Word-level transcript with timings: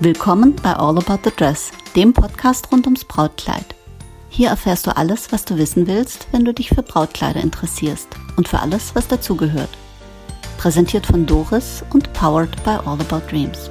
Willkommen 0.00 0.54
bei 0.62 0.74
All 0.74 0.96
About 0.96 1.18
the 1.24 1.32
Dress, 1.36 1.72
dem 1.96 2.12
Podcast 2.12 2.70
rund 2.70 2.86
ums 2.86 3.04
Brautkleid. 3.04 3.64
Hier 4.28 4.48
erfährst 4.48 4.86
du 4.86 4.96
alles, 4.96 5.32
was 5.32 5.44
du 5.44 5.58
wissen 5.58 5.88
willst, 5.88 6.28
wenn 6.30 6.44
du 6.44 6.54
dich 6.54 6.68
für 6.68 6.84
Brautkleider 6.84 7.40
interessierst 7.40 8.06
und 8.36 8.46
für 8.46 8.60
alles, 8.60 8.94
was 8.94 9.08
dazugehört. 9.08 9.70
Präsentiert 10.56 11.04
von 11.04 11.26
Doris 11.26 11.82
und 11.92 12.12
powered 12.12 12.62
by 12.62 12.78
All 12.86 13.00
About 13.00 13.28
Dreams. 13.28 13.68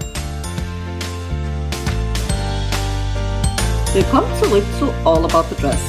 Willkommen 3.94 4.28
zurück 4.44 4.66
zu 4.80 4.88
All 5.06 5.24
About 5.24 5.46
the 5.56 5.62
Dress. 5.62 5.80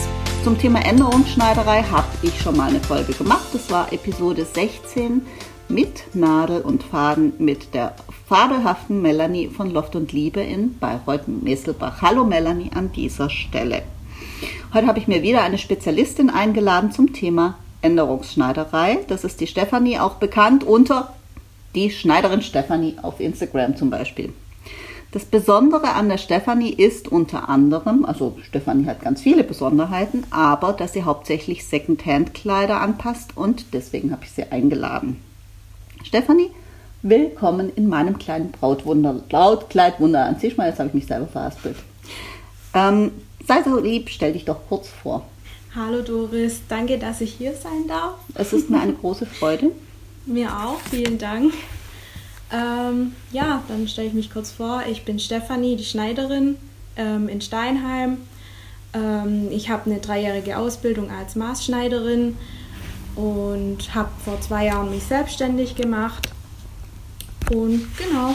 Zum 0.45 0.57
Thema 0.57 0.85
Änderungsschneiderei 0.87 1.83
habe 1.83 2.07
ich 2.23 2.41
schon 2.41 2.57
mal 2.57 2.69
eine 2.69 2.81
Folge 2.81 3.13
gemacht. 3.13 3.49
Das 3.53 3.69
war 3.73 3.93
Episode 3.93 4.45
16 4.45 5.27
mit 5.69 6.15
Nadel 6.15 6.61
und 6.61 6.85
Faden 6.85 7.33
mit 7.39 7.75
der 7.75 7.97
fabelhaften 8.29 9.01
Melanie 9.01 9.49
von 9.49 9.71
Loft 9.71 9.97
und 9.97 10.13
Liebe 10.13 10.41
in 10.41 10.79
Bayreuth-Messelbach. 10.79 12.03
Hallo 12.03 12.25
Melanie 12.25 12.71
an 12.75 12.93
dieser 12.93 13.31
Stelle. 13.31 13.83
Heute 14.75 14.87
habe 14.87 14.99
ich 14.99 15.09
mir 15.09 15.23
wieder 15.23 15.43
eine 15.43 15.57
Spezialistin 15.57 16.29
eingeladen 16.29 16.93
zum 16.93 17.15
Thema 17.15 17.55
Änderungsschneiderei. 17.81 18.99
Das 19.09 19.25
ist 19.25 19.41
die 19.41 19.47
Stefanie, 19.47 19.99
auch 19.99 20.17
bekannt 20.17 20.63
unter 20.63 21.15
die 21.75 21.91
Schneiderin 21.91 22.43
Stefanie 22.43 22.97
auf 23.01 23.19
Instagram 23.19 23.77
zum 23.77 23.89
Beispiel. 23.89 24.35
Das 25.13 25.25
Besondere 25.25 25.95
an 25.95 26.11
der 26.11 26.19
Stefanie 26.19 26.75
ist 26.75 27.09
unter 27.09 27.49
anderem, 27.49 28.05
also 28.05 28.37
Stefanie 28.43 28.85
hat 28.85 29.01
ganz 29.01 29.23
viele 29.23 29.43
Besonderheiten, 29.43 30.25
aber 30.29 30.75
dass 30.75 30.93
sie 30.93 31.05
hauptsächlich 31.05 31.67
Secondhand-Kleider 31.67 32.79
anpasst 32.79 33.39
und 33.39 33.73
deswegen 33.73 34.13
habe 34.13 34.25
ich 34.25 34.33
sie 34.33 34.53
eingeladen. 34.53 35.17
Stefanie, 36.05 36.51
willkommen 37.09 37.73
in 37.75 37.89
meinem 37.89 38.19
kleinen 38.19 38.51
Brautwunder, 38.51 39.15
Brautkleidwunder 39.29 40.25
an 40.25 40.39
sich 40.39 40.57
mal, 40.57 40.69
jetzt 40.69 40.79
habe 40.79 40.89
ich 40.89 40.95
mich 40.95 41.07
selber 41.07 41.27
verhaspelt. 41.27 41.77
Ähm, 42.75 43.13
sei 43.47 43.63
so 43.63 43.79
lieb, 43.81 44.11
stell 44.11 44.33
dich 44.33 44.45
doch 44.45 44.61
kurz 44.69 44.89
vor. 44.89 45.27
Hallo 45.75 46.03
Doris, 46.03 46.61
danke, 46.69 46.99
dass 46.99 47.21
ich 47.21 47.35
hier 47.35 47.55
sein 47.55 47.87
darf. 47.87 48.15
Es 48.35 48.53
ist 48.53 48.69
mir 48.71 48.81
eine 48.81 48.93
große 49.01 49.27
Freude. 49.27 49.71
Mir 50.27 50.51
auch, 50.51 50.81
vielen 50.91 51.19
Dank. 51.19 51.55
Ähm, 52.53 53.13
ja, 53.33 53.63
dann 53.69 53.89
stelle 53.89 54.09
ich 54.09 54.15
mich 54.15 54.33
kurz 54.33 54.51
vor. 54.51 54.83
Ich 54.91 55.05
bin 55.05 55.19
Stefanie, 55.19 55.77
die 55.77 55.85
Schneiderin 55.85 56.57
ähm, 56.97 57.29
in 57.29 57.41
Steinheim. 57.41 58.19
Ähm, 58.95 59.49
ich 59.51 59.71
habe 59.71 59.91
eine 59.91 60.01
dreijährige 60.01 60.59
Ausbildung 60.59 61.11
als 61.11 61.37
Maßschneiderin 61.37 62.37
und 63.17 63.95
habe 63.95 64.11
vor 64.25 64.41
zwei 64.41 64.67
Jahren 64.67 64.91
mich 64.91 65.05
selbstständig 65.05 65.75
gemacht. 65.75 66.29
Und 67.51 67.87
genau. 67.97 68.35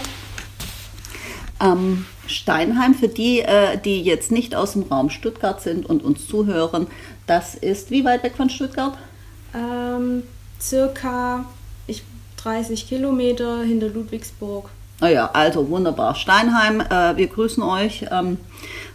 Ähm, 1.59 2.06
Steinheim, 2.28 2.95
für 2.95 3.08
die, 3.08 3.42
äh, 3.42 3.78
die 3.78 4.02
jetzt 4.02 4.31
nicht 4.31 4.56
aus 4.56 4.73
dem 4.73 4.83
Raum 4.83 5.09
Stuttgart 5.09 5.61
sind 5.61 5.86
und 5.86 6.03
uns 6.03 6.28
zuhören, 6.28 6.88
das 7.28 7.56
ist 7.56 7.91
wie 7.91 8.03
weit 8.06 8.23
weg 8.23 8.34
von 8.36 8.50
Stuttgart? 8.50 8.97
Ähm, 9.53 10.23
circa 10.59 11.45
ich, 11.88 12.03
30 12.38 12.88
Kilometer 12.88 13.61
hinter 13.61 13.89
Ludwigsburg. 13.89 14.69
Naja, 15.00 15.30
ah 15.34 15.39
also 15.39 15.69
wunderbar. 15.69 16.16
Steinheim, 16.16 16.80
äh, 16.81 17.17
wir 17.17 17.28
grüßen 17.28 17.61
euch. 17.61 18.06
Ähm, 18.09 18.38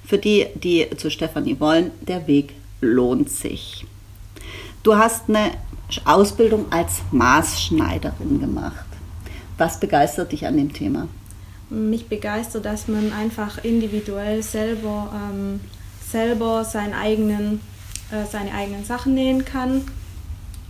für 0.07 0.19
die, 0.19 0.47
die 0.55 0.89
zu 0.97 1.11
Stefanie 1.11 1.61
wollen, 1.61 1.91
der 2.01 2.27
Weg 2.27 2.55
lohnt 2.81 3.29
sich. 3.31 3.85
Du 4.83 4.97
hast 4.97 5.29
eine 5.29 5.51
Ausbildung 6.05 6.67
als 6.71 7.01
Maßschneiderin 7.11 8.41
gemacht. 8.41 8.88
Was 9.59 9.81
begeistert 9.81 10.31
dich 10.33 10.47
an 10.47 10.57
dem 10.57 10.73
Thema? 10.73 11.09
Mich 11.69 12.07
begeistert, 12.07 12.65
dass 12.65 12.89
man 12.89 13.13
einfach 13.13 13.63
individuell 13.65 14.43
selber, 14.43 15.13
ähm, 15.13 15.61
selber 16.09 16.65
seinen 16.65 16.95
eigenen, 16.95 17.61
äh, 18.11 18.25
seine 18.31 18.55
eigenen 18.55 18.85
Sachen 18.85 19.15
nähen 19.15 19.45
kann. 19.45 19.83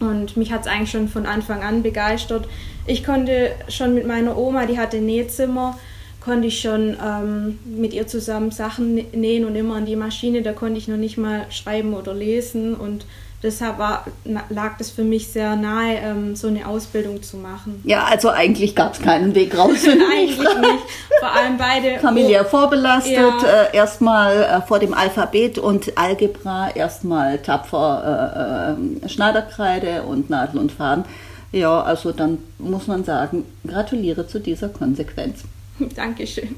Und 0.00 0.36
mich 0.36 0.52
hat 0.52 0.62
es 0.62 0.66
eigentlich 0.66 0.90
schon 0.90 1.08
von 1.08 1.26
Anfang 1.26 1.62
an 1.62 1.82
begeistert. 1.82 2.48
Ich 2.86 3.04
konnte 3.04 3.50
schon 3.68 3.94
mit 3.94 4.06
meiner 4.06 4.36
Oma, 4.36 4.66
die 4.66 4.78
hatte 4.78 5.00
Nähzimmer, 5.00 5.78
konnte 6.20 6.48
ich 6.48 6.60
schon 6.60 6.96
ähm, 7.04 7.58
mit 7.64 7.92
ihr 7.92 8.06
zusammen 8.06 8.50
Sachen 8.50 8.94
nähen 8.94 9.44
und 9.44 9.54
immer 9.54 9.76
an 9.76 9.86
die 9.86 9.96
Maschine, 9.96 10.42
da 10.42 10.52
konnte 10.52 10.78
ich 10.78 10.88
noch 10.88 10.96
nicht 10.96 11.18
mal 11.18 11.46
schreiben 11.50 11.94
oder 11.94 12.14
lesen. 12.14 12.74
Und 12.74 13.04
deshalb 13.42 13.78
war, 13.78 14.04
lag 14.48 14.76
das 14.78 14.90
für 14.90 15.04
mich 15.04 15.28
sehr 15.28 15.56
nahe, 15.56 15.96
ähm, 15.96 16.36
so 16.36 16.48
eine 16.48 16.66
Ausbildung 16.66 17.22
zu 17.22 17.36
machen. 17.36 17.80
Ja, 17.84 18.04
also 18.04 18.30
eigentlich 18.30 18.74
gab 18.74 18.94
es 18.94 19.00
keinen 19.00 19.34
Weg 19.34 19.56
raus. 19.56 19.78
eigentlich 19.86 20.38
nicht. 20.38 20.84
Vor 21.20 21.32
allem 21.32 21.56
beide. 21.56 21.98
Familiär 22.00 22.44
vorbelastet, 22.44 23.14
ja. 23.14 23.62
äh, 23.72 23.76
erstmal 23.76 24.42
äh, 24.42 24.60
vor 24.62 24.78
dem 24.78 24.94
Alphabet 24.94 25.58
und 25.58 25.96
Algebra, 25.96 26.70
erstmal 26.70 27.38
tapfer 27.38 28.76
äh, 29.02 29.06
äh, 29.06 29.08
Schneiderkreide 29.08 30.02
und 30.02 30.30
Nadel 30.30 30.60
und 30.60 30.72
Faden. 30.72 31.04
Ja, 31.52 31.80
also 31.80 32.12
dann 32.12 32.38
muss 32.58 32.86
man 32.86 33.04
sagen, 33.04 33.44
gratuliere 33.66 34.26
zu 34.26 34.38
dieser 34.38 34.68
Konsequenz. 34.68 35.44
Dankeschön. 35.96 36.56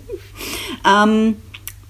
Ähm, 0.87 1.37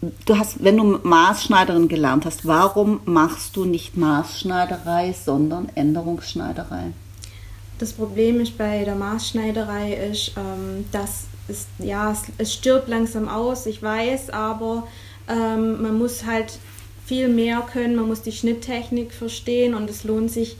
du 0.00 0.38
hast, 0.38 0.62
wenn 0.62 0.76
du 0.76 0.98
Maßschneiderin 1.02 1.88
gelernt 1.88 2.24
hast, 2.24 2.46
warum 2.46 3.00
machst 3.04 3.56
du 3.56 3.64
nicht 3.64 3.96
Maßschneiderei, 3.96 5.12
sondern 5.12 5.70
Änderungsschneiderei? 5.74 6.92
Das 7.78 7.92
Problem 7.92 8.40
ist 8.40 8.58
bei 8.58 8.84
der 8.84 8.94
Maßschneiderei 8.94 9.94
ist, 9.94 10.32
ähm, 10.36 10.84
dass 10.92 11.24
es, 11.48 11.66
ja, 11.78 12.12
es, 12.12 12.22
es, 12.38 12.52
stirbt 12.54 12.88
langsam 12.88 13.28
aus, 13.28 13.66
ich 13.66 13.82
weiß, 13.82 14.30
aber 14.30 14.86
ähm, 15.28 15.82
man 15.82 15.98
muss 15.98 16.24
halt 16.24 16.58
viel 17.06 17.28
mehr 17.28 17.60
können, 17.72 17.96
man 17.96 18.06
muss 18.06 18.22
die 18.22 18.32
Schnitttechnik 18.32 19.12
verstehen 19.12 19.74
und 19.74 19.88
es 19.90 20.04
lohnt 20.04 20.30
sich 20.30 20.56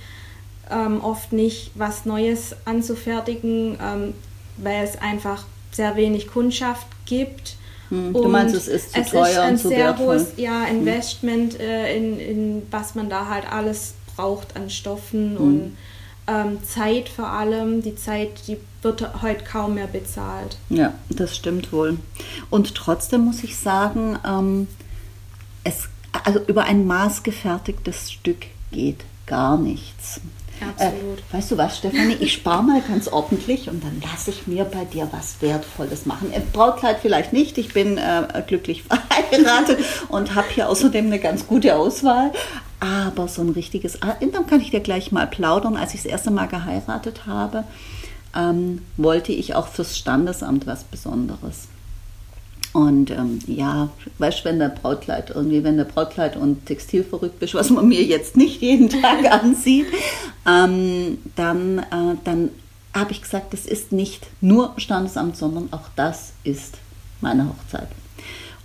ähm, 0.71 1.03
oft 1.03 1.33
nicht, 1.33 1.73
was 1.75 2.06
Neues 2.06 2.56
anzufertigen, 2.65 3.79
ähm, 3.83 4.15
weil 4.56 4.84
es 4.84 5.00
einfach 5.00 5.45
sehr 5.71 5.97
wenig 5.97 6.27
Kundschaft 6.27 6.87
gibt 7.06 7.56
hm. 7.91 8.12
Du 8.12 8.28
meinst, 8.28 8.55
es 8.55 8.69
ist 8.69 8.93
zu 8.93 9.01
es 9.01 9.11
teuer 9.11 9.28
ist 9.28 9.39
ein 9.39 9.53
und 9.53 9.59
zu 9.59 9.69
sehr 9.69 9.78
wertvoll. 9.78 10.06
hohes 10.06 10.33
ja, 10.37 10.65
hm. 10.65 10.78
Investment 10.78 11.55
hm. 11.55 11.61
äh, 11.61 11.97
in, 11.97 12.21
in 12.21 12.62
was 12.71 12.95
man 12.95 13.11
da 13.11 13.28
halt 13.28 13.51
alles 13.53 13.95
braucht 14.17 14.56
an 14.56 14.71
Stoffen 14.71 15.37
hm. 15.37 15.45
und 15.45 15.77
ähm, 16.27 16.62
Zeit 16.65 17.09
vor 17.09 17.29
allem. 17.29 17.83
Die 17.83 17.97
Zeit, 17.97 18.47
die 18.47 18.59
wird 18.83 19.23
heute 19.23 19.45
kaum 19.45 19.75
mehr 19.75 19.87
bezahlt. 19.87 20.56
Ja, 20.69 20.95
das 21.09 21.37
stimmt 21.37 21.73
wohl. 21.73 21.99
Und 22.49 22.75
trotzdem 22.75 23.23
muss 23.23 23.43
ich 23.43 23.59
sagen, 23.59 24.19
ähm, 24.27 24.69
es, 25.65 25.89
also 26.25 26.41
über 26.47 26.65
ein 26.65 26.87
maßgefertigtes 26.87 28.12
Stück 28.12 28.47
geht 28.71 29.05
gar 29.27 29.59
nichts. 29.59 30.21
Absolut. 30.62 31.19
Äh, 31.19 31.34
weißt 31.34 31.50
du 31.50 31.59
was, 31.59 31.78
Stefanie? 31.78 32.16
Ich 32.21 32.32
spare 32.32 32.62
mal 32.62 32.81
ganz 32.82 33.09
ordentlich 33.09 33.69
und 33.69 33.82
dann 33.82 34.00
lasse 34.03 34.31
ich 34.31 34.47
mir 34.47 34.65
bei 34.65 34.84
dir 34.84 35.09
was 35.10 35.41
Wertvolles 35.41 36.06
machen. 36.06 36.32
Im 36.32 36.43
Brautkleid 36.53 36.98
vielleicht 37.00 37.32
nicht. 37.32 37.59
Ich 37.59 37.72
bin 37.72 37.98
äh, 37.98 38.43
glücklich 38.47 38.82
verheiratet 39.31 39.78
und 40.09 40.34
habe 40.34 40.49
hier 40.50 40.69
außerdem 40.69 41.06
eine 41.06 41.19
ganz 41.19 41.47
gute 41.47 41.76
Auswahl. 41.76 42.32
Aber 42.81 43.28
so 43.28 43.43
ein 43.43 43.50
richtiges, 43.50 44.03
ah, 44.03 44.16
dann 44.20 44.47
kann 44.47 44.60
ich 44.60 44.70
dir 44.70 44.81
gleich 44.81 45.12
mal 45.12 45.26
plaudern. 45.26 45.76
Als 45.76 45.94
ich 45.94 46.03
das 46.03 46.10
erste 46.10 46.31
Mal 46.31 46.47
geheiratet 46.47 47.26
habe, 47.26 47.65
ähm, 48.34 48.82
wollte 48.97 49.32
ich 49.32 49.54
auch 49.54 49.69
fürs 49.69 49.99
Standesamt 49.99 50.66
was 50.66 50.84
Besonderes. 50.84 51.69
Und 52.72 53.10
ähm, 53.10 53.41
ja, 53.47 53.88
weißt 54.19 54.41
du, 54.41 54.44
wenn 54.44 54.58
der 54.60 54.69
Brautkleid 54.69 55.31
irgendwie, 55.31 55.64
wenn 55.64 55.76
der 55.76 55.84
Brautkleid 55.84 56.36
und 56.36 56.66
Textil 56.66 57.03
verrückt 57.03 57.41
bist, 57.41 57.55
was 57.55 57.70
man 57.70 57.88
mir 57.88 58.02
jetzt 58.05 58.37
nicht 58.37 58.61
jeden 58.62 58.88
Tag 59.02 59.31
ansieht, 59.31 59.87
ähm, 60.46 61.19
dann, 61.34 61.78
äh, 61.78 62.17
dann 62.25 62.50
habe 62.94 63.12
ich 63.12 63.22
gesagt, 63.22 63.52
das 63.52 63.67
ist 63.67 63.93
nicht 63.93 64.26
nur 64.40 64.75
Standesamt, 64.76 65.37
sondern 65.37 65.69
auch 65.72 65.88
das 65.96 66.32
ist 66.44 66.78
meine 67.20 67.49
Hochzeit. 67.49 67.88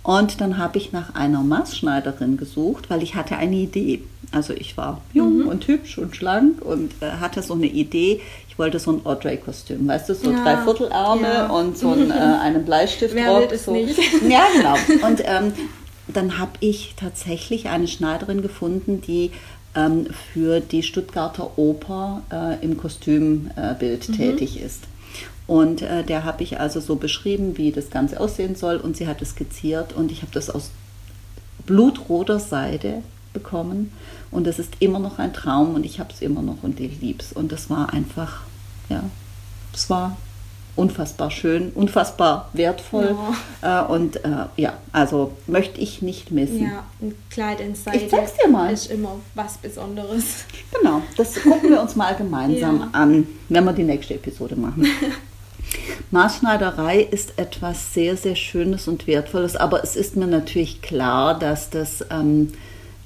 Und 0.06 0.40
dann 0.40 0.56
habe 0.56 0.78
ich 0.78 0.92
nach 0.92 1.16
einer 1.16 1.42
Maßschneiderin 1.42 2.36
gesucht, 2.36 2.90
weil 2.90 3.02
ich 3.02 3.16
hatte 3.16 3.36
eine 3.36 3.56
Idee. 3.56 4.04
Also 4.32 4.52
ich 4.52 4.76
war 4.76 5.00
jung 5.12 5.42
mhm. 5.42 5.48
und 5.48 5.66
hübsch 5.68 5.98
und 5.98 6.16
schlank 6.16 6.62
und 6.62 6.92
äh, 7.00 7.10
hatte 7.20 7.42
so 7.42 7.54
eine 7.54 7.66
Idee. 7.66 8.20
Ich 8.48 8.58
wollte 8.58 8.78
so 8.78 8.92
ein 8.92 9.06
Audrey-Kostüm, 9.06 9.86
weißt 9.86 10.08
du, 10.08 10.14
so 10.14 10.30
ja. 10.30 10.42
drei 10.42 10.56
Viertelarme 10.62 11.22
ja. 11.22 11.46
und 11.48 11.76
so 11.78 11.92
ein, 11.92 12.10
äh, 12.10 12.14
einen 12.42 12.64
Bleistift 12.64 13.14
Wer 13.14 13.40
will 13.40 13.48
es 13.50 13.64
so. 13.64 13.72
nicht? 13.72 13.98
Ja, 14.28 14.46
genau. 14.54 14.74
Und 15.06 15.22
ähm, 15.24 15.52
dann 16.08 16.38
habe 16.38 16.52
ich 16.60 16.94
tatsächlich 16.96 17.68
eine 17.68 17.88
Schneiderin 17.88 18.42
gefunden, 18.42 19.00
die 19.00 19.30
ähm, 19.74 20.06
für 20.32 20.60
die 20.60 20.82
Stuttgarter 20.82 21.58
Oper 21.58 22.22
äh, 22.32 22.64
im 22.64 22.76
Kostümbild 22.76 24.08
mhm. 24.08 24.12
tätig 24.12 24.60
ist. 24.60 24.84
Und 25.46 25.82
äh, 25.82 26.02
der 26.02 26.24
habe 26.24 26.42
ich 26.42 26.58
also 26.58 26.80
so 26.80 26.96
beschrieben, 26.96 27.56
wie 27.56 27.70
das 27.70 27.90
Ganze 27.90 28.18
aussehen 28.18 28.56
soll. 28.56 28.76
Und 28.78 28.96
sie 28.96 29.06
hat 29.06 29.22
es 29.22 29.30
skizziert 29.30 29.92
und 29.92 30.10
ich 30.10 30.22
habe 30.22 30.32
das 30.32 30.50
aus 30.50 30.70
blutroter 31.66 32.38
Seide 32.38 33.02
bekommen. 33.36 33.92
Und 34.30 34.46
das 34.46 34.58
ist 34.58 34.74
immer 34.80 34.98
noch 34.98 35.18
ein 35.18 35.32
Traum 35.32 35.74
und 35.74 35.84
ich 35.84 36.00
habe 36.00 36.12
es 36.12 36.22
immer 36.22 36.42
noch 36.42 36.62
und 36.62 36.80
ich 36.80 37.00
liebe 37.00 37.22
es. 37.22 37.32
Und 37.32 37.52
das 37.52 37.70
war 37.70 37.92
einfach, 37.92 38.40
ja, 38.88 39.02
es 39.72 39.90
war 39.90 40.16
unfassbar 40.74 41.30
schön, 41.30 41.70
unfassbar 41.74 42.50
wertvoll. 42.52 43.16
Ja. 43.62 43.84
Äh, 43.84 43.92
und 43.92 44.16
äh, 44.24 44.46
ja, 44.56 44.74
also 44.92 45.32
möchte 45.46 45.80
ich 45.80 46.02
nicht 46.02 46.30
missen. 46.30 46.62
Ja, 46.62 46.84
ein 47.00 47.14
Kleid 47.30 47.60
in 47.60 47.74
Seide 47.74 47.96
ich 47.96 48.10
zeig's 48.10 48.32
dir 48.34 48.50
mal. 48.50 48.72
ist 48.72 48.90
immer 48.90 49.16
was 49.34 49.56
Besonderes. 49.58 50.44
Genau, 50.72 51.02
das 51.16 51.34
gucken 51.42 51.70
wir 51.70 51.80
uns 51.80 51.96
mal 51.96 52.14
gemeinsam 52.14 52.80
ja. 52.80 52.88
an, 52.92 53.26
wenn 53.48 53.64
wir 53.64 53.72
die 53.72 53.84
nächste 53.84 54.14
Episode 54.14 54.56
machen. 54.56 54.86
Maßschneiderei 56.10 57.00
ist 57.00 57.38
etwas 57.38 57.92
sehr, 57.92 58.16
sehr 58.16 58.36
Schönes 58.36 58.86
und 58.86 59.06
Wertvolles, 59.06 59.56
aber 59.56 59.82
es 59.82 59.96
ist 59.96 60.16
mir 60.16 60.26
natürlich 60.26 60.80
klar, 60.80 61.36
dass 61.38 61.70
das 61.70 62.04
ähm, 62.10 62.52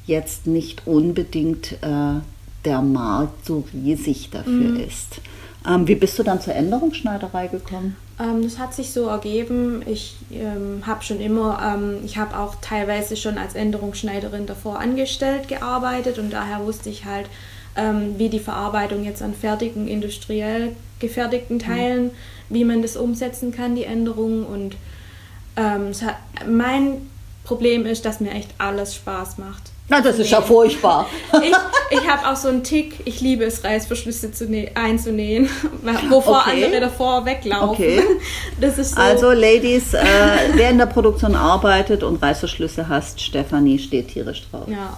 jetzt 0.06 0.46
nicht 0.46 0.86
unbedingt 0.86 1.72
äh, 1.82 2.20
der 2.64 2.82
Markt 2.82 3.46
so 3.46 3.64
riesig 3.72 4.30
dafür 4.30 4.52
mhm. 4.52 4.80
ist. 4.80 5.20
Ähm, 5.66 5.86
wie 5.86 5.94
bist 5.94 6.18
du 6.18 6.22
dann 6.22 6.40
zur 6.40 6.54
Änderungsschneiderei 6.54 7.48
gekommen? 7.48 7.96
Ähm, 8.18 8.42
das 8.42 8.58
hat 8.58 8.74
sich 8.74 8.92
so 8.92 9.06
ergeben. 9.06 9.82
Ich 9.86 10.16
ähm, 10.32 10.82
habe 10.86 11.02
schon 11.02 11.20
immer, 11.20 11.60
ähm, 11.62 11.98
ich 12.04 12.16
habe 12.16 12.38
auch 12.38 12.56
teilweise 12.60 13.16
schon 13.16 13.38
als 13.38 13.54
Änderungsschneiderin 13.54 14.46
davor 14.46 14.78
angestellt 14.78 15.48
gearbeitet 15.48 16.18
und 16.18 16.32
daher 16.32 16.64
wusste 16.64 16.90
ich 16.90 17.04
halt, 17.04 17.26
ähm, 17.76 18.18
wie 18.18 18.28
die 18.28 18.40
Verarbeitung 18.40 19.04
jetzt 19.04 19.22
an 19.22 19.34
fertigen, 19.34 19.86
industriell 19.86 20.72
gefertigten 20.98 21.56
mhm. 21.56 21.60
Teilen, 21.60 22.04
mhm. 22.04 22.10
wie 22.48 22.64
man 22.64 22.82
das 22.82 22.96
umsetzen 22.96 23.52
kann, 23.52 23.74
die 23.74 23.84
Änderungen. 23.84 24.44
Und 24.44 24.76
hat, 25.56 26.16
mein 26.48 27.08
Problem 27.44 27.84
ist, 27.84 28.06
dass 28.06 28.20
mir 28.20 28.30
echt 28.30 28.48
alles 28.56 28.94
Spaß 28.94 29.36
macht. 29.36 29.72
Na, 29.90 30.00
das 30.00 30.20
ist 30.20 30.30
ja 30.30 30.40
furchtbar. 30.40 31.06
Ich, 31.42 31.98
ich 31.98 32.08
habe 32.08 32.28
auch 32.28 32.36
so 32.36 32.46
einen 32.46 32.62
Tick, 32.62 33.00
ich 33.04 33.20
liebe 33.20 33.44
es, 33.44 33.64
Reißverschlüsse 33.64 34.30
zu 34.30 34.46
einzunähen, 34.74 35.50
wovor 36.08 36.44
okay. 36.46 36.64
andere 36.64 36.80
davor 36.80 37.26
weglaufen. 37.26 37.70
Okay. 37.70 38.02
Das 38.60 38.78
ist 38.78 38.94
so. 38.94 39.00
Also, 39.00 39.32
Ladies, 39.32 39.92
äh, 39.92 40.04
wer 40.54 40.70
in 40.70 40.78
der 40.78 40.86
Produktion 40.86 41.34
arbeitet 41.34 42.04
und 42.04 42.22
Reißverschlüsse 42.22 42.88
hast, 42.88 43.20
Stefanie 43.20 43.80
steht 43.80 44.08
tierisch 44.08 44.44
drauf. 44.48 44.68
Ja, 44.68 44.96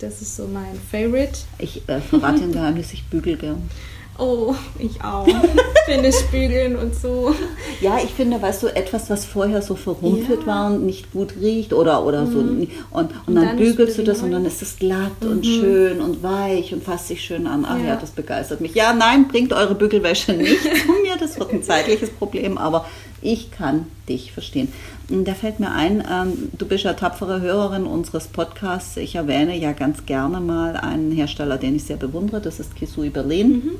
das 0.00 0.20
ist 0.20 0.34
so 0.36 0.48
mein 0.48 0.80
Favorite. 0.90 1.38
Ich 1.58 1.88
äh, 1.88 2.00
verrate 2.00 2.42
ein 2.42 2.52
Geheimnis, 2.52 2.92
ich 2.92 3.04
bügel 3.04 3.36
gern. 3.36 3.70
Oh, 4.18 4.54
ich 4.78 5.02
auch. 5.02 5.26
finde 5.86 6.12
Spiegeln 6.12 6.76
und 6.76 6.94
so. 6.94 7.34
Ja, 7.80 7.98
ich 8.02 8.10
finde, 8.10 8.40
weißt 8.40 8.62
du, 8.62 8.68
etwas, 8.68 9.10
was 9.10 9.24
vorher 9.24 9.62
so 9.62 9.74
verrumpelt 9.74 10.40
ja. 10.42 10.46
war 10.46 10.66
und 10.72 10.86
nicht 10.86 11.12
gut 11.12 11.34
riecht 11.40 11.72
oder, 11.72 12.04
oder 12.04 12.24
mhm. 12.24 12.32
so. 12.32 12.38
Und, 12.38 12.68
und, 12.90 13.10
und 13.26 13.34
dann, 13.34 13.46
dann 13.46 13.56
bügelst 13.56 13.98
du 13.98 14.02
das 14.02 14.18
neu. 14.18 14.26
und 14.26 14.32
dann 14.32 14.46
ist 14.46 14.62
es 14.62 14.76
glatt 14.76 15.22
mhm. 15.22 15.30
und 15.30 15.46
schön 15.46 16.00
und 16.00 16.22
weich 16.22 16.72
und 16.72 16.84
fasst 16.84 17.08
sich 17.08 17.22
schön 17.22 17.46
an. 17.46 17.64
Ach 17.68 17.78
ja. 17.78 17.86
ja, 17.86 17.96
das 17.96 18.10
begeistert 18.10 18.60
mich. 18.60 18.74
Ja, 18.74 18.92
nein, 18.92 19.28
bringt 19.28 19.52
eure 19.52 19.74
Bügelwäsche 19.74 20.32
nicht 20.34 20.62
zu 20.62 20.92
mir. 21.02 21.16
Das 21.18 21.38
wird 21.38 21.52
ein 21.52 21.62
zeitliches 21.62 22.10
Problem, 22.10 22.58
aber 22.58 22.86
ich 23.20 23.50
kann 23.50 23.86
dich 24.08 24.32
verstehen. 24.32 24.72
Da 25.08 25.34
fällt 25.34 25.60
mir 25.60 25.70
ein, 25.72 26.02
ähm, 26.10 26.50
du 26.56 26.66
bist 26.66 26.84
ja 26.84 26.92
tapfere 26.94 27.40
Hörerin 27.40 27.84
unseres 27.84 28.28
Podcasts. 28.28 28.96
Ich 28.96 29.14
erwähne 29.14 29.56
ja 29.58 29.72
ganz 29.72 30.06
gerne 30.06 30.40
mal 30.40 30.76
einen 30.76 31.12
Hersteller, 31.12 31.58
den 31.58 31.76
ich 31.76 31.84
sehr 31.84 31.96
bewundere. 31.96 32.40
Das 32.40 32.60
ist 32.60 32.74
Kisui 32.76 33.10
Berlin. 33.10 33.48
Mhm. 33.50 33.70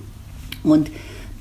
Und 0.63 0.91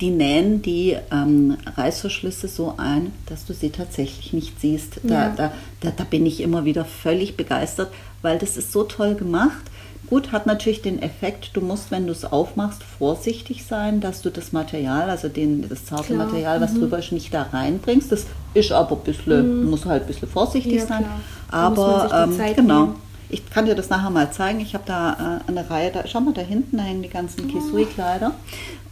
die 0.00 0.10
nähen 0.10 0.62
die 0.62 0.96
ähm, 1.12 1.56
Reißverschlüsse 1.76 2.48
so 2.48 2.74
ein, 2.76 3.12
dass 3.26 3.46
du 3.46 3.54
sie 3.54 3.70
tatsächlich 3.70 4.32
nicht 4.32 4.60
siehst. 4.60 5.00
Da, 5.04 5.14
ja. 5.14 5.28
da, 5.36 5.52
da, 5.80 5.92
da, 5.96 6.04
bin 6.04 6.26
ich 6.26 6.40
immer 6.40 6.64
wieder 6.64 6.84
völlig 6.84 7.36
begeistert, 7.36 7.92
weil 8.20 8.38
das 8.38 8.56
ist 8.56 8.72
so 8.72 8.82
toll 8.82 9.14
gemacht. 9.14 9.62
Gut, 10.10 10.32
hat 10.32 10.44
natürlich 10.44 10.82
den 10.82 11.00
Effekt, 11.00 11.50
du 11.54 11.60
musst, 11.60 11.90
wenn 11.90 12.06
du 12.06 12.12
es 12.12 12.24
aufmachst, 12.24 12.82
vorsichtig 12.82 13.64
sein, 13.64 14.00
dass 14.00 14.20
du 14.20 14.30
das 14.30 14.52
Material, 14.52 15.08
also 15.08 15.28
den, 15.28 15.68
das 15.68 15.86
zarte 15.86 16.14
klar. 16.14 16.26
Material, 16.26 16.60
was 16.60 16.72
mhm. 16.72 16.80
drüber 16.80 16.98
ist, 16.98 17.12
nicht 17.12 17.32
da 17.32 17.44
reinbringst. 17.44 18.10
Das 18.10 18.26
ist 18.54 18.72
aber 18.72 18.96
ein 18.96 19.04
bisschen, 19.04 19.62
mhm. 19.62 19.70
muss 19.70 19.86
halt 19.86 20.02
ein 20.02 20.06
bisschen 20.08 20.28
vorsichtig 20.28 20.80
ja, 20.80 20.86
sein. 20.86 21.04
Aber 21.50 22.28
ähm, 22.28 22.54
genau. 22.56 22.80
Nehmen. 22.80 22.96
Ich 23.30 23.48
kann 23.48 23.64
dir 23.64 23.74
das 23.74 23.88
nachher 23.88 24.10
mal 24.10 24.30
zeigen. 24.30 24.60
Ich 24.60 24.74
habe 24.74 24.84
da 24.84 25.40
äh, 25.46 25.48
eine 25.48 25.70
Reihe, 25.70 25.90
da, 25.90 26.06
schau 26.06 26.20
mal 26.20 26.34
da 26.34 26.42
hinten, 26.42 26.76
da 26.76 26.82
hängen 26.82 27.02
die 27.02 27.08
ganzen 27.08 27.46
oh. 27.46 27.48
Kisui-Kleider. 27.50 28.32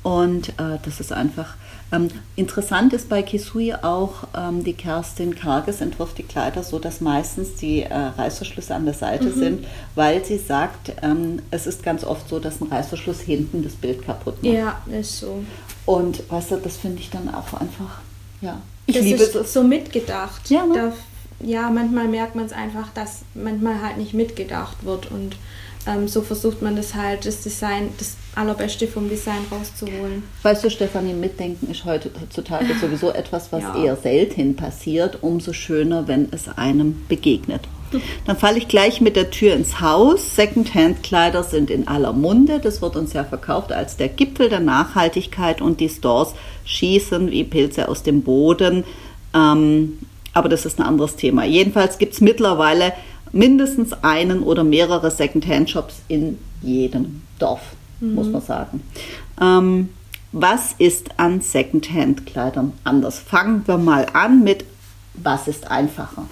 Und 0.02 0.50
äh, 0.50 0.78
das 0.82 1.00
ist 1.00 1.12
einfach 1.12 1.56
ähm, 1.92 2.08
interessant 2.36 2.92
ist 2.92 3.08
bei 3.08 3.22
Kisui 3.22 3.74
auch, 3.74 4.24
ähm, 4.36 4.62
die 4.62 4.74
Kerstin 4.74 5.34
Karges 5.34 5.80
entwirft 5.80 6.18
die 6.18 6.22
Kleider 6.22 6.62
so, 6.62 6.78
dass 6.78 7.00
meistens 7.00 7.56
die 7.56 7.82
äh, 7.82 7.94
Reißverschlüsse 7.94 8.74
an 8.74 8.84
der 8.84 8.94
Seite 8.94 9.24
mhm. 9.24 9.34
sind, 9.34 9.66
weil 9.96 10.24
sie 10.24 10.38
sagt, 10.38 10.92
ähm, 11.02 11.40
es 11.50 11.66
ist 11.66 11.82
ganz 11.82 12.04
oft 12.04 12.28
so, 12.28 12.38
dass 12.38 12.60
ein 12.60 12.68
Reißverschluss 12.68 13.20
hinten 13.20 13.62
das 13.64 13.74
Bild 13.74 14.04
kaputt 14.04 14.42
macht. 14.42 14.52
Ja, 14.52 14.80
ist 14.86 15.18
so. 15.18 15.42
Und 15.84 16.30
weißt 16.30 16.52
du, 16.52 16.56
das 16.58 16.76
finde 16.76 17.00
ich 17.00 17.10
dann 17.10 17.32
auch 17.34 17.52
einfach, 17.54 18.00
ja. 18.40 18.60
Ich 18.86 18.94
das 18.94 19.04
liebe 19.04 19.22
ist 19.22 19.34
es. 19.34 19.52
so 19.52 19.64
mitgedacht. 19.64 20.48
Ja, 20.48 20.66
ne? 20.66 20.74
da, 20.74 21.46
ja, 21.46 21.70
manchmal 21.70 22.06
merkt 22.06 22.36
man 22.36 22.46
es 22.46 22.52
einfach, 22.52 22.88
dass 22.94 23.22
manchmal 23.34 23.82
halt 23.82 23.96
nicht 23.96 24.14
mitgedacht 24.14 24.84
wird 24.84 25.10
und 25.10 25.36
ähm, 25.86 26.08
so 26.08 26.22
versucht 26.22 26.62
man 26.62 26.76
das 26.76 26.94
halt, 26.94 27.26
das 27.26 27.42
Design, 27.42 27.90
das 27.98 28.16
Allerbeste 28.34 28.86
vom 28.86 29.08
Design 29.08 29.44
rauszuholen. 29.50 30.22
Weißt 30.42 30.62
du, 30.62 30.70
Stefanie, 30.70 31.14
Mitdenken 31.14 31.70
ist 31.70 31.84
heutzutage 31.84 32.74
sowieso 32.80 33.10
etwas, 33.10 33.50
was 33.50 33.62
ja. 33.62 33.84
eher 33.84 33.96
selten 33.96 34.56
passiert. 34.56 35.18
Umso 35.22 35.52
schöner, 35.52 36.06
wenn 36.06 36.28
es 36.32 36.48
einem 36.48 37.02
begegnet. 37.08 37.62
Dann 38.24 38.36
falle 38.36 38.58
ich 38.58 38.68
gleich 38.68 39.00
mit 39.00 39.16
der 39.16 39.30
Tür 39.30 39.54
ins 39.54 39.80
Haus. 39.80 40.36
Secondhand-Kleider 40.36 41.42
sind 41.42 41.70
in 41.70 41.88
aller 41.88 42.12
Munde. 42.12 42.60
Das 42.60 42.82
wird 42.82 42.94
uns 42.94 43.12
ja 43.14 43.24
verkauft 43.24 43.72
als 43.72 43.96
der 43.96 44.08
Gipfel 44.08 44.48
der 44.48 44.60
Nachhaltigkeit 44.60 45.60
und 45.60 45.80
die 45.80 45.88
Stores 45.88 46.34
schießen 46.64 47.30
wie 47.30 47.42
Pilze 47.42 47.88
aus 47.88 48.04
dem 48.04 48.22
Boden. 48.22 48.84
Ähm, 49.34 49.98
aber 50.32 50.48
das 50.48 50.66
ist 50.66 50.78
ein 50.78 50.86
anderes 50.86 51.16
Thema. 51.16 51.44
Jedenfalls 51.44 51.98
gibt 51.98 52.14
es 52.14 52.20
mittlerweile 52.20 52.92
mindestens 53.32 53.92
einen 54.02 54.42
oder 54.42 54.64
mehrere 54.64 55.10
Secondhand-Shops 55.10 56.02
in 56.08 56.38
jedem 56.62 57.22
Dorf, 57.38 57.62
mhm. 58.00 58.14
muss 58.14 58.28
man 58.28 58.42
sagen. 58.42 58.82
Ähm, 59.40 59.90
was 60.32 60.74
ist 60.78 61.18
an 61.18 61.40
Secondhand-Kleidern 61.40 62.72
anders? 62.84 63.18
Fangen 63.18 63.66
wir 63.66 63.78
mal 63.78 64.06
an 64.12 64.44
mit, 64.44 64.64
was 65.14 65.48
ist 65.48 65.70
einfacher? 65.70 66.26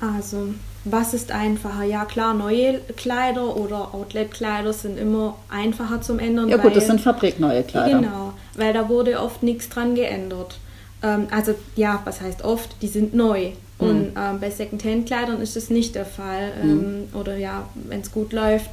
Also, 0.00 0.54
was 0.84 1.12
ist 1.12 1.30
einfacher? 1.30 1.84
Ja, 1.84 2.04
klar, 2.04 2.34
neue 2.34 2.80
Kleider 2.96 3.56
oder 3.56 3.94
Outlet-Kleider 3.94 4.72
sind 4.72 4.98
immer 4.98 5.36
einfacher 5.48 6.00
zum 6.00 6.18
Ändern. 6.18 6.48
Ja, 6.48 6.56
gut, 6.56 6.74
das 6.74 6.86
sind 6.86 7.00
fabrikneue 7.00 7.62
Kleider. 7.62 8.00
Genau, 8.00 8.32
weil 8.54 8.72
da 8.72 8.88
wurde 8.88 9.20
oft 9.20 9.42
nichts 9.42 9.68
dran 9.68 9.94
geändert. 9.94 10.58
Ähm, 11.02 11.28
also, 11.30 11.54
ja, 11.76 12.00
was 12.04 12.20
heißt 12.20 12.42
oft? 12.42 12.76
Die 12.82 12.88
sind 12.88 13.14
neu. 13.14 13.52
Und 13.80 14.14
mhm. 14.14 14.16
ähm, 14.16 14.40
bei 14.40 14.50
Secondhand-Kleidern 14.50 15.40
ist 15.40 15.56
das 15.56 15.70
nicht 15.70 15.94
der 15.94 16.04
Fall. 16.04 16.52
Mhm. 16.62 16.70
Ähm, 16.70 17.08
oder 17.18 17.36
ja, 17.36 17.68
wenn 17.74 18.00
es 18.00 18.12
gut 18.12 18.32
läuft, 18.32 18.70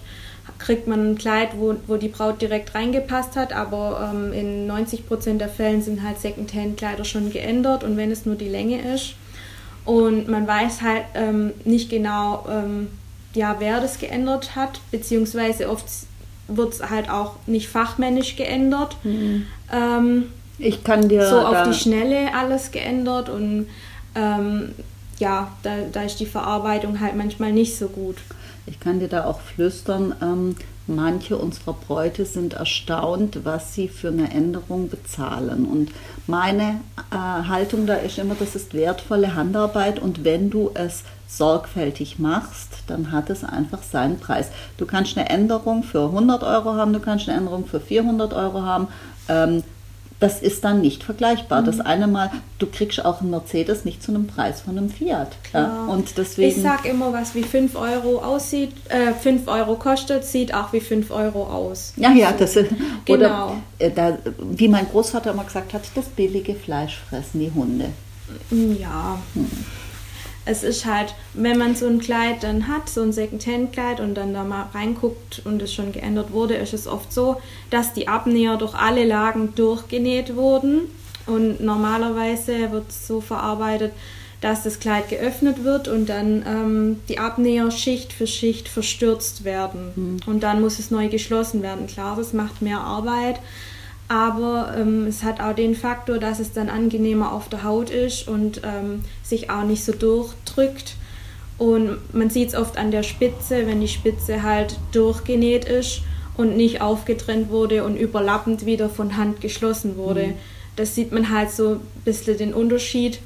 kriegt 0.60 0.88
man 0.88 1.12
ein 1.12 1.18
Kleid, 1.18 1.50
wo, 1.58 1.76
wo 1.88 1.98
die 1.98 2.08
Braut 2.08 2.42
direkt 2.42 2.74
reingepasst 2.74 3.36
hat, 3.36 3.54
aber 3.54 4.12
ähm, 4.14 4.34
in 4.34 4.72
90% 4.72 5.38
der 5.38 5.50
Fällen 5.50 5.82
sind 5.82 6.04
halt 6.04 6.20
Secondhand-Kleider 6.20 7.06
schon 7.06 7.32
geändert 7.32 7.84
und 7.84 7.98
wenn 7.98 8.12
es 8.12 8.26
nur 8.26 8.36
die 8.36 8.50
Länge 8.50 8.94
ist. 8.94 9.16
Und 9.86 10.28
man 10.28 10.48
weiß 10.48 10.82
halt 10.82 11.04
ähm, 11.16 11.52
nicht 11.64 11.90
genau, 11.90 12.46
ähm, 12.50 12.88
ja, 13.34 13.58
wer 13.60 13.80
das 13.80 14.00
geändert 14.00 14.56
hat, 14.56 14.80
beziehungsweise 14.92 15.70
oft 15.70 15.86
wird 16.48 16.74
es 16.74 16.90
halt 16.90 17.10
auch 17.10 17.36
nicht 17.46 17.70
fachmännisch 17.70 18.36
geändert. 18.36 18.98
Mhm. 19.04 19.46
Ähm, 19.72 20.24
ich 20.58 20.84
kann 20.84 21.08
dir 21.08 21.30
so 21.30 21.40
auf 21.40 21.68
die 21.70 21.74
Schnelle 21.74 22.34
alles 22.34 22.72
geändert 22.72 23.30
und 23.30 23.68
ähm, 24.16 24.74
ja, 25.20 25.52
da, 25.64 25.78
da 25.92 26.04
ist 26.04 26.20
die 26.20 26.26
Verarbeitung 26.26 27.00
halt 27.00 27.16
manchmal 27.16 27.52
nicht 27.52 27.78
so 27.78 27.88
gut. 27.88 28.18
Ich 28.66 28.80
kann 28.80 29.00
dir 29.00 29.08
da 29.08 29.26
auch 29.26 29.40
flüstern, 29.40 30.14
ähm, 30.22 30.56
manche 30.88 31.38
unserer 31.38 31.74
Bräute 31.74 32.26
sind 32.26 32.54
erstaunt, 32.54 33.40
was 33.44 33.74
sie 33.74 33.88
für 33.88 34.10
eine 34.10 34.32
Änderung 34.32 34.90
bezahlen. 34.90 35.66
Und 35.66 35.92
meine 36.28 36.82
äh, 37.12 37.16
Haltung 37.16 37.86
da 37.86 37.96
ist 37.96 38.18
immer, 38.18 38.36
das 38.38 38.56
ist 38.56 38.74
wertvolle 38.74 39.36
Handarbeit 39.36 40.00
und 40.00 40.24
wenn 40.24 40.50
du 40.50 40.72
es 40.74 41.04
sorgfältig 41.28 42.20
machst, 42.20 42.84
dann 42.88 43.12
hat 43.12 43.30
es 43.30 43.44
einfach 43.44 43.84
seinen 43.84 44.20
Preis. 44.20 44.50
Du 44.78 44.86
kannst 44.86 45.18
eine 45.18 45.30
Änderung 45.30 45.84
für 45.84 46.06
100 46.06 46.44
Euro 46.44 46.76
haben, 46.76 46.94
du 46.94 47.00
kannst 47.00 47.28
eine 47.28 47.38
Änderung 47.38 47.66
für 47.66 47.80
400 47.80 48.34
Euro 48.34 48.62
haben. 48.62 48.88
Ähm, 49.28 49.64
das 50.20 50.42
ist 50.42 50.64
dann 50.64 50.82
nicht 50.82 51.04
vergleichbar. 51.04 51.62
Mhm. 51.62 51.66
Das 51.66 51.80
eine 51.80 52.08
Mal, 52.08 52.32
du 52.60 52.68
kriegst 52.68 53.04
auch 53.04 53.22
einen 53.22 53.30
Mercedes 53.30 53.86
nicht 53.86 54.02
zu 54.02 54.12
einem 54.12 54.28
Preis 54.28 54.62
von 54.62 54.78
einem 54.78 54.90
Fiat. 54.90 55.36
Ja? 55.54 55.86
Und 55.88 56.18
deswegen, 56.18 56.50
ich 56.50 56.62
sage 56.62 56.90
immer, 56.90 57.14
was 57.14 57.36
wie 57.36 57.44
5 57.44 57.76
Euro 57.76 58.20
aussieht, 58.20 58.72
äh, 58.90 59.14
5 59.14 59.48
Euro 59.48 59.76
kostet, 59.76 60.26
sieht 60.26 60.54
auch 60.54 60.74
wie 60.74 60.80
5 60.80 61.12
Euro 61.12 61.44
aus. 61.44 61.94
Ja, 61.98 62.12
ja, 62.12 62.32
das 62.32 62.56
ist, 62.56 62.72
genau. 63.06 63.16
oder 63.16 63.52
äh, 63.80 63.92
da, 63.92 64.18
wie 64.40 64.68
mein 64.68 64.88
Großvater 64.90 65.32
immer 65.32 65.44
gesagt 65.44 65.74
hat, 65.74 65.84
das 65.96 66.06
billige 66.06 66.56
Fleisch 66.56 67.00
fressen 67.10 67.40
die 67.40 67.52
Hunde. 67.54 67.90
Ja. 68.52 69.20
Hm 69.34 69.50
es 70.48 70.64
ist 70.64 70.86
halt, 70.86 71.14
wenn 71.34 71.58
man 71.58 71.76
so 71.76 71.88
ein 71.88 72.00
Kleid 72.00 72.42
dann 72.42 72.70
hat, 72.70 72.90
so 72.90 73.02
ein 73.02 73.12
Secondhand-Kleid 73.12 74.00
und 74.00 74.16
dann 74.16 74.34
da 74.34 74.46
mal 74.46 74.68
reinguckt 74.74 75.42
und 75.44 75.62
es 75.62 75.74
schon 75.74 75.92
geändert 75.92 76.32
wurde, 76.32 76.56
ist 76.56 76.74
es 76.74 76.88
oft 76.88 77.12
so, 77.12 77.42
dass 77.70 77.94
die 77.94 78.08
Abnäher 78.08 78.56
durch 78.56 78.74
alle 78.74 79.06
Lagen 79.06 79.54
durchgenäht 79.56 80.36
wurden 80.36 80.84
Und 81.26 81.60
normalerweise 81.60 82.72
wird 82.72 82.90
es 82.90 83.08
so 83.08 83.20
verarbeitet, 83.20 83.92
dass 84.40 84.64
das 84.64 84.80
Kleid 84.80 85.10
geöffnet 85.10 85.66
wird 85.66 85.90
und 85.90 86.08
dann 86.08 86.46
ähm, 86.48 87.00
die 87.10 87.20
Abnäher 87.20 87.70
Schicht 87.70 88.14
für 88.14 88.28
Schicht 88.28 88.70
verstürzt 88.70 89.44
werden. 89.44 89.92
Mhm. 89.96 90.18
Und 90.32 90.44
dann 90.44 90.62
muss 90.62 90.80
es 90.80 90.92
neu 90.92 91.10
geschlossen 91.10 91.62
werden. 91.62 91.88
Klar, 91.88 92.16
das 92.16 92.32
macht 92.32 92.62
mehr 92.62 92.80
Arbeit, 92.80 93.40
aber 94.08 94.74
ähm, 94.78 95.06
es 95.08 95.24
hat 95.24 95.42
auch 95.42 95.54
den 95.54 95.76
Faktor, 95.76 96.18
dass 96.18 96.40
es 96.40 96.54
dann 96.54 96.70
angenehmer 96.70 97.32
auf 97.34 97.50
der 97.50 97.64
Haut 97.64 97.90
ist 97.90 98.28
und 98.28 98.62
ähm, 98.64 99.04
sich 99.24 99.50
auch 99.50 99.64
nicht 99.64 99.84
so 99.84 99.92
durchdrückt. 99.92 100.96
Und 101.58 102.14
man 102.14 102.30
sieht 102.30 102.50
es 102.50 102.56
oft 102.56 102.78
an 102.78 102.92
der 102.92 103.04
Spitze, 103.04 103.66
wenn 103.66 103.82
die 103.82 103.88
Spitze 103.88 104.44
halt 104.44 104.78
durchgenäht 104.92 105.66
ist 105.66 106.02
und 106.38 106.56
nicht 106.56 106.82
aufgetrennt 106.82 107.50
wurde 107.50 107.84
und 107.84 107.98
überlappend 107.98 108.66
wieder 108.66 108.90
von 108.90 109.18
Hand 109.18 109.42
geschlossen 109.42 109.98
wurde. 109.98 110.28
Mhm. 110.28 110.34
Das 110.76 110.94
sieht 110.94 111.12
man 111.12 111.32
halt 111.32 111.52
so 111.52 111.72
ein 111.72 111.80
bisschen 112.06 112.38
den 112.38 112.54
Unterschied. 112.54 113.20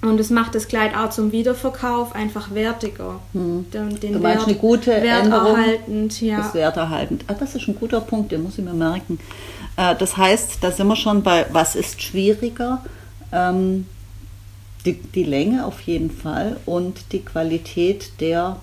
Und 0.00 0.18
es 0.18 0.30
macht 0.30 0.56
das 0.56 0.66
Kleid 0.66 0.96
auch 0.96 1.10
zum 1.10 1.30
Wiederverkauf 1.30 2.12
einfach 2.12 2.52
wertiger. 2.52 3.20
Hm. 3.34 3.66
Den, 3.72 4.00
den 4.00 4.14
du 4.14 4.18
meinst 4.18 4.40
Wert, 4.40 4.48
eine 4.48 4.56
gute 4.56 4.90
werterhaltend, 4.90 6.20
ja. 6.20 6.38
Das 6.38 6.54
werterhaltend. 6.54 7.24
Ah, 7.28 7.34
das 7.38 7.54
ist 7.54 7.68
ein 7.68 7.76
guter 7.78 8.00
Punkt, 8.00 8.32
den 8.32 8.42
muss 8.42 8.58
ich 8.58 8.64
mir 8.64 8.72
merken. 8.72 9.20
Äh, 9.76 9.94
das 9.96 10.16
heißt, 10.16 10.58
da 10.60 10.70
sind 10.70 10.86
wir 10.88 10.96
schon 10.96 11.22
bei, 11.22 11.46
was 11.52 11.74
ist 11.74 12.02
schwieriger? 12.02 12.84
Ähm, 13.32 13.86
die, 14.84 14.94
die 14.94 15.24
Länge 15.24 15.64
auf 15.64 15.80
jeden 15.82 16.10
Fall 16.10 16.56
und 16.66 17.12
die 17.12 17.20
Qualität 17.20 18.20
der 18.20 18.56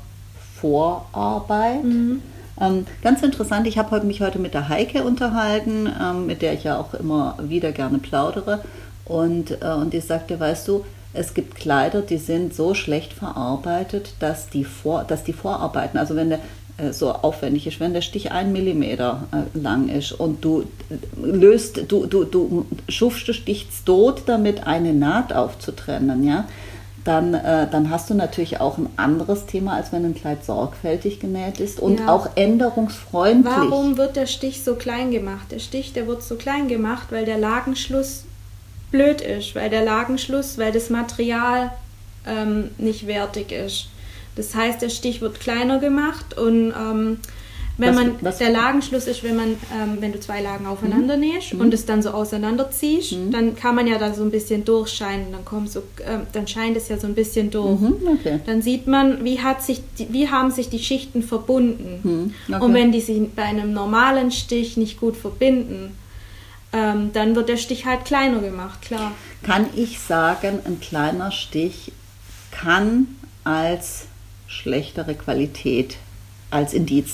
Vorarbeit. 0.59 1.83
Mhm. 1.83 2.21
Ähm, 2.59 2.85
ganz 3.01 3.23
interessant, 3.23 3.67
ich 3.67 3.77
habe 3.77 4.01
mich 4.01 4.21
heute 4.21 4.39
mit 4.39 4.53
der 4.53 4.67
Heike 4.67 5.03
unterhalten, 5.03 5.89
ähm, 6.01 6.25
mit 6.25 6.41
der 6.41 6.53
ich 6.53 6.65
ja 6.65 6.77
auch 6.77 6.93
immer 6.93 7.37
wieder 7.41 7.71
gerne 7.71 7.99
plaudere. 7.99 8.61
Und, 9.05 9.61
äh, 9.61 9.73
und 9.73 9.93
die 9.93 10.01
sagte, 10.01 10.39
weißt 10.39 10.67
du, 10.67 10.85
es 11.13 11.33
gibt 11.33 11.55
Kleider, 11.55 12.01
die 12.01 12.17
sind 12.17 12.53
so 12.53 12.75
schlecht 12.75 13.13
verarbeitet, 13.13 14.13
dass 14.19 14.49
die, 14.49 14.63
Vor, 14.63 15.03
dass 15.05 15.23
die 15.23 15.33
Vorarbeiten, 15.33 15.97
also 15.97 16.15
wenn 16.15 16.29
der 16.29 16.39
so 16.91 17.11
aufwendig 17.11 17.67
ist, 17.67 17.79
wenn 17.79 17.93
der 17.93 18.01
Stich 18.01 18.31
ein 18.31 18.51
Millimeter 18.51 19.27
äh, 19.31 19.57
lang 19.57 19.89
ist 19.89 20.11
und 20.11 20.43
du 20.43 20.65
löst, 21.21 21.81
du, 21.87 22.05
du, 22.05 22.23
du 22.23 22.65
schufst, 22.87 23.27
du 23.27 23.33
stichst 23.33 23.85
tot 23.85 24.23
damit, 24.25 24.65
eine 24.65 24.93
Naht 24.93 25.33
aufzutrennen, 25.33 26.23
ja, 26.23 26.45
dann, 27.03 27.33
äh, 27.33 27.67
dann 27.69 27.89
hast 27.89 28.09
du 28.09 28.13
natürlich 28.13 28.59
auch 28.59 28.77
ein 28.77 28.89
anderes 28.97 29.45
Thema, 29.45 29.73
als 29.73 29.91
wenn 29.91 30.05
ein 30.05 30.15
Kleid 30.15 30.45
sorgfältig 30.45 31.19
genäht 31.19 31.59
ist 31.59 31.79
und 31.79 31.99
ja. 31.99 32.09
auch 32.09 32.29
änderungsfreundlich. 32.35 33.53
Warum 33.55 33.97
wird 33.97 34.15
der 34.15 34.27
Stich 34.27 34.63
so 34.63 34.75
klein 34.75 35.11
gemacht? 35.11 35.51
Der 35.51 35.59
Stich, 35.59 35.93
der 35.93 36.07
wird 36.07 36.23
so 36.23 36.35
klein 36.35 36.67
gemacht, 36.67 37.07
weil 37.09 37.25
der 37.25 37.37
Lagenschluss 37.37 38.25
blöd 38.91 39.21
ist, 39.21 39.55
weil 39.55 39.69
der 39.69 39.83
Lagenschluss, 39.83 40.57
weil 40.57 40.71
das 40.71 40.89
Material 40.89 41.71
ähm, 42.27 42.71
nicht 42.77 43.07
wertig 43.07 43.51
ist. 43.51 43.87
Das 44.39 44.55
heißt, 44.55 44.81
der 44.81 44.87
Stich 44.87 45.19
wird 45.19 45.41
kleiner 45.41 45.79
gemacht 45.79 46.37
und 46.37 46.71
ähm, 46.71 47.17
wenn 47.77 47.89
was, 47.89 47.95
man 47.95 48.15
was? 48.21 48.37
der 48.37 48.51
Lagenschluss 48.51 49.05
ist, 49.05 49.21
wenn 49.21 49.35
man 49.35 49.49
ähm, 49.49 49.97
wenn 49.99 50.13
du 50.13 50.19
zwei 50.21 50.41
Lagen 50.41 50.65
aufeinander 50.65 51.17
mhm. 51.17 51.23
nähst 51.23 51.53
mhm. 51.53 51.59
und 51.59 51.73
es 51.73 51.85
dann 51.85 52.01
so 52.01 52.11
auseinanderziehst, 52.11 53.17
mhm. 53.17 53.31
dann 53.31 53.55
kann 53.57 53.75
man 53.75 53.85
ja 53.85 53.97
da 53.97 54.13
so 54.13 54.23
ein 54.23 54.31
bisschen 54.31 54.63
durchscheinen, 54.63 55.33
dann 55.33 55.43
kommt 55.43 55.69
so 55.69 55.79
äh, 55.79 56.19
dann 56.31 56.47
scheint 56.47 56.77
es 56.77 56.87
ja 56.87 56.97
so 56.97 57.05
ein 57.05 57.15
bisschen 57.15 57.51
durch. 57.51 57.81
Mhm, 57.81 57.95
okay. 58.17 58.39
Dann 58.45 58.61
sieht 58.61 58.87
man, 58.87 59.25
wie 59.25 59.41
hat 59.41 59.61
sich 59.61 59.81
die, 59.97 60.07
wie 60.13 60.29
haben 60.29 60.51
sich 60.51 60.69
die 60.69 60.79
Schichten 60.79 61.21
verbunden. 61.21 61.99
Mhm, 62.47 62.55
okay. 62.55 62.63
Und 62.63 62.73
wenn 62.73 62.93
die 62.93 63.01
sich 63.01 63.29
bei 63.35 63.43
einem 63.43 63.73
normalen 63.73 64.31
Stich 64.31 64.77
nicht 64.77 65.01
gut 65.01 65.17
verbinden, 65.17 65.97
ähm, 66.71 67.11
dann 67.11 67.35
wird 67.35 67.49
der 67.49 67.57
Stich 67.57 67.85
halt 67.85 68.05
kleiner 68.05 68.39
gemacht, 68.39 68.83
klar. 68.83 69.11
Kann 69.43 69.65
ich 69.75 69.99
sagen, 69.99 70.59
ein 70.63 70.79
kleiner 70.79 71.31
Stich 71.31 71.91
kann 72.51 73.07
als 73.43 74.05
schlechtere 74.49 75.15
Qualität 75.15 75.95
als 76.49 76.73
Indiz 76.73 77.13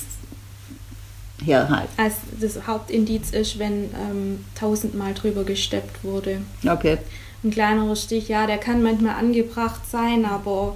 herhalten? 1.44 1.92
Als 1.96 2.14
das 2.40 2.66
Hauptindiz 2.66 3.30
ist, 3.30 3.58
wenn 3.58 3.90
ähm, 3.94 4.44
tausendmal 4.58 5.14
drüber 5.14 5.44
gesteppt 5.44 6.02
wurde. 6.02 6.40
Okay. 6.66 6.98
Ein 7.44 7.50
kleinerer 7.50 7.94
Stich, 7.94 8.28
ja, 8.28 8.46
der 8.46 8.58
kann 8.58 8.82
manchmal 8.82 9.14
angebracht 9.16 9.82
sein, 9.88 10.24
aber 10.24 10.74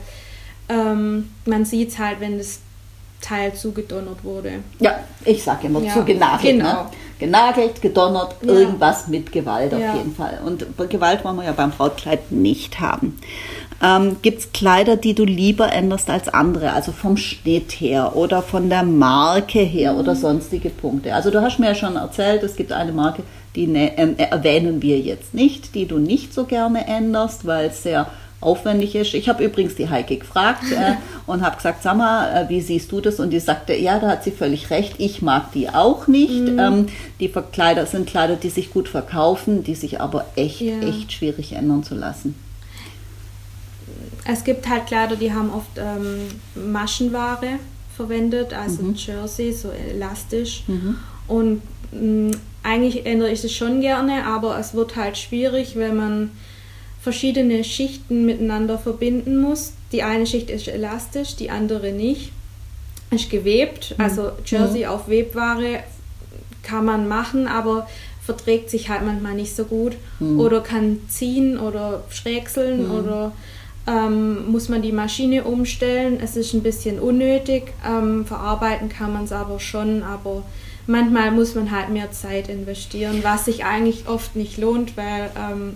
ähm, 0.69 1.31
man 1.47 1.64
sieht 1.64 1.88
es 1.88 1.99
halt, 1.99 2.21
wenn 2.21 2.38
das 2.38 2.61
Teil 3.21 3.55
zugedonnert 3.55 4.23
wurde. 4.23 4.61
Ja, 4.79 5.00
ich 5.25 5.43
sage 5.43 5.67
immer 5.67 5.81
ja, 5.81 5.95
zugenagelt. 5.95 6.57
Ne? 6.57 6.62
Genau. 6.62 6.83
Ne? 6.85 6.90
Genagelt, 7.19 7.83
gedonnert, 7.83 8.37
ja. 8.43 8.52
irgendwas 8.52 9.09
mit 9.09 9.31
Gewalt 9.31 9.75
auf 9.75 9.81
ja. 9.81 9.95
jeden 9.95 10.14
Fall. 10.14 10.40
Und 10.45 10.64
Gewalt 10.88 11.23
wollen 11.23 11.37
wir 11.37 11.45
ja 11.45 11.52
beim 11.52 11.71
Brautkleid 11.71 12.33
nicht 12.33 12.81
haben. 12.81 13.19
Ähm, 13.83 14.17
Gibt 14.21 14.41
es 14.41 14.53
Kleider, 14.53 14.97
die 14.97 15.15
du 15.15 15.25
lieber 15.25 15.73
änderst 15.73 16.11
als 16.11 16.29
andere, 16.29 16.73
also 16.73 16.93
vom 16.93 17.17
Schnitt 17.17 17.73
her 17.73 18.15
oder 18.15 18.43
von 18.43 18.69
der 18.69 18.83
Marke 18.83 19.61
her 19.61 19.95
mhm. 19.95 20.01
oder 20.01 20.15
sonstige 20.15 20.69
Punkte? 20.69 21.15
Also 21.15 21.31
du 21.31 21.41
hast 21.41 21.59
mir 21.59 21.69
ja 21.69 21.75
schon 21.75 21.97
erzählt, 21.97 22.43
es 22.43 22.57
gibt 22.57 22.73
eine 22.73 22.93
Marke, 22.93 23.23
die 23.55 23.67
ne, 23.67 23.97
äh, 23.97 24.23
erwähnen 24.23 24.83
wir 24.83 24.99
jetzt 24.99 25.33
nicht, 25.33 25.75
die 25.75 25.87
du 25.87 25.99
nicht 25.99 26.35
so 26.35 26.45
gerne 26.45 26.87
änderst, 26.87 27.47
weil 27.47 27.69
es 27.69 27.83
sehr 27.83 28.07
aufwendig 28.43 28.95
ist. 28.95 29.15
Ich 29.15 29.29
habe 29.29 29.45
übrigens 29.45 29.75
die 29.75 29.89
Heike 29.89 30.17
gefragt 30.17 30.65
äh, 30.73 30.95
und 31.27 31.43
habe 31.43 31.57
gesagt, 31.57 31.83
sag 31.83 31.97
mal, 31.97 32.45
äh, 32.45 32.49
wie 32.49 32.61
siehst 32.61 32.93
du 32.93 33.01
das? 33.01 33.19
Und 33.19 33.31
die 33.31 33.41
sagte, 33.41 33.75
ja, 33.75 33.99
da 33.99 34.09
hat 34.09 34.25
sie 34.25 34.31
völlig 34.31 34.71
recht, 34.71 34.95
ich 34.99 35.23
mag 35.23 35.53
die 35.53 35.71
auch 35.71 36.07
nicht. 36.07 36.33
Mhm. 36.33 36.59
Ähm, 36.59 36.87
die 37.19 37.29
Kleider 37.29 37.87
sind 37.87 38.07
Kleider, 38.07 38.37
die 38.37 38.51
sich 38.51 38.71
gut 38.71 38.89
verkaufen, 38.89 39.65
die 39.65 39.75
sich 39.75 40.01
aber 40.01 40.27
echt, 40.37 40.61
ja. 40.61 40.81
echt 40.81 41.13
schwierig 41.13 41.53
ändern 41.53 41.83
zu 41.83 41.95
lassen. 41.95 42.35
Es 44.25 44.45
gibt 44.45 44.69
halt 44.69 44.87
Kleider, 44.87 45.16
die 45.16 45.33
haben 45.33 45.50
oft 45.50 45.76
ähm, 45.76 46.28
Maschenware 46.73 47.59
verwendet, 47.97 48.52
also 48.52 48.83
mhm. 48.83 48.95
Jersey, 48.95 49.52
so 49.52 49.71
elastisch. 49.71 50.64
Mhm. 50.66 50.97
Und 51.28 51.62
mh, 51.92 52.37
eigentlich 52.62 53.07
ändere 53.07 53.30
ich 53.30 53.42
es 53.45 53.52
schon 53.52 53.80
gerne, 53.80 54.26
aber 54.26 54.59
es 54.59 54.75
wird 54.75 54.97
halt 54.97 55.16
schwierig, 55.16 55.76
wenn 55.76 55.97
man 55.97 56.30
verschiedene 57.00 57.64
Schichten 57.64 58.26
miteinander 58.26 58.78
verbinden 58.78 59.38
muss. 59.40 59.73
Die 59.92 60.02
eine 60.02 60.26
Schicht 60.26 60.50
ist 60.50 60.69
elastisch, 60.69 61.37
die 61.37 61.50
andere 61.50 61.92
nicht. 61.92 62.33
Ist 63.11 63.30
gewebt, 63.30 63.95
mhm. 63.97 64.04
also 64.04 64.30
Jersey 64.45 64.85
mhm. 64.85 64.90
auf 64.90 65.09
Webware 65.09 65.83
kann 66.62 66.85
man 66.85 67.09
machen, 67.09 67.49
aber 67.49 67.88
verträgt 68.25 68.71
sich 68.71 68.88
halt 68.88 69.04
manchmal 69.04 69.35
nicht 69.35 69.57
so 69.57 69.64
gut 69.64 69.95
mhm. 70.21 70.38
oder 70.38 70.61
kann 70.61 71.00
ziehen 71.09 71.59
oder 71.59 72.04
schrägseln 72.11 72.87
mhm. 72.87 72.95
oder 72.95 73.33
ähm, 73.90 74.50
muss 74.50 74.68
man 74.68 74.82
die 74.82 74.92
Maschine 74.92 75.44
umstellen. 75.44 76.18
Es 76.23 76.37
ist 76.37 76.54
ein 76.54 76.62
bisschen 76.62 77.00
unnötig, 77.00 77.73
ähm, 77.87 78.25
verarbeiten 78.25 78.88
kann 78.88 79.12
man 79.12 79.25
es 79.25 79.32
aber 79.32 79.59
schon, 79.59 80.02
aber 80.02 80.44
manchmal 80.87 81.30
muss 81.30 81.54
man 81.54 81.70
halt 81.70 81.88
mehr 81.88 82.12
Zeit 82.12 82.49
investieren, 82.49 83.20
was 83.23 83.47
sich 83.47 83.64
eigentlich 83.64 84.09
oft 84.09 84.37
nicht 84.37 84.59
lohnt, 84.59 84.97
weil 84.97 85.30
ähm, 85.37 85.75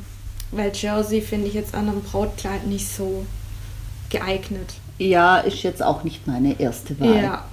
weil 0.56 0.73
Jersey 0.73 1.21
finde 1.21 1.49
ich 1.49 1.54
jetzt 1.54 1.75
an 1.75 1.88
einem 1.88 2.02
Brautkleid 2.02 2.66
nicht 2.66 2.88
so 2.88 3.26
geeignet. 4.11 4.75
Ja, 4.99 5.38
ist 5.38 5.62
jetzt 5.62 5.83
auch 5.83 6.04
nicht 6.04 6.26
meine 6.26 6.61
erste 6.61 6.99
Wahl. 7.00 7.23
Ja. 7.23 7.44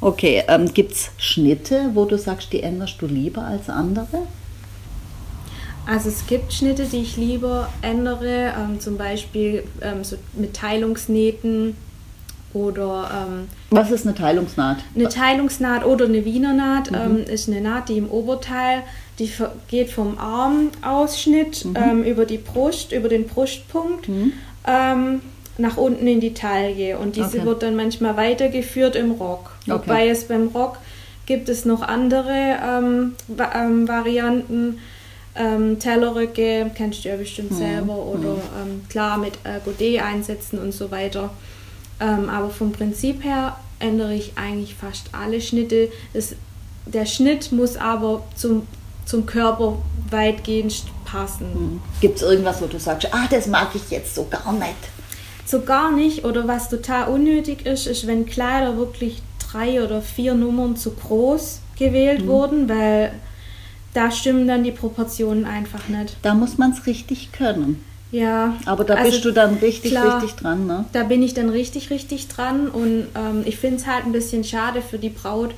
Okay, 0.00 0.42
ähm, 0.46 0.72
gibt 0.72 0.92
es 0.92 1.10
Schnitte, 1.16 1.90
wo 1.94 2.04
du 2.04 2.18
sagst, 2.18 2.52
die 2.52 2.62
änderst 2.62 3.00
du 3.00 3.06
lieber 3.06 3.42
als 3.42 3.68
andere? 3.68 4.26
Also 5.88 6.10
es 6.10 6.26
gibt 6.26 6.52
Schnitte, 6.52 6.84
die 6.84 6.98
ich 6.98 7.16
lieber 7.16 7.70
ändere, 7.80 8.52
ähm, 8.58 8.78
zum 8.78 8.98
Beispiel 8.98 9.64
ähm, 9.80 10.04
so 10.04 10.16
mit 10.34 10.54
Teilungsnähten 10.54 11.76
oder... 12.52 13.26
Ähm, 13.26 13.48
Was 13.70 13.90
ist 13.90 14.06
eine 14.06 14.14
Teilungsnaht? 14.14 14.78
Eine 14.94 15.08
Teilungsnaht 15.08 15.86
oder 15.86 16.04
eine 16.04 16.26
Wiener 16.26 16.52
Naht 16.52 16.90
mhm. 16.90 16.96
Ähm, 16.96 17.24
ist 17.24 17.48
eine 17.48 17.62
Naht, 17.62 17.88
die 17.88 17.96
im 17.96 18.10
Oberteil 18.10 18.82
die 19.18 19.32
geht 19.68 19.90
vom 19.90 20.18
Armausschnitt 20.18 21.64
mhm. 21.64 21.74
ähm, 21.76 22.02
über 22.04 22.26
die 22.26 22.38
Brust, 22.38 22.92
über 22.92 23.08
den 23.08 23.26
Brustpunkt 23.26 24.10
mhm. 24.10 24.34
ähm, 24.66 25.22
nach 25.56 25.78
unten 25.78 26.06
in 26.06 26.20
die 26.20 26.34
Taille. 26.34 26.98
Und 26.98 27.16
diese 27.16 27.38
okay. 27.38 27.46
wird 27.46 27.62
dann 27.62 27.76
manchmal 27.76 28.14
weitergeführt 28.18 28.94
im 28.94 29.12
Rock. 29.12 29.52
Okay. 29.66 29.72
Wobei 29.72 30.08
es 30.08 30.24
beim 30.24 30.48
Rock 30.48 30.78
gibt 31.24 31.48
es 31.48 31.64
noch 31.64 31.80
andere 31.82 33.10
Varianten. 33.26 34.78
Ähm, 35.38 35.78
Tellerrücke 35.78 36.70
kennst 36.74 37.04
du 37.04 37.08
ja 37.08 37.16
bestimmt 37.16 37.52
mhm. 37.52 37.56
selber 37.56 37.96
oder 37.96 38.34
mhm. 38.34 38.40
ähm, 38.60 38.80
klar 38.88 39.18
mit 39.18 39.34
äh, 39.44 39.60
Godet 39.64 40.02
einsetzen 40.02 40.58
und 40.58 40.72
so 40.72 40.90
weiter. 40.90 41.30
Ähm, 42.00 42.28
aber 42.28 42.50
vom 42.50 42.72
Prinzip 42.72 43.24
her 43.24 43.56
ändere 43.78 44.14
ich 44.14 44.32
eigentlich 44.36 44.74
fast 44.74 45.10
alle 45.12 45.40
Schnitte. 45.40 45.90
Das, 46.12 46.34
der 46.86 47.06
Schnitt 47.06 47.52
muss 47.52 47.76
aber 47.76 48.24
zum 48.34 48.66
zum 49.08 49.24
Körper 49.24 49.78
weitgehend 50.10 50.84
passen. 51.06 51.46
Hm. 51.52 51.80
Gibt 52.00 52.16
es 52.16 52.22
irgendwas, 52.22 52.60
wo 52.60 52.66
du 52.66 52.78
sagst, 52.78 53.08
ah, 53.12 53.26
das 53.30 53.46
mag 53.46 53.70
ich 53.74 53.90
jetzt 53.90 54.14
so 54.14 54.26
gar 54.28 54.52
nicht? 54.52 54.76
So 55.46 55.62
gar 55.62 55.90
nicht. 55.90 56.26
Oder 56.26 56.46
was 56.46 56.68
total 56.68 57.08
unnötig 57.08 57.64
ist, 57.64 57.86
ist, 57.86 58.06
wenn 58.06 58.26
Kleider 58.26 58.76
wirklich 58.76 59.22
drei 59.50 59.82
oder 59.82 60.02
vier 60.02 60.34
Nummern 60.34 60.76
zu 60.76 60.90
groß 60.90 61.60
gewählt 61.78 62.24
mhm. 62.24 62.28
wurden, 62.28 62.68
weil 62.68 63.12
da 63.98 64.12
stimmen 64.12 64.46
dann 64.46 64.62
die 64.62 64.70
Proportionen 64.70 65.44
einfach 65.44 65.88
nicht. 65.88 66.16
Da 66.22 66.32
muss 66.32 66.56
man 66.56 66.70
es 66.70 66.86
richtig 66.86 67.32
können. 67.32 67.84
Ja. 68.12 68.54
Aber 68.64 68.84
da 68.84 68.94
also 68.94 69.10
bist 69.10 69.24
du 69.24 69.32
dann 69.32 69.54
richtig, 69.54 69.90
klar, 69.90 70.22
richtig 70.22 70.36
dran, 70.36 70.68
ne? 70.68 70.84
Da 70.92 71.02
bin 71.02 71.20
ich 71.20 71.34
dann 71.34 71.48
richtig, 71.48 71.90
richtig 71.90 72.28
dran 72.28 72.68
und 72.68 73.08
ähm, 73.16 73.42
ich 73.44 73.58
finde 73.58 73.78
es 73.78 73.86
halt 73.88 74.06
ein 74.06 74.12
bisschen 74.12 74.44
schade 74.44 74.82
für 74.82 74.98
die 74.98 75.08
Braut, 75.08 75.50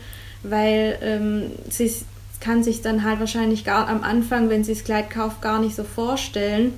weil 0.43 0.99
ähm, 1.03 1.51
sie 1.69 1.93
kann 2.41 2.65
sich 2.65 2.81
dann 2.81 3.05
halt 3.05 3.21
wahrscheinlich 3.21 3.63
gar 3.65 3.89
am 3.89 4.03
Anfang, 4.03 4.49
wenn 4.49 4.65
sie 4.65 4.73
das 4.73 4.85
Kleid 4.85 5.11
kauft, 5.11 5.43
gar 5.43 5.61
nicht 5.61 5.77
so 5.77 5.85
vorstellen. 5.85 6.73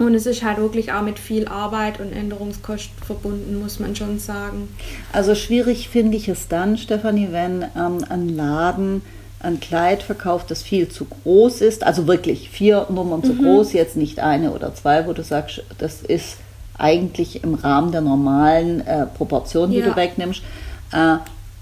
Und 0.00 0.16
es 0.16 0.26
ist 0.26 0.42
halt 0.42 0.58
wirklich 0.58 0.92
auch 0.92 1.02
mit 1.02 1.20
viel 1.20 1.46
Arbeit 1.46 2.00
und 2.00 2.12
Änderungskosten 2.12 3.04
verbunden, 3.04 3.60
muss 3.60 3.78
man 3.78 3.94
schon 3.94 4.18
sagen. 4.18 4.68
Also 5.12 5.36
schwierig 5.36 5.88
finde 5.88 6.16
ich 6.16 6.28
es 6.28 6.48
dann, 6.48 6.76
Stefanie, 6.76 7.28
wenn 7.30 7.62
ähm, 7.76 8.04
ein 8.08 8.28
Laden 8.28 9.02
ein 9.42 9.60
Kleid 9.60 10.02
verkauft, 10.02 10.50
das 10.50 10.62
viel 10.62 10.88
zu 10.88 11.04
groß 11.06 11.60
ist, 11.60 11.84
also 11.84 12.06
wirklich 12.06 12.48
vier 12.50 12.86
Nummern 12.90 13.22
zu 13.24 13.34
groß, 13.34 13.72
jetzt 13.72 13.96
nicht 13.96 14.20
eine 14.20 14.52
oder 14.52 14.74
zwei, 14.74 15.06
wo 15.06 15.12
du 15.12 15.22
sagst, 15.22 15.62
das 15.78 16.02
ist 16.02 16.36
eigentlich 16.78 17.42
im 17.44 17.54
Rahmen 17.54 17.92
der 17.92 18.00
normalen 18.00 18.86
äh, 18.86 19.06
Proportionen, 19.06 19.72
die 19.72 19.78
Ja. 19.80 19.90
du 19.90 19.96
wegnimmst. 19.96 20.42
Äh, 20.92 21.16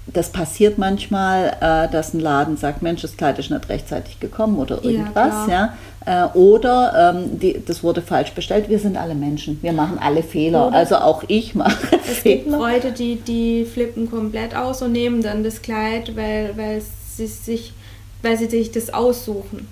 das 0.07 0.29
passiert 0.31 0.77
manchmal, 0.77 1.53
äh, 1.61 1.91
dass 1.91 2.13
ein 2.13 2.19
Laden 2.19 2.57
sagt, 2.57 2.81
Mensch, 2.81 3.01
das 3.03 3.15
Kleid 3.17 3.37
ist 3.39 3.51
nicht 3.51 3.69
rechtzeitig 3.69 4.19
gekommen 4.19 4.57
oder 4.57 4.77
Ja, 4.83 4.89
irgendwas, 4.89 5.45
klar. 5.45 5.49
ja. 5.49 6.25
Äh, 6.33 6.37
oder 6.37 7.13
ähm, 7.15 7.39
die, 7.39 7.61
das 7.63 7.83
wurde 7.83 8.01
falsch 8.01 8.31
bestellt. 8.31 8.67
Wir 8.67 8.79
sind 8.79 8.97
alle 8.97 9.13
Menschen, 9.13 9.59
wir 9.61 9.73
machen 9.73 9.99
alle 10.01 10.23
Fehler. 10.23 10.67
Oder- 10.69 10.75
also 10.77 10.95
auch 10.95 11.23
ich 11.27 11.53
mache 11.55 11.77
Es 12.11 12.23
gibt 12.23 12.43
Fehler. 12.45 12.57
Leute, 12.57 12.91
die, 12.91 13.17
die 13.17 13.63
flippen 13.65 14.09
komplett 14.09 14.55
aus 14.55 14.81
und 14.81 14.91
nehmen 14.91 15.21
dann 15.21 15.43
das 15.43 15.61
Kleid, 15.61 16.15
weil, 16.15 16.57
weil, 16.57 16.81
sie, 17.17 17.27
sich, 17.27 17.73
weil 18.21 18.37
sie 18.37 18.49
sich 18.49 18.71
das 18.71 18.93
aussuchen. 18.93 19.67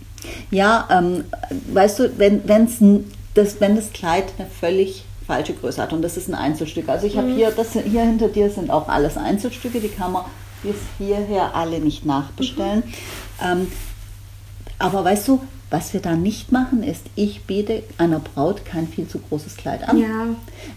Ja, 0.51 0.88
ähm, 0.91 1.24
weißt 1.74 2.00
du, 2.00 2.17
wenn, 2.17 2.48
wenn's, 2.48 2.77
das, 3.34 3.62
wenn 3.62 3.75
das 3.75 3.91
Kleid 3.93 4.25
eine 4.38 4.48
völlig 4.50 5.05
falsche 5.25 5.53
Größe 5.53 5.81
hat 5.81 5.93
und 5.93 6.01
das 6.01 6.17
ist 6.17 6.27
ein 6.27 6.36
Einzelstück. 6.36 6.89
Also 6.89 7.05
ich 7.05 7.15
habe 7.15 7.31
hier, 7.31 7.51
das 7.51 7.74
hier 7.74 8.01
hinter 8.01 8.29
dir 8.29 8.50
sind 8.50 8.72
auch 8.72 8.89
alles 8.89 9.15
Einzelstücke, 9.15 9.79
die 9.79 9.89
kann 9.89 10.12
man 10.12 10.25
bis 10.63 10.75
hierher 10.98 11.55
alle 11.55 11.79
nicht 11.79 12.05
nachbestellen. 12.05 12.84
Ähm, 13.41 13.67
aber 14.79 15.05
weißt 15.05 15.27
du, 15.27 15.39
was 15.69 15.93
wir 15.93 16.00
da 16.00 16.15
nicht 16.15 16.51
machen, 16.51 16.81
ist, 16.81 17.05
ich 17.15 17.43
biete 17.43 17.84
einer 17.98 18.19
Braut 18.19 18.65
kein 18.65 18.88
viel 18.88 19.08
zu 19.08 19.19
großes 19.19 19.55
Kleid 19.55 19.88
an. 19.88 20.00
Ja, 20.00 20.25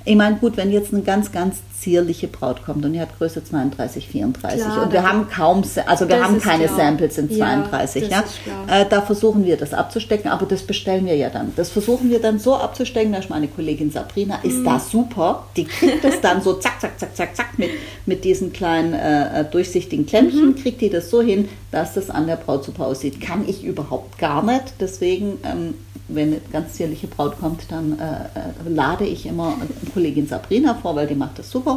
Ich 0.05 0.17
meine, 0.17 0.37
gut, 0.37 0.57
wenn 0.59 0.71
jetzt 0.71 0.93
eine 0.93 1.03
ganz, 1.03 1.33
ganz 1.33 1.59
zierliche 1.83 2.29
Braut 2.29 2.65
kommt 2.65 2.85
und 2.85 2.93
die 2.93 3.01
hat 3.01 3.17
Größe 3.19 3.43
32, 3.43 4.07
34 4.09 4.61
Klar, 4.63 4.85
und 4.85 4.93
wir 4.93 5.03
haben 5.03 5.29
kaum, 5.29 5.63
also 5.87 6.09
wir 6.09 6.23
haben 6.23 6.41
keine 6.41 6.67
klar. 6.67 6.77
Samples 6.77 7.19
in 7.19 7.29
Ja, 7.31 7.37
32, 7.65 8.03
das 8.09 8.11
ja. 8.11 8.25
klar. 8.67 8.81
Äh, 8.83 8.87
da 8.89 9.03
versuchen 9.03 9.45
wir 9.45 9.57
das 9.57 9.75
abzustecken, 9.75 10.31
aber 10.31 10.47
das 10.47 10.63
bestellen 10.63 11.07
wir 11.07 11.17
ja 11.17 11.29
dann. 11.29 11.53
Das 11.57 11.71
versuchen 11.71 12.09
wir 12.11 12.21
dann 12.21 12.39
so 12.39 12.55
abzustecken, 12.57 13.13
da 13.13 13.19
ist 13.19 13.31
meine 13.31 13.49
Kollegin 13.49 13.91
Sabrina, 13.91 14.39
ist 14.45 14.59
Mhm. 14.59 14.65
da 14.65 14.79
super. 14.79 15.47
Die 15.57 15.65
kriegt 15.65 16.05
das 16.05 16.21
dann 16.21 16.41
so 16.41 16.55
zack, 16.55 16.81
zack, 16.81 16.99
zack, 17.01 17.17
zack, 17.17 17.35
zack 17.37 17.59
mit, 17.59 17.71
mit 18.07 18.25
diesen 18.25 18.53
kleinen 18.53 18.95
äh, 18.95 19.41
äh, 19.41 19.45
durchsichtigen 19.45 20.07
Klemmchen, 20.07 20.51
Mhm. 20.51 20.55
kriegt 20.57 20.81
die 20.81 20.91
das 20.91 21.11
so 21.11 21.21
hin, 21.21 21.49
dass 21.73 21.95
das 21.95 22.11
an 22.11 22.27
der 22.29 22.37
Braut 22.37 22.65
super 22.65 22.87
aussieht. 22.87 23.21
Kann 23.21 23.49
ich 23.49 23.65
überhaupt 23.65 24.19
gar 24.19 24.43
nicht. 24.45 24.75
Deswegen, 24.81 25.39
ähm, 25.45 25.75
wenn 26.09 26.29
eine 26.29 26.41
ganz 26.53 26.75
zierliche 26.75 27.07
Braut 27.07 27.39
kommt, 27.41 27.71
dann 27.71 27.99
äh, 27.99 28.05
äh, 28.39 28.69
lade 28.73 29.05
ich 29.05 29.25
immer 29.25 29.55
Kollegin 29.95 30.27
Sabrina 30.29 30.75
vor, 30.75 30.95
weil 30.95 31.07
die 31.07 31.15
macht 31.15 31.39
das 31.39 31.51
super. 31.51 31.72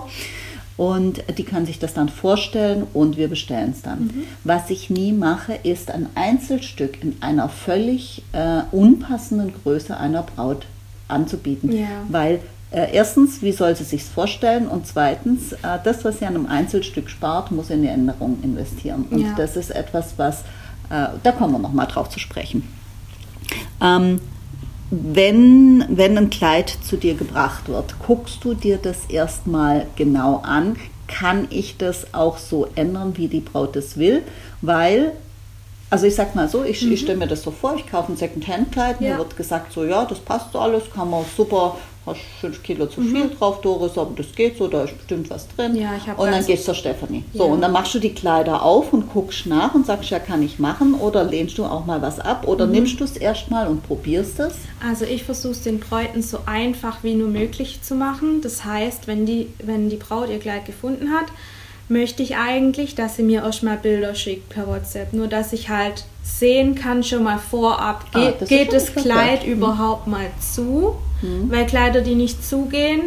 Und 0.78 1.24
die 1.38 1.44
kann 1.44 1.66
sich 1.66 1.80
das 1.80 1.94
dann 1.94 2.10
vorstellen 2.10 2.86
und 2.94 3.16
wir 3.16 3.30
bestellen 3.30 3.72
es 3.72 3.82
dann. 3.82 4.00
Mhm. 4.08 4.24
Was 4.44 4.70
ich 4.70 4.90
nie 4.90 5.14
mache, 5.14 5.54
ist 5.64 5.90
ein 5.90 6.08
Einzelstück 6.16 7.02
in 7.02 7.16
einer 7.22 7.48
völlig 7.48 8.24
äh, 8.34 8.62
unpassenden 8.74 9.54
Größe 9.64 9.96
einer 9.96 10.24
Braut 10.24 10.66
anzubieten. 11.08 11.72
Ja. 11.72 11.88
Weil 12.10 12.42
äh, 12.72 12.94
erstens, 12.94 13.42
wie 13.42 13.54
soll 13.54 13.74
sie 13.78 13.86
sich 13.86 14.04
vorstellen? 14.04 14.68
Und 14.68 14.86
zweitens, 14.86 15.54
äh, 15.54 15.80
das, 15.86 16.04
was 16.04 16.20
sie 16.20 16.26
an 16.26 16.36
einem 16.36 16.48
Einzelstück 16.48 17.10
spart, 17.10 17.52
muss 17.52 17.70
in 17.70 17.84
die 17.84 17.88
Änderung 17.88 18.40
investieren. 18.44 19.06
Und 19.10 19.20
Ja. 19.22 19.34
das 19.38 19.56
ist 19.56 19.70
etwas, 19.70 20.16
was, 20.18 20.42
äh, 20.90 21.08
da 21.24 21.32
kommen 21.32 21.54
wir 21.54 21.60
nochmal 21.60 21.88
drauf 21.88 22.10
zu 22.10 22.20
sprechen. 22.20 22.68
Ähm, 23.82 24.20
wenn, 24.92 25.84
wenn 25.90 26.18
ein 26.18 26.30
Kleid 26.30 26.70
zu 26.84 26.98
dir 26.98 27.16
gebracht 27.16 27.68
wird, 27.68 27.96
guckst 28.06 28.44
du 28.44 28.54
dir 28.54 28.78
das 28.78 29.06
erstmal 29.10 29.88
genau 29.96 30.42
an. 30.44 30.76
Kann 31.08 31.48
ich 31.50 31.78
das 31.78 32.14
auch 32.14 32.38
so 32.38 32.68
ändern, 32.76 33.14
wie 33.18 33.28
die 33.28 33.40
Braut 33.40 33.76
es 33.76 33.98
will? 33.98 34.24
Weil, 34.62 35.12
also 35.90 36.06
ich 36.08 36.16
sag 36.16 36.34
mal 36.36 36.48
so, 36.50 36.64
ich, 36.64 36.90
ich 36.90 37.00
stelle 37.02 37.18
mir 37.18 37.28
das 37.28 37.44
so 37.44 37.52
vor, 37.52 37.76
ich 37.76 37.86
kaufe 37.90 38.12
ein 38.12 38.18
Secondhand-Kleid, 38.18 39.02
mir 39.02 39.08
Mhm. 39.08 39.12
Ja. 39.14 39.18
wird 39.20 39.38
gesagt, 39.38 39.72
so 39.74 39.84
ja, 39.84 40.06
das 40.06 40.20
passt 40.20 40.52
so 40.54 40.60
alles, 40.60 40.84
kann 40.92 41.10
man 41.10 41.24
super, 41.36 41.78
hast 42.06 42.20
5 42.42 42.62
Kilo 42.64 42.86
zu 42.88 43.02
viel 43.02 43.30
drauf, 43.30 43.62
Doris, 43.62 43.98
aber 43.98 44.12
das 44.16 44.28
geht 44.36 44.58
so, 44.58 44.68
da 44.68 44.84
ist 44.84 44.96
bestimmt 44.98 45.30
was 45.30 45.48
drin. 45.56 45.74
Mhm. 45.74 45.80
Ja, 45.82 45.90
ich 45.98 46.08
und 46.08 46.18
dann 46.20 46.32
ganz- 46.32 46.48
geht's 46.48 46.64
zur 46.66 46.76
Stefanie. 46.76 47.24
So, 47.34 47.46
Ja. 47.48 47.52
und 47.54 47.62
dann 47.62 47.72
machst 47.72 47.94
du 47.96 48.00
die 48.00 48.14
Kleider 48.14 48.62
auf 48.64 48.94
und 48.94 49.12
guckst 49.12 49.46
nach 49.48 49.74
und 49.74 49.86
sagst, 49.86 50.10
ja, 50.12 50.20
kann 50.20 50.44
ich 50.44 50.60
machen 50.60 50.94
oder 50.94 51.24
lehnst 51.24 51.58
du 51.58 51.66
auch 51.66 51.86
mal 51.86 52.02
was 52.02 52.20
ab 52.20 52.44
Mhm. 52.44 52.50
oder 52.50 52.68
nimmst 52.68 53.00
du 53.00 53.04
es 53.04 53.18
erstmal 53.18 53.68
und 53.68 53.82
probierst 53.88 54.40
es? 54.40 54.54
Also 54.88 55.06
ich 55.06 55.24
versuche 55.24 55.54
es 55.54 55.62
den 55.64 55.80
Bräuten 55.80 56.22
so 56.22 56.40
einfach 56.46 56.98
wie 57.04 57.16
nur 57.16 57.30
möglich 57.30 57.82
zu 57.82 57.96
machen. 57.96 58.42
Das 58.42 58.64
heißt, 58.66 59.08
wenn 59.08 59.26
die, 59.26 59.48
wenn 59.64 59.90
die 59.90 59.96
Braut 59.98 60.30
ihr 60.30 60.40
Kleid 60.40 60.66
gefunden 60.66 61.10
hat, 61.12 61.26
möchte 61.90 62.24
ich 62.24 62.36
eigentlich, 62.36 62.96
dass 62.96 63.16
sie 63.16 63.24
mir 63.24 63.44
erstmal 63.44 63.78
Bilder 63.78 64.16
schickt 64.16 64.50
per 64.50 64.68
WhatsApp. 64.68 65.14
Nur 65.14 65.28
dass 65.28 65.54
ich 65.54 65.70
halt 65.70 66.06
sehen 66.26 66.76
kann 66.76 67.04
schon 67.04 67.24
mal 67.24 67.38
vorab, 67.38 68.06
Ah, 68.14 68.20
geht, 68.20 68.36
das 68.36 68.42
ist 68.42 68.50
geht 68.50 68.74
das 68.74 68.84
nicht 68.84 68.94
verkehrt. 68.94 69.16
Kleid 69.16 69.44
überhaupt 69.46 70.08
mal 70.08 70.28
zu. 70.40 70.96
Mhm. 71.22 71.52
Weil 71.52 71.66
Kleider, 71.66 72.02
die 72.02 72.16
nicht 72.16 72.46
zugehen, 72.46 73.04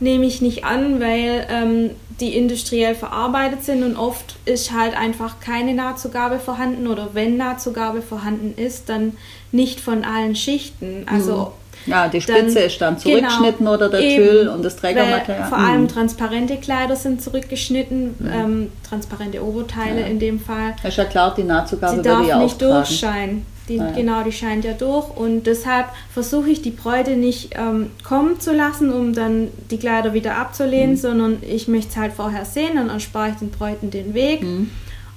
nehme 0.00 0.26
ich 0.26 0.40
nicht 0.42 0.64
an, 0.64 1.00
weil 1.00 1.46
ähm, 1.50 1.90
die 2.20 2.36
industriell 2.36 2.94
verarbeitet 2.94 3.64
sind 3.64 3.82
und 3.82 3.96
oft 3.96 4.36
ist 4.44 4.72
halt 4.72 4.96
einfach 4.96 5.40
keine 5.40 5.74
Nahtzugabe 5.74 6.38
vorhanden 6.38 6.86
oder 6.86 7.10
wenn 7.14 7.36
Nahtzugabe 7.36 8.02
vorhanden 8.02 8.54
ist, 8.56 8.88
dann 8.88 9.16
nicht 9.50 9.80
von 9.80 10.04
allen 10.04 10.36
Schichten. 10.36 11.06
Also 11.10 11.52
Ja, 11.86 12.08
die 12.08 12.20
Spitze 12.20 12.54
dann- 12.54 12.64
ist 12.64 12.80
dann 12.80 12.96
genau, 12.96 13.00
zurückgeschnitten 13.02 13.68
oder 13.68 13.88
der 13.88 14.00
eben, 14.00 14.16
Tüll 14.24 14.48
und 14.48 14.62
das 14.64 14.76
Trägermaterial. 14.76 15.48
Vor 15.48 15.58
Mhm. 15.58 15.64
allem 15.64 15.88
transparente 15.88 16.56
Kleider 16.56 16.96
sind 16.96 17.22
zurückgeschnitten, 17.22 18.14
ähm, 18.32 18.72
transparente 18.88 19.42
Oberteile 19.44 20.00
Ja. 20.02 20.06
in 20.06 20.18
dem 20.18 20.38
Fall. 20.40 20.74
ist 20.86 20.96
ja 20.96 21.04
klar, 21.04 21.34
die 21.36 21.44
Nahtzugabe 21.44 21.92
Sie 21.92 21.96
würde 21.98 22.08
darf 22.08 22.26
ja 22.26 22.38
nicht 22.38 22.54
auftragen. 22.62 22.74
durchscheinen. 22.74 23.46
Die, 23.68 23.76
Ja. 23.76 23.90
Genau, 23.90 24.22
die 24.22 24.32
scheint 24.32 24.64
ja 24.64 24.72
durch. 24.72 25.14
Und 25.14 25.42
deshalb 25.46 25.86
versuche 26.14 26.48
ich 26.48 26.62
die 26.62 26.70
Bräute 26.70 27.12
nicht 27.16 27.50
ähm, 27.54 27.90
kommen 28.02 28.40
zu 28.40 28.54
lassen, 28.54 28.90
um 28.90 29.12
dann 29.12 29.48
die 29.70 29.76
Kleider 29.76 30.14
wieder 30.14 30.36
abzulehnen, 30.36 30.92
Mhm. 30.92 30.96
sondern 30.96 31.36
ich 31.42 31.68
möchte 31.68 31.90
es 31.90 31.96
halt 31.98 32.12
vorher 32.14 32.46
sehen, 32.46 32.76
dann 32.76 32.88
erspare 32.88 33.30
ich 33.30 33.34
den 33.36 33.50
Bräuten 33.50 33.90
den 33.90 34.14
Weg. 34.14 34.42
Mhm. 34.42 34.70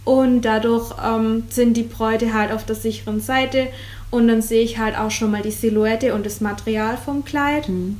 Und 0.03 0.41
dadurch 0.41 0.91
ähm, 1.01 1.43
sind 1.49 1.77
die 1.77 1.83
Bräute 1.83 2.33
halt 2.33 2.51
auf 2.51 2.65
der 2.65 2.75
sicheren 2.75 3.21
Seite. 3.21 3.67
Und 4.11 4.27
dann 4.27 4.41
sehe 4.41 4.61
ich 4.61 4.77
halt 4.77 4.97
auch 4.97 5.09
schon 5.09 5.31
mal 5.31 5.41
die 5.41 5.51
Silhouette 5.51 6.13
und 6.13 6.25
das 6.25 6.41
Material 6.41 6.97
vom 6.97 7.23
Kleid. 7.25 7.67
Und 7.69 7.97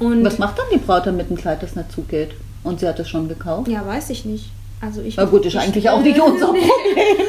Mhm. 0.00 0.24
Was 0.24 0.38
macht 0.38 0.58
dann 0.58 0.64
die 0.72 0.78
Braut, 0.78 1.06
damit 1.06 1.30
ein 1.30 1.36
Kleid, 1.36 1.62
das 1.62 1.76
nicht 1.76 1.92
zugeht? 1.92 2.30
Und 2.64 2.80
sie 2.80 2.88
hat 2.88 2.98
es 2.98 3.08
schon 3.08 3.28
gekauft? 3.28 3.68
ja, 3.68 3.86
weiß 3.86 4.10
ich 4.10 4.24
nicht. 4.24 4.50
Also 4.80 5.00
ich, 5.02 5.16
Na 5.16 5.24
gut, 5.24 5.44
ist 5.46 5.54
ich- 5.54 5.60
eigentlich 5.60 5.88
auch 5.90 6.00
nicht 6.02 6.18
unser 6.20 6.46
Problem. 6.46 7.26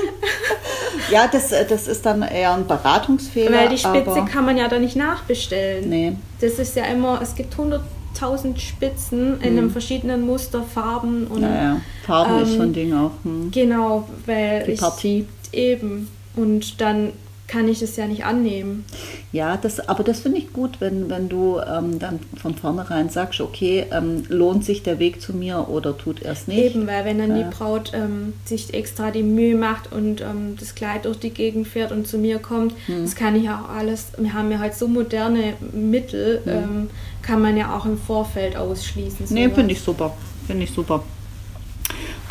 ja, 1.12 1.28
das, 1.28 1.51
äh, 1.51 1.65
das 1.67 1.88
ist 1.88 2.06
dann 2.06 2.21
eher 2.23 2.54
ein 2.54 2.65
Beratungsfehler. 2.67 3.51
Weil 3.56 3.69
die 3.69 3.78
Spitze 3.78 4.25
kann 4.32 4.45
man 4.45 4.58
ja 4.58 4.67
dann 4.67 4.82
nicht 4.82 4.95
nachbestellen. 4.95 5.89
Nee. 5.89 6.13
Das 6.41 6.54
ist 6.54 6.75
ja 6.75 6.86
immer, 6.86 7.19
es 7.21 7.36
gibt 7.36 7.54
100.000 7.56 8.58
Spitzen 8.60 9.39
in 9.41 9.58
einem 9.58 9.69
verschiedenen 9.71 10.25
Muster, 10.25 10.63
Farben 10.63 11.28
und 11.28 11.41
Naja, 11.41 11.82
Farben 12.06 12.39
ist 12.41 12.51
Ähm, 12.51 12.56
so 12.58 12.62
ein 12.63 12.73
Ding 12.73 12.93
auch. 12.93 13.12
Hm. 13.23 13.51
genau, 13.51 14.08
weil 14.25 14.63
Die 14.65 14.71
ich 14.71 14.80
Partie. 14.80 15.28
eben 15.51 16.08
und 16.36 16.82
dann 16.82 17.12
kann 17.56 17.70
ich 17.70 17.82
es 17.82 17.96
ja 17.96 18.06
nicht 18.06 18.26
annehmen. 18.26 18.84
Ja, 19.32 19.56
das, 19.56 19.80
aber 19.88 20.04
das 20.04 20.20
finde 20.20 20.39
ich 20.39 20.52
gut, 20.52 20.82
wenn, 20.82 21.10
wenn 21.10 21.30
du 21.30 21.60
ähm, 21.60 22.00
dann 22.00 22.20
von 22.41 22.54
vornherein 22.56 23.10
sagst, 23.10 23.39
okay, 23.39 23.86
ähm, 23.94 24.24
lohnt 24.28 24.65
sich 24.65 24.84
der 24.84 25.00
Weg 25.00 25.22
zu 25.22 25.32
mir 25.34 25.70
oder 25.70 25.98
tut 25.98 26.22
er 26.22 26.34
es 26.34 26.48
nicht? 26.48 26.60
Eben, 26.76 26.86
weil 26.86 27.06
wenn 27.06 27.18
dann 27.20 27.30
Ja. 27.38 27.44
die 27.44 27.56
Braut 27.56 27.94
ähm, 27.94 28.34
sich 28.44 28.74
extra 28.74 29.10
die 29.12 29.24
Mühe 29.24 29.56
macht 29.56 29.94
und 29.94 30.20
ähm, 30.20 30.58
das 30.60 30.76
Kleid 30.76 31.06
durch 31.06 31.18
die 31.20 31.30
Gegend 31.30 31.65
fährt 31.68 31.94
und 31.94 32.08
zu 32.08 32.18
mir 32.18 32.39
kommt, 32.39 32.74
Hm. 32.88 33.04
das 33.04 33.15
kann 33.15 33.36
ich 33.38 33.50
auch 33.50 33.70
alles, 33.70 34.08
wir 34.18 34.34
haben 34.34 34.52
ja 34.52 34.60
heute 34.60 34.76
so 34.76 34.88
moderne 34.89 35.54
Mittel, 35.72 36.41
ähm, 36.46 36.89
kann 37.22 37.41
man 37.41 37.56
ja 37.56 37.74
auch 37.76 37.86
im 37.86 37.98
Vorfeld 37.98 38.58
ausschließen. 38.58 39.28
Nee, 39.30 39.46
sowas. 39.46 39.56
finde 39.56 39.72
ich 39.74 39.80
super. 39.82 40.13
Finde 40.46 40.63
ich 40.65 40.72
super. 40.72 41.04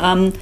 Ähm, 0.03 0.33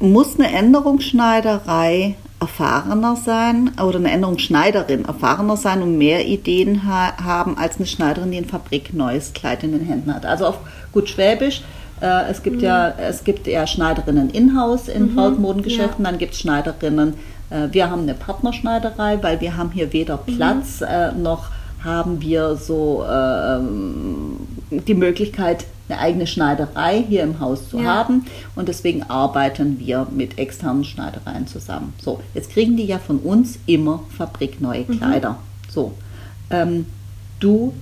muss 0.00 0.38
eine 0.38 0.52
Änderungsschneiderei 0.52 2.14
erfahrener 2.40 3.16
sein 3.16 3.72
oder 3.82 3.98
eine 3.98 4.10
Änderungsschneiderin 4.10 5.04
erfahrener 5.04 5.56
sein 5.56 5.82
und 5.82 5.98
mehr 5.98 6.26
Ideen 6.26 6.86
ha 6.86 7.16
haben 7.22 7.58
als 7.58 7.78
eine 7.78 7.86
Schneiderin, 7.86 8.30
die 8.30 8.38
ein 8.38 8.44
fabrikneues 8.44 9.32
Kleid 9.32 9.64
in 9.64 9.72
den 9.72 9.84
Händen 9.84 10.14
hat? 10.14 10.24
Also 10.24 10.46
auf 10.46 10.58
gut 10.92 11.08
Schwäbisch. 11.08 11.62
Äh, 12.00 12.30
es 12.30 12.42
gibt 12.42 12.62
ja 12.62 12.90
es 12.90 13.24
gibt 13.24 13.46
ja 13.46 13.66
Schneiderinnen 13.66 14.30
in-house 14.30 14.88
in 14.88 15.14
Brautmodengeschäften, 15.14 16.04
dann 16.04 16.18
gibt 16.18 16.34
es 16.34 16.40
Schneiderinnen 16.40 17.14
Äh, 17.50 17.68
wir 17.72 17.90
haben 17.90 18.02
eine 18.02 18.14
Partnerschneiderei, 18.14 19.18
weil 19.22 19.40
wir 19.40 19.56
haben 19.56 19.70
hier 19.72 19.92
weder 19.92 20.18
Mhm. 20.26 20.36
Platz 20.36 20.80
äh, 20.80 21.12
noch 21.12 21.46
haben 21.84 22.20
wir 22.20 22.56
so 22.56 23.04
ähm, 23.08 24.36
die 24.70 24.94
Möglichkeit, 24.94 25.64
eine 25.88 25.98
eigene 26.00 26.26
Schneiderei 26.26 27.02
hier 27.08 27.22
im 27.22 27.40
Haus 27.40 27.68
zu 27.70 27.78
Ja. 27.78 27.84
haben. 27.94 28.24
Und 28.56 28.68
deswegen 28.68 29.04
arbeiten 29.04 29.78
wir 29.78 30.06
mit 30.10 30.38
externen 30.38 30.84
Schneidereien 30.84 31.46
zusammen. 31.46 31.92
So, 32.02 32.20
jetzt 32.34 32.50
kriegen 32.50 32.76
die 32.76 32.84
ja 32.84 32.98
von 32.98 33.18
uns 33.18 33.58
immer 33.66 34.00
fabrikneue 34.16 34.84
Mhm. 34.86 34.98
Kleider. 34.98 35.36
So, 35.70 35.92
ähm, 36.50 36.86
du 37.40 37.72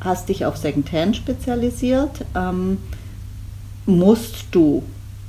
hast 0.00 0.28
dich 0.28 0.44
auf 0.46 0.56
Secondhand 0.56 1.16
spezialisiert. 1.16 2.24
Ähm, 2.36 2.78
musst 3.86 4.46
du, 4.52 4.82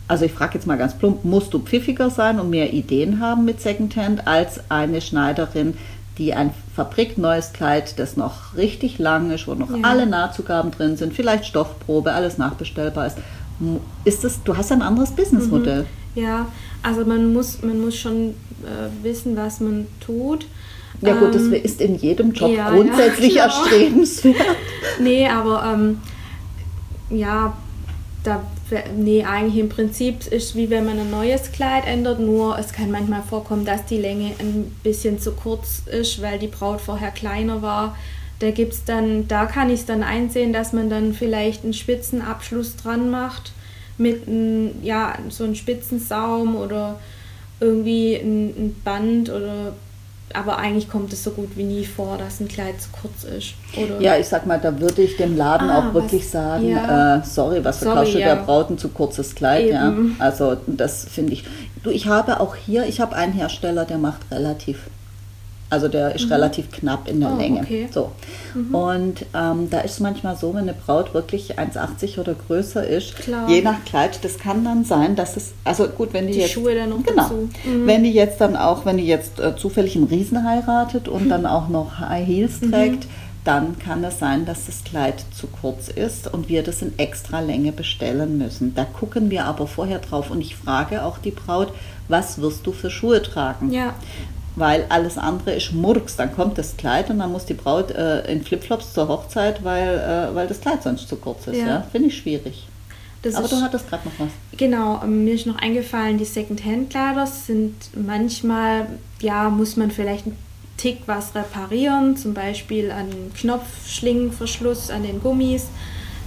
also 0.08 0.26
ich 0.26 0.32
frage 0.32 0.56
jetzt 0.56 0.68
mal 0.68 0.78
ganz 0.78 0.94
plump, 0.94 1.24
musst 1.24 1.54
du 1.54 1.60
pfiffiger 1.60 2.10
sein 2.10 2.40
und 2.40 2.50
mehr 2.50 2.74
Ideen 2.74 3.20
haben 3.20 3.46
mit 3.46 3.62
Secondhand 3.62 4.28
als 4.28 4.60
eine 4.70 5.02
Schneiderin, 5.02 5.76
die 6.20 6.34
ein 6.34 6.52
fabrikneues 6.76 7.54
Kleid, 7.54 7.98
das 7.98 8.16
noch 8.18 8.56
richtig 8.56 9.00
lang 9.00 9.32
ist, 9.32 9.48
wo 9.48 9.56
noch 9.56 9.72
Ja. 9.72 9.78
alle 9.84 10.06
Nahtzugaben 10.06 10.70
drin 10.72 10.98
sind, 10.98 11.14
vielleicht 11.14 11.46
Stoffprobe, 11.46 12.12
alles 12.12 12.38
nachbestellbar 12.38 13.08
ist. 13.08 13.18
Ist 14.06 14.24
das, 14.24 14.44
du 14.44 14.56
hast 14.56 14.72
ein 14.72 14.82
anderes 14.82 15.12
Businessmodell. 15.12 15.86
Ja, 16.16 16.46
also 16.84 17.06
man 17.06 17.34
muss, 17.34 17.62
man 17.62 17.80
muss 17.82 17.96
schon 17.98 18.30
äh, 18.64 19.04
wissen, 19.04 19.36
was 19.36 19.60
man 19.60 19.88
tut. 20.06 20.46
Ja 21.02 21.16
gut, 21.16 21.34
das 21.34 21.44
Ähm, 21.44 21.54
ist 21.54 21.80
in 21.82 21.96
jedem 21.96 22.34
Job 22.34 22.52
ja, 22.52 22.70
grundsätzlich 22.70 23.36
ja, 23.36 23.48
genau. 23.48 23.56
erstrebenswert. 23.64 24.36
Nee, 25.02 25.28
aber 25.30 25.64
ähm, 25.74 26.00
ja, 27.10 27.54
da, 28.24 28.44
nee, 28.98 29.24
eigentlich 29.24 29.58
im 29.58 29.70
Prinzip 29.70 30.28
ist 30.28 30.56
wie 30.56 30.70
wenn 30.70 30.86
man 30.86 31.00
ein 31.00 31.10
neues 31.10 31.52
Kleid 31.52 31.86
ändert, 31.88 32.20
nur 32.20 32.58
es 32.60 32.74
kann 32.74 32.92
manchmal 32.92 33.22
vorkommen, 33.22 33.66
dass 33.66 33.86
die 33.86 33.98
Länge 33.98 34.34
ein 34.40 34.76
bisschen 34.84 35.20
zu 35.20 35.32
kurz 35.32 35.84
ist, 35.86 36.22
weil 36.22 36.38
die 36.40 36.48
Braut 36.48 36.82
vorher 36.82 37.12
kleiner 37.12 37.62
war. 37.62 37.96
Da 38.40 38.52
gibt's 38.52 38.84
dann, 38.86 39.28
da 39.28 39.46
kann 39.46 39.70
ich 39.70 39.82
es 39.82 39.86
dann 39.86 40.04
einsehen, 40.04 40.54
dass 40.54 40.74
man 40.74 40.90
dann 40.90 41.14
vielleicht 41.14 41.64
einen 41.64 41.74
Spitzenabschluss 41.74 42.76
dran 42.78 43.10
macht 43.10 43.52
mit 43.98 44.28
ein, 44.28 44.84
ja, 44.84 45.18
so 45.30 45.44
einem 45.44 45.56
Spitzensaum 45.56 46.56
oder 46.56 47.00
irgendwie 47.60 48.16
ein, 48.16 48.48
ein 48.48 48.76
Band 48.84 49.30
oder 49.30 49.74
aber 50.34 50.58
eigentlich 50.58 50.90
kommt 50.90 51.12
es 51.14 51.24
so 51.24 51.32
gut 51.32 51.50
wie 51.56 51.64
nie 51.64 51.86
vor, 51.86 52.18
dass 52.18 52.40
ein 52.40 52.48
Kleid 52.48 52.82
zu 52.82 52.90
kurz 52.92 53.24
ist. 53.24 53.54
Oder 53.78 54.00
Ja, 54.02 54.18
ich 54.18 54.28
sag 54.28 54.46
mal, 54.46 54.60
da 54.60 54.80
würde 54.80 55.02
ich 55.02 55.18
dem 55.18 55.36
Laden 55.38 55.70
Ah, 55.70 55.80
auch 55.90 55.94
wirklich 55.94 56.24
was- 56.26 56.32
sagen, 56.32 56.70
ja. 56.70 57.18
äh, 57.18 57.22
sorry, 57.24 57.64
was 57.64 57.80
verkaufst 57.80 58.14
du 58.16 58.20
ja. 58.20 58.36
der 58.36 58.44
Braut 58.44 58.70
ein 58.70 58.78
zu 58.78 58.90
kurzes 58.90 59.36
Kleid, 59.36 59.70
ja. 59.70 59.94
Also 60.20 60.58
das 60.68 61.06
finde 61.06 61.34
ich. 61.34 61.44
Du, 61.84 61.90
ich 61.90 62.08
habe 62.08 62.40
auch 62.40 62.56
hier, 62.56 62.86
ich 62.86 63.00
habe 63.02 63.16
einen 63.16 63.34
Hersteller, 63.34 63.86
der 63.86 63.98
macht 63.98 64.20
relativ, 64.32 64.80
also 65.72 65.88
der 65.88 66.16
ist 66.16 66.30
relativ 66.32 66.72
knapp 66.72 67.08
in 67.08 67.20
der 67.20 67.32
Oh, 67.34 67.38
Länge. 67.38 67.60
okay. 67.62 67.88
Mhm. 67.88 67.94
So. 67.94 68.12
Und 68.78 69.26
ähm, 69.36 69.70
da 69.70 69.82
ist 69.82 69.94
es 69.94 70.00
manchmal 70.00 70.36
so, 70.36 70.50
wenn 70.54 70.64
eine 70.64 70.74
Braut 70.74 71.14
wirklich 71.14 71.60
1,80 71.60 72.20
oder 72.20 72.34
größer 72.34 72.86
ist, 72.88 73.16
Klar. 73.18 73.48
je 73.50 73.62
nach 73.62 73.84
Kleid, 73.86 74.20
das 74.24 74.38
kann 74.40 74.64
dann 74.64 74.84
sein, 74.84 75.16
dass 75.16 75.38
es, 75.38 75.52
also 75.64 75.88
gut, 75.88 76.14
wenn 76.14 76.28
die, 76.28 76.34
Die 76.34 76.40
jetzt, 76.40 76.52
Schuhe 76.54 76.74
dann 76.76 76.90
noch 76.90 77.04
genau. 77.04 77.30
Mhm. 77.66 77.86
wenn 77.86 78.04
die 78.04 78.12
jetzt 78.14 78.42
dann 78.42 78.56
auch, 78.56 78.86
wenn 78.86 78.98
die 78.98 79.06
jetzt 79.06 79.40
äh, 79.40 79.56
zufällig 79.56 79.96
einen 79.96 80.06
Riesen 80.06 80.44
heiratet 80.44 81.08
und 81.08 81.30
dann 81.30 81.46
auch 81.46 81.68
noch 81.70 82.00
High 82.00 82.26
Heels 82.26 82.62
Mhm. 82.62 82.72
trägt, 82.72 83.08
dann 83.46 83.80
kann 83.80 84.04
es 84.04 84.20
sein, 84.20 84.46
dass 84.46 84.66
das 84.66 84.84
Kleid 84.84 85.24
zu 85.34 85.48
kurz 85.48 85.88
ist 85.88 86.32
und 86.32 86.50
wir 86.50 86.62
das 86.62 86.82
in 86.82 86.98
extra 87.00 87.40
Länge 87.40 87.72
bestellen 87.72 88.38
müssen. 88.38 88.76
Da 88.76 88.84
gucken 88.86 89.30
wir 89.32 89.46
aber 89.46 89.66
vorher 89.66 90.00
drauf 90.00 90.30
und 90.30 90.42
ich 90.42 90.56
frage 90.56 91.04
auch 91.06 91.20
die 91.20 91.32
Braut, 91.32 91.72
was 92.10 92.42
wirst 92.42 92.68
du 92.68 92.72
für 92.74 92.90
Schuhe 92.90 93.22
tragen? 93.24 93.72
Ja, 93.72 93.94
Weil 94.60 94.86
alles 94.90 95.18
andere 95.18 95.56
ist 95.56 95.72
Murks. 95.74 96.18
Dann 96.18 96.36
kommt 96.36 96.58
das 96.58 96.76
Kleid 96.76 97.10
und 97.10 97.20
dann 97.20 97.32
muss 97.32 97.46
die 97.46 97.54
Braut 97.54 97.92
äh, 97.92 98.30
in 98.32 98.44
Flipflops 98.44 98.94
zur 98.94 99.08
Hochzeit, 99.08 99.64
weil, 99.64 99.98
äh, 99.98 100.36
weil 100.36 100.48
das 100.48 100.60
Kleid 100.60 100.84
sonst 100.84 101.08
zu 101.08 101.16
kurz 101.16 101.48
ist. 101.48 101.58
Ja. 101.58 101.68
Ja. 101.68 101.88
Finde 101.92 102.10
ich 102.10 102.18
schwierig. 102.18 102.68
das 103.22 103.36
aber 103.36 103.46
ist, 103.46 103.54
du 103.54 103.62
hattest 103.62 103.90
gerade 103.90 104.08
noch 104.08 104.20
was. 104.20 104.30
genau, 104.58 105.02
ähm, 105.02 105.24
mir 105.24 105.34
ist 105.34 105.46
noch 105.48 105.58
eingefallen, 105.58 106.18
die 106.18 106.26
Secondhand-Kleider 106.26 107.26
sind 107.26 107.74
manchmal, 107.96 108.88
ja, 109.22 109.50
muss 109.50 109.78
man 109.78 109.92
vielleicht 109.92 110.26
einen 110.26 110.38
Tick 110.76 111.00
was 111.06 111.36
reparieren, 111.36 112.18
zum 112.18 112.34
Beispiel 112.34 112.92
an 112.92 113.08
Knopfschlingenverschluss, 113.36 114.90
an 114.90 115.04
den 115.04 115.22
Gummis, 115.22 115.68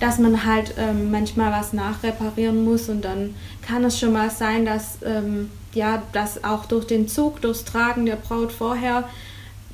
dass 0.01 0.19
man 0.19 0.45
halt 0.45 0.75
ähm, 0.79 1.11
manchmal 1.11 1.53
was 1.53 1.73
nachreparieren 1.73 2.65
muss 2.65 2.89
und 2.89 3.03
dann 3.05 3.35
kann 3.63 3.85
es 3.85 3.99
schon 3.99 4.13
mal 4.13 4.31
sein, 4.31 4.65
dass, 4.65 4.99
ähm, 5.05 5.51
ja, 5.75 6.03
dass 6.13 6.45
auch 6.45 6.67
durch 6.67 6.87
den 6.87 7.09
Zug, 7.09 7.41
durchs 7.41 7.65
Tragen 7.65 8.07
der 8.07 8.17
Braut 8.17 8.53
vorher 8.53 9.05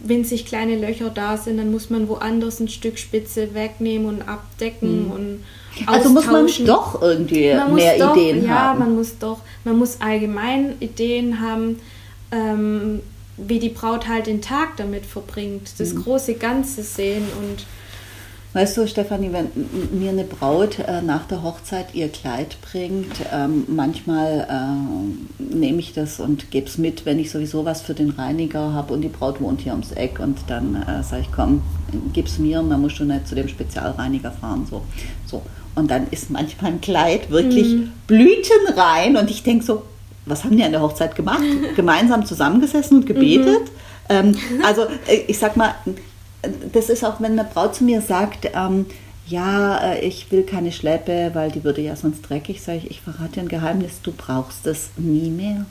winzig 0.00 0.46
kleine 0.46 0.76
Löcher 0.76 1.10
da 1.10 1.36
sind, 1.36 1.58
dann 1.58 1.72
muss 1.72 1.90
man 1.90 2.08
woanders 2.08 2.60
ein 2.60 2.68
Stück 2.68 2.98
Spitze 2.98 3.52
wegnehmen 3.54 4.06
und 4.06 4.22
abdecken 4.22 5.10
und 5.10 5.44
Also 5.86 6.10
muss 6.10 6.26
man 6.26 6.46
doch 6.66 7.02
irgendwie 7.02 7.52
Man 7.54 7.74
mehr 7.74 7.98
doch, 7.98 8.16
Ideen 8.16 8.44
ja, 8.44 8.50
haben. 8.50 8.78
man 8.78 8.94
muss 8.94 9.18
doch, 9.18 9.40
man 9.64 9.76
muss 9.76 10.00
allgemein 10.00 10.74
Ideen 10.80 11.40
haben, 11.40 11.80
ähm, 12.30 13.00
wie 13.36 13.58
die 13.58 13.68
Braut 13.70 14.06
halt 14.08 14.26
den 14.28 14.40
Tag 14.40 14.76
damit 14.76 15.04
verbringt, 15.06 15.72
das 15.78 15.92
Mhm. 15.94 16.02
große 16.04 16.34
Ganze 16.34 16.82
sehen 16.82 17.24
und 17.40 17.64
Weißt 18.54 18.78
du, 18.78 18.88
Stefanie, 18.88 19.30
wenn 19.32 19.50
mir 19.98 20.10
eine 20.10 20.24
Braut 20.24 20.78
äh, 20.78 21.02
nach 21.02 21.26
der 21.26 21.42
Hochzeit 21.42 21.94
ihr 21.94 22.08
Kleid 22.08 22.56
bringt, 22.62 23.12
ähm, 23.30 23.64
manchmal 23.68 24.46
äh, 24.48 25.42
nehme 25.54 25.80
ich 25.80 25.92
das 25.92 26.18
und 26.18 26.50
gebe 26.50 26.66
es 26.66 26.78
mit, 26.78 27.04
wenn 27.04 27.18
ich 27.18 27.30
sowieso 27.30 27.66
was 27.66 27.82
für 27.82 27.92
den 27.92 28.10
Reiniger 28.10 28.72
habe 28.72 28.94
und 28.94 29.02
die 29.02 29.08
Braut 29.08 29.42
wohnt 29.42 29.60
hier 29.60 29.72
ums 29.72 29.92
Eck 29.92 30.18
und 30.18 30.38
dann 30.46 30.82
äh, 30.82 31.02
sage 31.02 31.22
ich, 31.22 31.32
komm, 31.32 31.62
gib's 32.14 32.38
mir 32.38 32.60
und 32.60 32.70
dann 32.70 32.80
musst 32.80 32.98
du 32.98 33.04
nicht 33.04 33.28
zu 33.28 33.34
dem 33.34 33.48
Spezialreiniger 33.48 34.30
fahren. 34.30 34.66
So. 34.68 34.82
So. 35.26 35.42
Und 35.74 35.90
dann 35.90 36.06
ist 36.10 36.30
manchmal 36.30 36.72
ein 36.72 36.80
Kleid 36.80 37.30
wirklich 37.30 37.76
blütenrein 38.06 39.18
und 39.18 39.30
ich 39.30 39.42
denke 39.42 39.64
so, 39.64 39.82
was 40.24 40.44
haben 40.44 40.56
die 40.56 40.64
an 40.64 40.72
der 40.72 40.80
Hochzeit 40.80 41.14
gemacht? 41.14 41.42
Gemeinsam 41.76 42.24
zusammengesessen 42.24 42.98
und 42.98 43.06
gebetet? 43.06 43.70
Ähm, 44.08 44.34
also 44.64 44.82
äh, 45.06 45.24
ich 45.26 45.38
sag 45.38 45.56
mal, 45.56 45.74
das 46.72 46.88
ist 46.88 47.04
auch, 47.04 47.20
wenn 47.20 47.38
eine 47.38 47.44
Braut 47.44 47.74
zu 47.74 47.84
mir 47.84 48.00
sagt, 48.00 48.50
ähm, 48.54 48.86
ja, 49.26 49.92
äh, 49.92 50.00
ich 50.00 50.30
will 50.30 50.42
keine 50.44 50.72
Schleppe, 50.72 51.30
weil 51.34 51.50
die 51.50 51.64
würde 51.64 51.80
ja 51.82 51.96
sonst 51.96 52.22
dreckig, 52.22 52.62
sage 52.62 52.78
ich, 52.78 52.90
ich 52.90 53.00
verrate 53.00 53.34
dir 53.34 53.40
ein 53.42 53.48
Geheimnis, 53.48 54.00
du 54.02 54.12
brauchst 54.12 54.66
es 54.66 54.90
nie 54.96 55.30
mehr. 55.30 55.66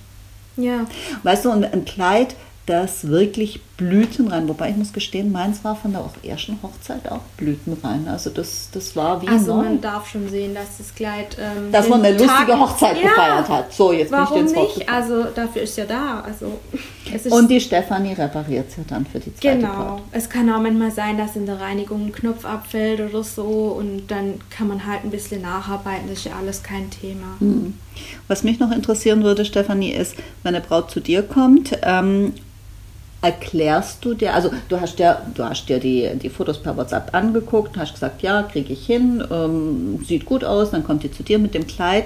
ja, 0.57 0.85
Weißt 1.23 1.45
du, 1.45 1.51
ein 1.51 1.85
Kleid, 1.85 2.35
das 2.67 3.07
wirklich 3.07 3.61
blütenrein, 3.77 4.47
wobei 4.49 4.71
ich 4.71 4.75
muss 4.75 4.91
gestehen, 4.91 5.31
meins 5.31 5.63
war 5.63 5.75
von 5.75 5.93
der 5.93 6.01
auch 6.01 6.11
ersten 6.21 6.59
Hochzeit 6.61 7.09
auch 7.09 7.21
blütenrein. 7.37 8.07
Also 8.09 8.29
das, 8.29 8.69
das 8.73 8.95
war 8.95 9.21
wie 9.21 9.27
also 9.27 9.55
neu. 9.55 9.63
man 9.63 9.81
darf 9.81 10.09
schon 10.09 10.27
sehen, 10.27 10.53
dass 10.53 10.77
das 10.77 10.93
Kleid 10.93 11.37
ähm, 11.39 11.71
Dass 11.71 11.87
man 11.87 12.03
eine 12.03 12.17
lustige 12.17 12.51
Tag- 12.51 12.59
Hochzeit 12.59 12.97
ja, 13.01 13.09
gefeiert 13.09 13.47
hat. 13.49 13.73
So, 13.73 13.93
jetzt 13.93 14.09
bin 14.11 14.19
ich 14.19 14.29
Warum 14.29 14.41
ins 14.41 14.55
Wort 14.55 14.77
nicht? 14.77 14.89
Also 14.89 15.23
dafür 15.33 15.61
ist 15.61 15.77
ja 15.77 15.85
da. 15.85 16.19
Also 16.21 16.59
es 17.13 17.25
Und 17.27 17.49
die 17.49 17.61
Stefanie 17.61 18.13
repariert 18.13 18.65
ja 18.75 18.83
dann 18.87 19.05
für 19.05 19.19
die 19.19 19.33
zweite 19.35 19.57
Genau. 19.59 19.73
Braut. 19.73 20.01
Es 20.11 20.29
kann 20.29 20.49
auch 20.49 20.59
manchmal 20.61 20.91
sein, 20.91 21.17
dass 21.17 21.35
in 21.37 21.45
der 21.45 21.61
Reinigung 21.61 22.07
ein 22.07 22.11
Knopf 22.11 22.43
abfällt 22.43 22.99
oder 22.99 23.23
so 23.23 23.77
und 23.79 24.07
dann 24.07 24.41
kann 24.49 24.67
man 24.67 24.85
halt 24.85 25.05
ein 25.05 25.11
bisschen 25.11 25.41
nacharbeiten. 25.41 26.09
Das 26.09 26.17
ist 26.19 26.25
ja 26.25 26.33
alles 26.37 26.63
kein 26.63 26.89
Thema. 26.91 27.37
Mhm. 27.39 27.75
Was 28.27 28.43
mich 28.43 28.59
noch 28.59 28.71
interessieren 28.71 29.23
würde, 29.23 29.45
Stefanie, 29.45 29.91
ist, 29.91 30.15
wenn 30.43 30.53
eine 30.53 30.65
Braut 30.65 30.91
zu 30.91 30.99
dir 30.99 31.23
kommt, 31.23 31.77
ähm, 31.83 32.33
erklärst 33.21 34.05
du 34.05 34.13
dir, 34.13 34.33
also 34.33 34.51
du 34.69 34.79
hast 34.79 34.99
ja, 34.99 35.21
du 35.33 35.43
hast 35.43 35.67
dir 35.67 35.79
die, 35.79 36.09
die 36.21 36.29
Fotos 36.29 36.61
per 36.61 36.77
WhatsApp 36.77 37.13
angeguckt, 37.13 37.75
hast 37.77 37.93
gesagt, 37.93 38.21
ja, 38.21 38.43
kriege 38.43 38.73
ich 38.73 38.85
hin, 38.85 39.23
ähm, 39.31 39.99
sieht 40.05 40.25
gut 40.25 40.43
aus, 40.43 40.71
dann 40.71 40.83
kommt 40.83 41.03
die 41.03 41.11
zu 41.11 41.23
dir 41.23 41.39
mit 41.39 41.53
dem 41.53 41.65
Kleid 41.65 42.05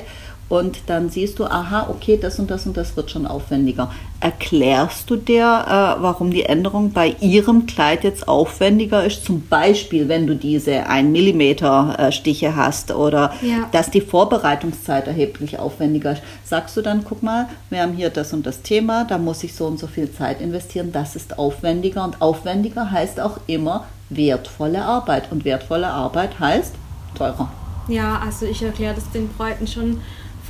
und 0.51 0.79
dann 0.87 1.09
siehst 1.09 1.39
du, 1.39 1.45
aha, 1.45 1.87
okay, 1.89 2.19
das 2.21 2.37
und 2.37 2.51
das 2.51 2.65
und 2.65 2.75
das 2.75 2.97
wird 2.97 3.09
schon 3.09 3.25
aufwendiger. 3.25 3.89
Erklärst 4.19 5.09
du 5.09 5.15
dir, 5.15 5.43
äh, 5.45 6.01
warum 6.03 6.29
die 6.31 6.43
Änderung 6.43 6.91
bei 6.91 7.15
ihrem 7.21 7.67
Kleid 7.67 8.03
jetzt 8.03 8.27
aufwendiger 8.27 9.05
ist? 9.05 9.23
Zum 9.23 9.47
Beispiel, 9.47 10.09
wenn 10.09 10.27
du 10.27 10.35
diese 10.35 10.87
1 10.87 11.07
mm 11.09 11.41
äh, 11.41 12.11
Stiche 12.11 12.57
hast 12.57 12.91
oder 12.93 13.31
Ja. 13.41 13.69
dass 13.71 13.91
die 13.91 14.01
Vorbereitungszeit 14.01 15.07
erheblich 15.07 15.57
aufwendiger 15.57 16.11
ist. 16.11 16.21
Sagst 16.43 16.75
du 16.75 16.81
dann, 16.81 17.05
guck 17.05 17.23
mal, 17.23 17.47
wir 17.69 17.81
haben 17.81 17.93
hier 17.93 18.09
das 18.09 18.33
und 18.33 18.45
das 18.45 18.61
Thema, 18.61 19.05
da 19.05 19.17
muss 19.17 19.45
ich 19.45 19.55
so 19.55 19.67
und 19.67 19.79
so 19.79 19.87
viel 19.87 20.11
Zeit 20.11 20.41
investieren, 20.41 20.91
das 20.91 21.15
ist 21.15 21.39
aufwendiger 21.39 22.03
und 22.03 22.21
aufwendiger 22.21 22.91
heißt 22.91 23.21
auch 23.21 23.37
immer 23.47 23.85
wertvolle 24.09 24.83
Arbeit 24.83 25.31
und 25.31 25.45
wertvolle 25.45 25.87
Arbeit 25.87 26.41
heißt 26.41 26.73
teurer. 27.17 27.49
Ja, 27.87 28.19
also 28.23 28.45
ich 28.45 28.61
erkläre 28.61 28.93
das 28.95 29.09
den 29.11 29.29
Bräuten 29.29 29.65
schon 29.65 30.01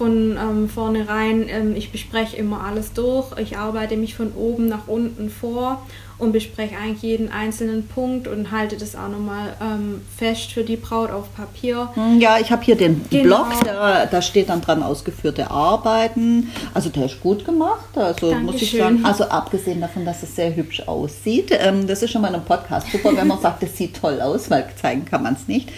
von 0.02 0.36
ähm, 0.36 0.68
vornherein, 0.68 1.48
ähm, 1.48 1.76
ich 1.76 1.92
bespreche 1.92 2.36
immer 2.36 2.64
alles 2.64 2.92
durch, 2.94 3.38
ich 3.38 3.56
arbeite 3.56 3.98
mich 3.98 4.16
von 4.16 4.32
oben 4.34 4.68
nach 4.68 4.88
unten 4.88 5.30
vor 5.30 5.84
und 6.18 6.32
bespreche 6.32 6.76
eigentlich 6.76 7.04
jeden 7.04 7.32
einzelnen 7.32 7.88
Punkt 7.88 8.28
und 8.28 8.50
halte 8.52 8.78
das 8.78 8.96
auch 8.96 9.10
nochmal 9.10 9.54
ähm, 9.62 10.02
fest 10.18 10.54
für 10.54 10.64
die 10.64 10.76
Braut 10.76 11.12
auf 11.12 11.36
Papier. 11.36 11.90
Hm, 11.94 12.20
ja, 12.20 12.40
ich 12.40 12.52
habe 12.52 12.64
hier 12.64 12.76
den 12.76 13.06
genau. 13.12 13.44
Blog, 13.44 13.64
da, 13.64 14.08
da, 14.08 14.22
steht 14.24 14.50
dann 14.50 14.62
dran 14.62 14.82
ausgeführte 14.82 15.52
Arbeiten. 15.52 16.50
Also 16.74 16.90
der 16.90 17.06
ist 17.06 17.22
gut 17.22 17.46
gemacht, 17.46 17.96
also 17.96 18.32
Dankeschön. 18.32 18.44
muss 18.44 18.62
ich 18.62 18.72
sagen. 18.76 19.00
Also 19.04 19.26
abgesehen 19.26 19.82
davon, 19.82 20.04
dass 20.04 20.24
es 20.24 20.36
sehr 20.36 20.56
hübsch 20.56 20.82
aussieht. 20.88 21.52
Ähm, 21.52 21.86
das 21.86 22.02
ist 22.02 22.10
schon 22.10 22.24
mal 22.24 22.30
in 22.30 22.36
einem 22.36 22.46
Podcast 22.46 22.92
super, 22.92 23.16
wenn 23.16 23.28
man 23.28 23.40
sagt, 23.42 23.62
es 23.62 23.78
sieht 23.78 24.02
toll 24.02 24.20
aus, 24.20 24.50
weil 24.50 24.68
zeigen 24.82 25.06
kann 25.06 25.22
man 25.22 25.36
es 25.36 25.48
nicht. 25.48 25.70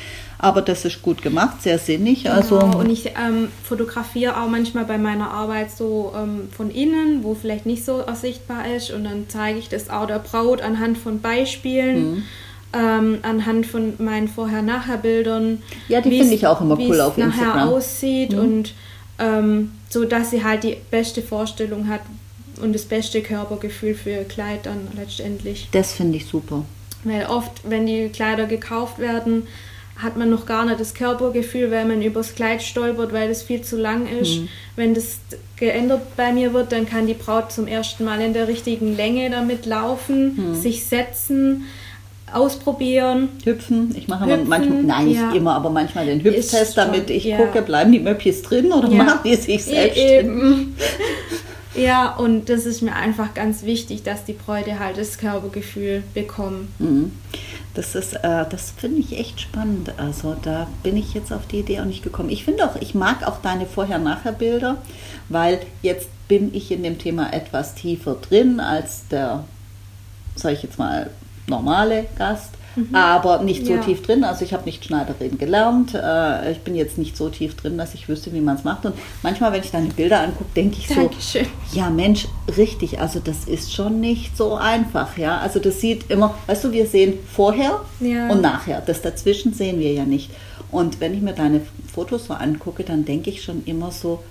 Aber 0.43 0.61
das 0.61 0.83
ist 0.83 1.01
gut 1.01 1.21
gemacht, 1.21 1.61
sehr 1.61 1.79
sinnig. 1.79 2.23
Genau. 2.23 2.35
Also 2.35 2.59
und 2.59 2.89
ich 2.89 3.05
ähm, 3.05 3.47
fotografiere 3.63 4.41
auch 4.41 4.49
manchmal 4.49 4.83
bei 4.83 4.97
meiner 4.97 5.31
Arbeit 5.31 5.71
so 5.71 6.13
ähm, 6.17 6.49
von 6.55 6.69
innen, 6.69 7.23
wo 7.23 7.33
vielleicht 7.33 7.65
nicht 7.65 7.85
so 7.85 8.03
sichtbar 8.13 8.67
ist. 8.75 8.91
Und 8.91 9.05
dann 9.05 9.25
zeige 9.29 9.57
ich 9.57 9.69
das 9.69 9.89
auch 9.89 10.05
der 10.05 10.19
Braut 10.19 10.61
anhand 10.61 10.97
von 10.97 11.21
Beispielen. 11.21 12.15
Mhm. 12.15 12.23
Ähm, 12.75 13.19
anhand 13.21 13.67
von 13.67 13.93
meinen 13.99 14.27
Vorher-Nachher-Bildern. 14.27 15.61
Ja, 15.87 16.01
die 16.01 16.09
finde 16.09 16.33
ich 16.33 16.47
auch 16.47 16.59
immer 16.59 16.77
cool 16.77 16.99
auf 16.99 17.17
Instagram. 17.17 17.47
nachher 17.47 17.69
aussieht 17.69 18.33
mhm. 18.33 18.39
und 18.39 18.73
ähm, 19.19 19.71
so, 19.89 20.05
dass 20.05 20.31
sie 20.31 20.43
halt 20.43 20.63
die 20.63 20.77
beste 20.89 21.21
Vorstellung 21.21 21.87
hat 21.87 22.01
und 22.61 22.73
das 22.73 22.85
beste 22.85 23.21
Körpergefühl 23.21 23.93
für 23.93 24.09
ihr 24.09 24.23
Kleid 24.23 24.65
dann 24.65 24.87
letztendlich. 24.97 25.69
Das 25.71 25.93
finde 25.93 26.17
ich 26.17 26.25
super. 26.25 26.65
Weil 27.03 27.27
oft, 27.27 27.51
wenn 27.63 27.85
die 27.85 28.09
Kleider 28.09 28.45
gekauft 28.47 28.97
werden, 28.97 29.43
hat 29.97 30.17
man 30.17 30.29
noch 30.29 30.45
gar 30.45 30.65
nicht 30.65 30.79
das 30.79 30.93
Körpergefühl, 30.93 31.71
weil 31.71 31.85
man 31.85 32.01
übers 32.01 32.35
Kleid 32.35 32.61
stolpert, 32.63 33.13
weil 33.13 33.29
es 33.29 33.43
viel 33.43 33.61
zu 33.61 33.77
lang 33.77 34.07
ist. 34.07 34.39
Mhm. 34.39 34.49
Wenn 34.75 34.93
das 34.93 35.19
geändert 35.55 36.15
bei 36.17 36.33
mir 36.33 36.53
wird, 36.53 36.71
dann 36.71 36.87
kann 36.87 37.07
die 37.07 37.13
Braut 37.13 37.51
zum 37.51 37.67
ersten 37.67 38.03
Mal 38.03 38.19
in 38.21 38.33
der 38.33 38.47
richtigen 38.47 38.95
Länge 38.97 39.29
damit 39.29 39.65
laufen, 39.65 40.51
mhm. 40.51 40.55
sich 40.55 40.85
setzen, 40.85 41.65
ausprobieren. 42.33 43.29
Hüpfen. 43.43 43.93
Ich 43.95 44.07
mache 44.07 44.25
Hüpfen, 44.25 44.49
manchmal, 44.49 44.83
nein, 44.83 45.05
nicht 45.05 45.21
ja. 45.21 45.31
immer, 45.31 45.55
aber 45.55 45.69
manchmal 45.69 46.07
den 46.07 46.23
Hüpftest, 46.23 46.75
damit 46.77 47.09
ich 47.09 47.25
ja. 47.25 47.37
gucke, 47.37 47.61
bleiben 47.61 47.91
die 47.91 47.99
Möppis 47.99 48.41
drin 48.41 48.71
oder 48.71 48.89
ja. 48.89 49.03
machen 49.03 49.19
die 49.23 49.35
sich 49.35 49.63
selbst 49.63 49.97
Eben. 49.97 50.75
Ja, 51.75 52.15
und 52.15 52.49
das 52.49 52.65
ist 52.65 52.81
mir 52.81 52.95
einfach 52.95 53.33
ganz 53.33 53.63
wichtig, 53.63 54.03
dass 54.03 54.25
die 54.25 54.33
Bräute 54.33 54.79
halt 54.79 54.97
das 54.97 55.17
Körpergefühl 55.17 56.03
bekommen. 56.13 56.73
Mhm. 56.79 57.11
Das 57.73 57.95
ist, 57.95 58.13
äh, 58.13 58.45
das 58.47 58.71
finde 58.77 58.99
ich 58.99 59.17
echt 59.17 59.41
spannend. 59.41 59.93
Also 59.97 60.35
da 60.39 60.67
bin 60.83 60.95
ich 60.95 61.13
jetzt 61.13 61.33
auf 61.33 61.47
die 61.47 61.59
Idee 61.59 61.79
auch 61.79 61.85
nicht 61.85 62.03
gekommen. 62.03 62.29
Ich 62.29 62.43
finde 62.43 62.65
auch, 62.65 62.75
ich 62.75 62.93
mag 62.93 63.25
auch 63.27 63.41
deine 63.41 63.65
Vorher-Nachher-Bilder, 63.65 64.77
weil 65.29 65.61
jetzt 65.81 66.09
bin 66.27 66.53
ich 66.53 66.71
in 66.71 66.83
dem 66.83 66.99
Thema 66.99 67.33
etwas 67.33 67.73
tiefer 67.73 68.15
drin 68.15 68.59
als 68.59 69.07
der, 69.07 69.43
sage 70.35 70.55
ich 70.55 70.63
jetzt 70.63 70.77
mal, 70.77 71.09
normale 71.47 72.05
Gast 72.17 72.51
mhm. 72.75 72.93
aber 72.93 73.43
nicht 73.43 73.65
so 73.65 73.73
ja. 73.73 73.81
tief 73.81 74.01
drin. 74.01 74.23
Also 74.23 74.45
ich 74.45 74.53
habe 74.53 74.65
nicht 74.65 74.85
Schneiderin 74.85 75.37
gelernt. 75.37 75.93
Äh, 75.93 76.51
ich 76.51 76.59
bin 76.59 76.75
jetzt 76.75 76.97
nicht 76.97 77.17
so 77.17 77.29
tief 77.29 77.55
drin, 77.55 77.77
dass 77.77 77.93
ich 77.93 78.07
wüsste, 78.07 78.33
wie 78.33 78.41
man 78.41 78.55
es 78.55 78.63
macht. 78.63 78.85
Und 78.85 78.95
manchmal, 79.21 79.51
wenn 79.51 79.61
ich 79.61 79.71
deine 79.71 79.89
Bilder 79.89 80.21
angucke, 80.21 80.49
denke 80.55 80.77
ich 80.79 80.87
Dankeschön. 80.87 81.45
so, 81.71 81.77
ja 81.77 81.89
Mensch, 81.89 82.27
richtig, 82.57 82.99
also 82.99 83.19
das 83.19 83.45
ist 83.45 83.73
schon 83.73 83.99
nicht 83.99 84.37
so 84.37 84.55
einfach. 84.55 85.17
Ja, 85.17 85.37
also 85.39 85.59
das 85.59 85.79
sieht 85.79 86.09
immer, 86.09 86.35
weißt 86.47 86.65
du, 86.65 86.71
wir 86.71 86.85
sehen 86.85 87.19
vorher 87.31 87.81
ja. 87.99 88.29
und 88.29 88.41
nachher. 88.41 88.81
Das 88.85 89.01
dazwischen 89.01 89.53
sehen 89.53 89.79
wir 89.79 89.93
ja 89.93 90.05
nicht. 90.05 90.31
Und 90.71 90.99
wenn 90.99 91.13
ich 91.13 91.21
mir 91.21 91.33
deine 91.33 91.61
Fotos 91.93 92.25
so 92.25 92.33
angucke, 92.33 92.83
dann 92.83 93.05
denke 93.05 93.29
ich 93.29 93.43
schon 93.43 93.63
immer 93.65 93.91
so, 93.91 94.23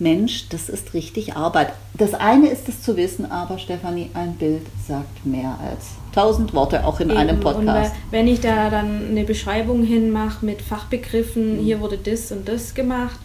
Mensch, 0.00 0.48
das 0.48 0.70
ist 0.70 0.94
richtig 0.94 1.36
Arbeit. 1.36 1.74
Das 1.94 2.14
eine 2.14 2.48
ist 2.48 2.68
es 2.68 2.82
zu 2.82 2.96
wissen, 2.96 3.30
aber 3.30 3.58
Stefanie, 3.58 4.08
ein 4.14 4.34
Bild 4.36 4.62
sagt 4.88 5.26
mehr 5.26 5.58
als 5.62 5.88
tausend 6.12 6.54
Worte 6.54 6.84
auch 6.84 7.00
in 7.00 7.10
Eben. 7.10 7.18
einem 7.18 7.40
Podcast. 7.40 7.92
Und 7.92 8.12
wenn 8.12 8.28
ich 8.28 8.40
da 8.40 8.70
dann 8.70 9.08
eine 9.10 9.24
Beschreibung 9.24 9.82
hinmache 9.82 10.44
mit 10.44 10.62
Fachbegriffen, 10.62 11.58
mhm. 11.58 11.64
hier 11.64 11.80
wurde 11.80 11.98
das 11.98 12.32
und 12.32 12.48
das 12.48 12.74
gemacht, 12.74 13.18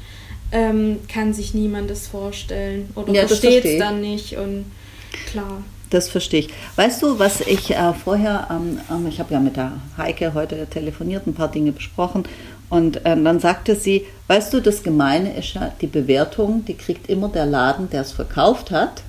ähm, 0.51 0.99
kann 1.07 1.33
sich 1.33 1.53
niemand 1.53 1.89
das 1.89 2.07
vorstellen 2.07 2.89
oder 2.95 3.13
ja, 3.13 3.27
versteht 3.27 3.65
es 3.65 3.79
dann 3.79 4.01
nicht 4.01 4.37
und 4.37 4.65
klar. 5.31 5.63
Das 5.89 6.09
verstehe 6.09 6.41
ich. 6.41 6.49
Weißt 6.75 7.01
du, 7.01 7.19
was 7.19 7.41
ich 7.41 7.71
äh, 7.71 7.93
vorher, 7.93 8.47
ähm, 8.49 8.79
ähm, 8.89 9.07
ich 9.07 9.19
habe 9.19 9.33
ja 9.33 9.39
mit 9.39 9.55
der 9.55 9.73
Heike 9.97 10.33
heute 10.33 10.65
telefoniert, 10.67 11.27
ein 11.27 11.33
paar 11.33 11.49
Dinge 11.49 11.71
besprochen 11.71 12.23
und 12.69 12.97
äh, 13.05 13.21
dann 13.21 13.39
sagte 13.39 13.75
sie, 13.75 14.05
weißt 14.27 14.53
du, 14.53 14.61
das 14.61 14.83
Gemeine 14.83 15.37
ist 15.37 15.53
ja, 15.53 15.71
die 15.81 15.87
Bewertung, 15.87 16.65
die 16.65 16.73
kriegt 16.73 17.09
immer 17.09 17.29
der 17.29 17.45
Laden, 17.45 17.89
der 17.89 18.01
es 18.01 18.11
verkauft 18.11 18.71
hat, 18.71 19.03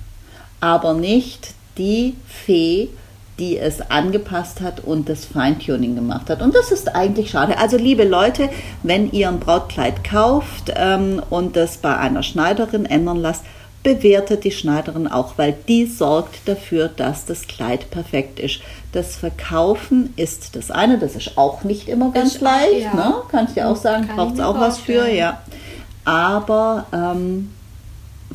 aber 0.61 0.95
nicht 0.95 1.55
die 1.79 2.15
Fee, 2.27 2.89
die 3.38 3.59
es 3.59 3.90
angepasst 3.90 4.61
hat 4.61 4.81
und 4.81 5.09
das 5.09 5.27
Feintuning 5.27 5.94
gemacht 5.94 6.31
hat. 6.31 6.40
Und 6.40 6.55
das 6.55 6.72
ist 6.72 6.94
eigentlich 6.94 7.31
schade. 7.31 7.59
Also 7.59 7.77
liebe 7.77 8.05
Leute, 8.05 8.49
wenn 8.83 9.11
ihr 9.12 9.29
ein 9.29 9.40
Brautkleid 9.40 10.05
kauft 10.05 10.72
ähm, 10.75 11.22
und 11.29 11.57
das 11.57 11.77
bei 11.77 11.96
einer 11.96 12.22
Schneiderin 12.22 12.87
ändern 12.87 13.18
lasst, 13.18 13.42
bewertet 13.83 14.42
die 14.42 14.51
Schneiderin 14.51 15.07
auch, 15.07 15.35
weil 15.37 15.55
die 15.68 15.87
sorgt 15.87 16.49
dafür, 16.49 16.88
dass 16.88 17.25
das 17.25 17.46
Kleid 17.46 17.88
perfekt 17.90 18.40
ist. 18.40 18.61
Das 18.90 19.14
Verkaufen 19.14 20.12
ist 20.16 20.57
das 20.57 20.72
eine, 20.72 20.99
das 20.99 21.14
ist 21.14 21.38
auch 21.38 21.62
nicht 21.62 21.88
immer 21.88 22.11
ganz 22.11 22.37
ich, 22.37 22.40
leicht, 22.40 22.83
ja. 22.83 22.94
ne? 22.94 23.14
kann 23.31 23.44
ich 23.46 23.55
dir 23.55 23.68
auch 23.68 23.77
sagen, 23.77 24.09
braucht 24.09 24.35
es 24.35 24.40
auch 24.40 24.59
was 24.59 24.79
für, 24.79 25.09
ja. 25.09 25.40
Aber 26.05 26.87
ähm, 26.92 27.53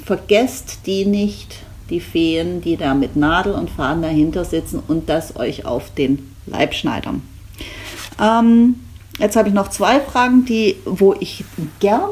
vergesst 0.06 0.80
die 0.86 1.06
nicht, 1.06 1.58
die 1.92 2.00
Feen, 2.00 2.62
die 2.62 2.78
da 2.78 2.96
mit 2.96 3.16
Nadel 3.16 3.54
und 3.54 3.70
Faden 3.70 4.02
dahinter 4.02 4.46
sitzen 4.46 4.82
und 4.88 5.10
das 5.10 5.36
euch 5.36 5.66
auf 5.66 5.94
den 5.94 6.34
Leib 6.48 6.74
schneidern. 6.74 7.22
Ähm, 8.20 8.76
jetzt 9.20 9.36
habe 9.36 9.50
ich 9.50 9.54
noch 9.54 9.70
zwei 9.70 10.00
Fragen, 10.00 10.46
die, 10.46 10.78
wo 10.86 11.14
ich 11.20 11.44
gerne 11.80 12.08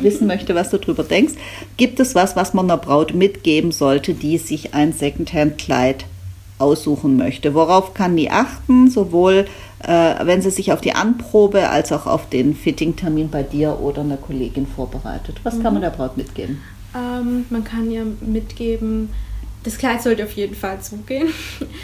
wissen 0.00 0.26
möchte, 0.26 0.54
was 0.54 0.70
du 0.70 0.78
darüber 0.78 1.04
denkst. 1.04 1.34
Gibt 1.76 2.00
es 2.00 2.14
was, 2.14 2.36
was 2.36 2.54
man 2.54 2.66
einer 2.66 2.78
Braut 2.78 3.14
mitgeben 3.14 3.70
sollte, 3.72 4.14
die 4.14 4.38
sich 4.38 4.74
ein 4.74 4.92
Secondhand-Kleid 4.92 6.04
aussuchen 6.58 7.16
möchte? 7.16 7.54
Worauf 7.54 7.94
kann 7.94 8.16
die 8.16 8.30
achten, 8.30 8.90
sowohl 8.90 9.46
äh, 9.80 10.14
wenn 10.26 10.42
sie 10.42 10.50
sich 10.50 10.72
auf 10.72 10.80
die 10.80 10.94
Anprobe 10.94 11.68
als 11.68 11.92
auch 11.92 12.06
auf 12.06 12.28
den 12.28 12.54
Fitting-Termin 12.54 13.30
bei 13.30 13.42
dir 13.42 13.78
oder 13.80 14.02
einer 14.02 14.16
Kollegin 14.16 14.66
vorbereitet? 14.66 15.40
Was 15.44 15.56
mhm. 15.56 15.62
kann 15.62 15.72
man 15.74 15.82
der 15.82 15.90
Braut 15.90 16.16
mitgeben? 16.16 16.60
Ähm, 16.94 17.46
man 17.50 17.64
kann 17.64 17.90
ihr 17.90 18.06
mitgeben, 18.20 19.10
das 19.64 19.76
Kleid 19.76 20.02
sollte 20.02 20.24
auf 20.24 20.32
jeden 20.32 20.54
Fall 20.54 20.80
zugehen. 20.80 21.28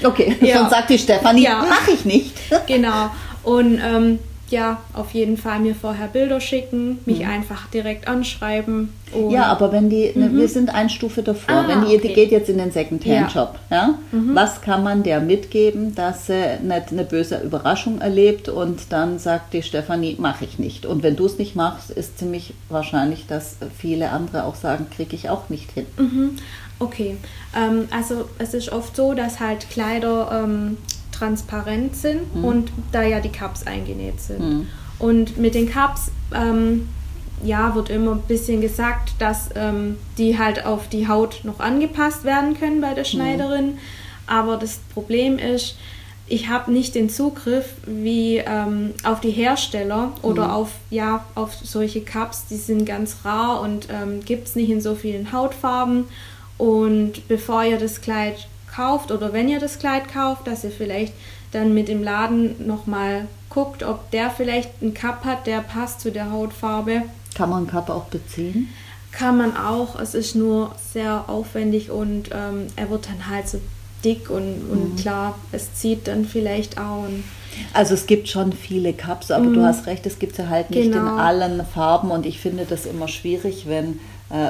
Okay, 0.02 0.36
ja. 0.40 0.58
sonst 0.58 0.70
sagt 0.70 0.90
die 0.90 0.98
Stefanie, 0.98 1.44
ja. 1.44 1.58
mache 1.68 1.90
ich 1.92 2.04
nicht. 2.04 2.34
genau. 2.66 3.10
Und 3.42 3.80
ähm, 3.84 4.18
ja, 4.54 4.80
auf 4.92 5.12
jeden 5.14 5.36
Fall 5.36 5.58
mir 5.58 5.74
vorher 5.74 6.06
Bilder 6.06 6.40
schicken, 6.40 7.00
mich 7.06 7.18
mhm. 7.18 7.28
einfach 7.28 7.66
direkt 7.70 8.06
anschreiben. 8.06 8.92
ja, 9.28 9.46
aber 9.46 9.72
wenn 9.72 9.90
die, 9.90 10.12
ne, 10.14 10.28
mhm. 10.28 10.38
wir 10.38 10.48
sind 10.48 10.72
eine 10.72 10.88
Stufe 10.88 11.24
davor, 11.24 11.54
ah, 11.56 11.64
wenn 11.66 11.80
die, 11.80 11.96
okay. 11.96 12.08
die 12.08 12.14
geht 12.14 12.30
jetzt 12.30 12.48
in 12.48 12.58
den 12.58 12.70
Secondhand-Shop, 12.70 13.58
ja. 13.70 13.76
ja? 13.76 13.94
Mhm. 14.12 14.34
was 14.34 14.60
kann 14.60 14.84
man 14.84 15.02
der 15.02 15.20
mitgeben, 15.20 15.94
dass 15.96 16.28
sie 16.28 16.58
nicht 16.62 16.92
eine 16.92 17.02
böse 17.02 17.38
Überraschung 17.38 18.00
erlebt 18.00 18.48
und 18.48 18.92
dann 18.92 19.18
sagt 19.18 19.52
die 19.54 19.62
Stefanie, 19.62 20.16
mache 20.20 20.44
ich 20.44 20.60
nicht. 20.60 20.86
Und 20.86 21.02
wenn 21.02 21.16
du 21.16 21.26
es 21.26 21.36
nicht 21.36 21.56
machst, 21.56 21.90
ist 21.90 22.18
ziemlich 22.18 22.54
wahrscheinlich, 22.68 23.26
dass 23.26 23.56
viele 23.76 24.10
andere 24.10 24.44
auch 24.44 24.54
sagen, 24.54 24.86
kriege 24.94 25.16
ich 25.16 25.30
auch 25.30 25.48
nicht 25.48 25.72
hin. 25.72 25.86
Mhm. 25.98 26.36
Okay, 26.78 27.16
ähm, 27.56 27.88
also 27.90 28.28
es 28.38 28.54
ist 28.54 28.70
oft 28.70 28.94
so, 28.94 29.14
dass 29.14 29.40
halt 29.40 29.68
Kleider 29.70 30.44
ähm, 30.44 30.76
transparent 31.14 31.96
sind 31.96 32.34
mhm. 32.34 32.44
und 32.44 32.72
da 32.92 33.02
ja 33.02 33.20
die 33.20 33.32
Cups 33.32 33.66
eingenäht 33.66 34.20
sind. 34.20 34.40
Mhm. 34.40 34.66
Und 34.98 35.38
mit 35.38 35.54
den 35.54 35.68
Cups, 35.68 36.10
ähm, 36.34 36.88
ja, 37.42 37.74
wird 37.74 37.90
immer 37.90 38.12
ein 38.12 38.22
bisschen 38.22 38.60
gesagt, 38.60 39.14
dass 39.18 39.50
ähm, 39.54 39.98
die 40.18 40.38
halt 40.38 40.64
auf 40.64 40.88
die 40.88 41.08
Haut 41.08 41.40
noch 41.44 41.60
angepasst 41.60 42.24
werden 42.24 42.58
können 42.58 42.80
bei 42.80 42.94
der 42.94 43.04
mhm. 43.04 43.08
Schneiderin. 43.08 43.66
Mhm. 43.66 43.78
Aber 44.26 44.56
das 44.56 44.78
Problem 44.94 45.38
ist, 45.38 45.76
ich 46.26 46.48
habe 46.48 46.72
nicht 46.72 46.94
den 46.94 47.10
Zugriff 47.10 47.74
wie 47.86 48.38
ähm, 48.38 48.94
auf 49.02 49.20
die 49.20 49.30
Hersteller 49.30 50.12
oder 50.22 50.46
mhm. 50.46 50.50
auf, 50.50 50.70
ja, 50.90 51.24
auf 51.34 51.52
solche 51.54 52.00
Cups, 52.00 52.46
die 52.46 52.56
sind 52.56 52.86
ganz 52.86 53.18
rar 53.24 53.60
und 53.60 53.88
ähm, 53.90 54.24
gibt 54.24 54.48
es 54.48 54.56
nicht 54.56 54.70
in 54.70 54.80
so 54.80 54.94
vielen 54.94 55.32
Hautfarben. 55.32 56.06
Und 56.56 57.28
bevor 57.28 57.64
ihr 57.64 57.78
das 57.78 58.00
Kleid 58.00 58.46
kauft 58.74 59.10
oder 59.10 59.32
wenn 59.32 59.48
ihr 59.48 59.60
das 59.60 59.78
Kleid 59.78 60.08
kauft, 60.12 60.46
dass 60.46 60.64
ihr 60.64 60.70
vielleicht 60.70 61.12
dann 61.52 61.74
mit 61.74 61.88
dem 61.88 62.02
Laden 62.02 62.66
nochmal 62.66 63.28
guckt, 63.48 63.82
ob 63.82 64.10
der 64.10 64.30
vielleicht 64.30 64.70
einen 64.82 64.94
Cup 64.94 65.24
hat, 65.24 65.46
der 65.46 65.60
passt 65.60 66.00
zu 66.00 66.10
der 66.10 66.30
Hautfarbe. 66.32 67.02
Kann 67.34 67.50
man 67.50 67.58
einen 67.58 67.66
Cup 67.68 67.88
auch 67.90 68.06
beziehen? 68.06 68.68
Kann 69.12 69.36
man 69.36 69.56
auch. 69.56 69.98
Es 70.00 70.14
ist 70.14 70.34
nur 70.34 70.74
sehr 70.92 71.24
aufwendig 71.28 71.90
und 71.90 72.30
ähm, 72.32 72.66
er 72.74 72.90
wird 72.90 73.06
dann 73.06 73.28
halt 73.28 73.48
so 73.48 73.60
dick 74.04 74.28
und, 74.28 74.68
und 74.70 74.94
mhm. 74.94 74.96
klar, 74.96 75.36
es 75.52 75.74
zieht 75.74 76.08
dann 76.08 76.24
vielleicht 76.24 76.78
auch. 76.78 77.06
also 77.72 77.94
es 77.94 78.06
gibt 78.06 78.28
schon 78.28 78.52
viele 78.52 78.92
Cups, 78.92 79.30
aber 79.30 79.46
mhm. 79.46 79.54
du 79.54 79.62
hast 79.64 79.86
recht, 79.86 80.04
es 80.06 80.18
gibt 80.18 80.36
sie 80.36 80.48
halt 80.48 80.70
nicht 80.70 80.92
genau. 80.92 81.14
in 81.14 81.20
allen 81.20 81.64
Farben 81.64 82.10
und 82.10 82.26
ich 82.26 82.40
finde 82.40 82.66
das 82.68 82.86
immer 82.86 83.08
schwierig, 83.08 83.66
wenn 83.68 84.00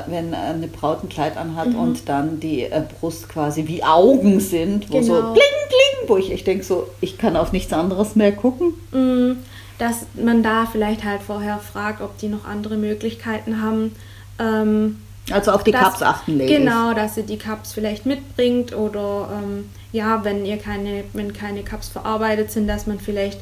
wenn 0.07 0.33
äh, 0.33 0.37
eine 0.37 0.69
Braut 0.69 1.03
ein 1.03 1.09
Kleid 1.09 1.37
anhat 1.37 1.69
mhm. 1.69 1.79
und 1.79 2.09
dann 2.09 2.41
die 2.41 2.63
äh, 2.63 2.83
Brust 3.01 3.29
quasi 3.29 3.67
wie 3.67 3.83
Augen 3.83 4.41
sind, 4.41 4.91
wo 4.91 5.01
genau. 5.01 5.07
so 5.07 5.21
bling, 5.33 5.35
bling, 5.69 6.09
wo 6.09 6.17
ich, 6.17 6.31
ich 6.31 6.45
denke 6.45 6.65
so, 6.65 6.89
ich 7.01 7.19
kann 7.19 7.37
auf 7.37 7.53
nichts 7.53 7.73
anderes 7.73 8.17
mehr 8.17 8.33
gucken. 8.33 8.75
Mhm. 8.93 9.39
Dass 9.79 10.07
man 10.15 10.43
da 10.43 10.67
vielleicht 10.71 11.05
halt 11.05 11.21
vorher 11.21 11.59
fragt, 11.59 12.01
ob 12.01 12.17
die 12.19 12.29
noch 12.29 12.45
andere 12.45 12.77
Möglichkeiten 12.77 13.61
haben. 13.61 13.97
Ähm, 14.39 15.01
also 15.31 15.53
auf 15.53 15.65
die 15.65 15.73
dass, 15.73 15.83
Cups 15.83 16.03
achten, 16.03 16.39
Ladies. 16.39 16.59
Genau, 16.59 16.95
dass 16.95 17.17
sie 17.17 17.25
die 17.25 17.39
Cups 17.39 17.73
vielleicht 17.73 18.07
mitbringt 18.07 18.77
oder 18.77 19.29
ähm, 19.33 19.71
ja, 19.93 20.25
wenn 20.25 20.45
ihr 20.45 20.59
keine, 20.59 21.05
wenn 21.13 21.33
keine 21.33 21.63
Cups 21.63 21.89
verarbeitet 21.89 22.51
sind, 22.51 22.69
dass 22.69 22.87
man 22.87 23.01
vielleicht 23.01 23.41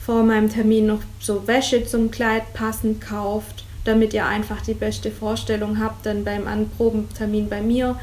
vor 0.00 0.22
meinem 0.22 0.48
Termin 0.48 0.86
noch 0.86 1.00
so 1.18 1.46
Wäsche 1.46 1.84
zum 1.84 2.10
Kleid 2.10 2.52
passend 2.54 3.00
kauft, 3.00 3.63
damit 3.84 4.14
ihr 4.14 4.26
einfach 4.26 4.60
die 4.62 4.74
beste 4.74 5.10
Vorstellung 5.10 5.80
habt, 5.80 6.06
dann 6.06 6.24
beim 6.24 6.46
Anprobentermin 6.46 7.48
bei 7.48 7.60
mir, 7.60 7.98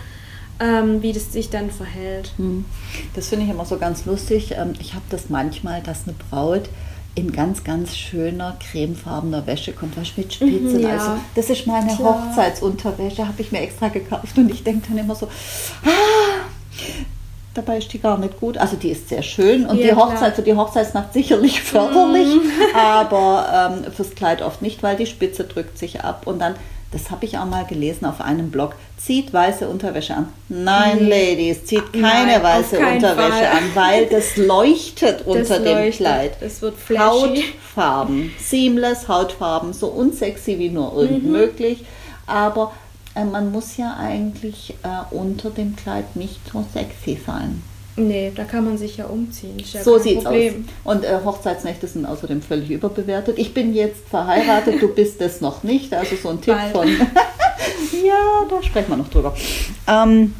ähm, 0.59 1.01
wie 1.01 1.11
das 1.11 1.33
sich 1.33 1.49
dann 1.49 1.71
verhält. 1.71 2.31
Hm. 2.37 2.65
Das 3.15 3.29
finde 3.29 3.45
ich 3.45 3.51
immer 3.51 3.65
so 3.65 3.77
ganz 3.77 4.05
lustig. 4.05 4.53
Ähm, 4.57 4.73
ich 4.79 4.93
habe 4.93 5.05
das 5.09 5.29
manchmal, 5.29 5.81
dass 5.81 6.03
eine 6.03 6.15
Braut 6.29 6.69
in 7.13 7.31
ganz, 7.31 7.63
ganz 7.63 7.97
schöner 7.97 8.57
cremefarbener 8.59 9.45
Wäsche 9.45 9.73
kommt, 9.73 9.97
was 9.97 10.15
mit 10.15 10.33
Spitzen. 10.33 10.77
Mhm, 10.77 10.79
ja. 10.79 10.91
Also 10.91 11.11
das 11.35 11.49
ist 11.49 11.67
meine 11.67 11.93
Klar. 11.93 12.29
Hochzeitsunterwäsche, 12.29 13.27
habe 13.27 13.41
ich 13.41 13.51
mir 13.51 13.59
extra 13.59 13.89
gekauft 13.89 14.37
und 14.37 14.49
ich 14.49 14.63
denke 14.63 14.87
dann 14.87 14.97
immer 14.97 15.15
so, 15.15 15.27
ah, 15.27 16.45
dabei 17.53 17.77
ist 17.77 17.91
die 17.93 17.99
gar 17.99 18.17
nicht 18.17 18.39
gut. 18.39 18.57
Also 18.57 18.75
die 18.75 18.89
ist 18.89 19.09
sehr 19.09 19.23
schön 19.23 19.65
und 19.65 19.77
ja, 19.77 19.87
die 19.87 19.95
Hochzeit 19.95 20.35
für 20.35 20.41
die 20.41 20.55
Hochzeitsnacht 20.55 21.13
sicherlich 21.13 21.61
förderlich, 21.61 22.35
mhm. 22.35 22.51
aber 22.75 23.73
ähm, 23.85 23.91
fürs 23.91 24.15
Kleid 24.15 24.41
oft 24.41 24.61
nicht, 24.61 24.83
weil 24.83 24.95
die 24.95 25.05
Spitze 25.05 25.43
drückt 25.43 25.77
sich 25.77 26.01
ab 26.01 26.23
und 26.25 26.39
dann 26.39 26.55
das 26.91 27.09
habe 27.09 27.23
ich 27.23 27.37
auch 27.37 27.45
mal 27.45 27.65
gelesen 27.65 28.05
auf 28.05 28.19
einem 28.19 28.51
Blog, 28.51 28.75
zieht 28.97 29.31
weiße 29.31 29.67
Unterwäsche 29.67 30.13
an. 30.13 30.27
Nein, 30.49 30.97
nee. 30.99 31.31
Ladies, 31.31 31.63
zieht 31.63 31.93
keine 31.93 32.33
Nein, 32.33 32.43
weiße 32.43 32.79
Unterwäsche 32.79 33.31
Fall. 33.31 33.45
an, 33.45 33.63
weil 33.73 34.05
das 34.11 34.35
leuchtet 34.35 35.25
unter 35.25 35.39
das 35.57 35.63
dem 35.63 35.77
leuchtet. 35.77 36.05
Kleid. 36.05 36.31
Es 36.41 36.61
wird 36.61 36.77
flashy. 36.77 37.45
Hautfarben, 37.73 38.33
seamless 38.37 39.07
Hautfarben, 39.07 39.71
so 39.71 39.87
unsexy 39.87 40.59
wie 40.59 40.69
nur 40.69 40.93
irgend 40.97 41.23
mhm. 41.23 41.31
möglich. 41.31 41.85
Aber 42.27 42.73
man 43.15 43.51
muss 43.51 43.77
ja 43.77 43.97
eigentlich 43.97 44.75
äh, 44.83 45.13
unter 45.13 45.49
dem 45.49 45.75
Kleid 45.75 46.15
nicht 46.15 46.39
so 46.51 46.65
sexy 46.73 47.19
sein. 47.25 47.61
Nee, 47.97 48.31
da 48.33 48.45
kann 48.45 48.63
man 48.63 48.77
sich 48.77 48.97
ja 48.97 49.05
umziehen. 49.05 49.61
Ja 49.73 49.83
so 49.83 49.97
sieht's 49.97 50.23
Problem. 50.23 50.65
aus. 50.83 50.95
Und 50.95 51.03
äh, 51.03 51.19
Hochzeitsnächte 51.23 51.87
sind 51.87 52.05
außerdem 52.05 52.41
völlig 52.41 52.69
überbewertet. 52.69 53.37
Ich 53.37 53.53
bin 53.53 53.73
jetzt 53.73 54.07
verheiratet, 54.07 54.81
du 54.81 54.87
bist 54.87 55.21
es 55.21 55.41
noch 55.41 55.63
nicht. 55.63 55.93
Also 55.93 56.15
so 56.15 56.29
ein 56.29 56.41
Tipp 56.41 56.55
Bald. 56.55 56.71
von. 56.71 56.87
ja, 58.05 58.45
da 58.49 58.63
sprechen 58.63 58.91
wir 58.91 58.97
noch 58.97 59.09
drüber. 59.09 59.35
Ähm, 59.87 60.33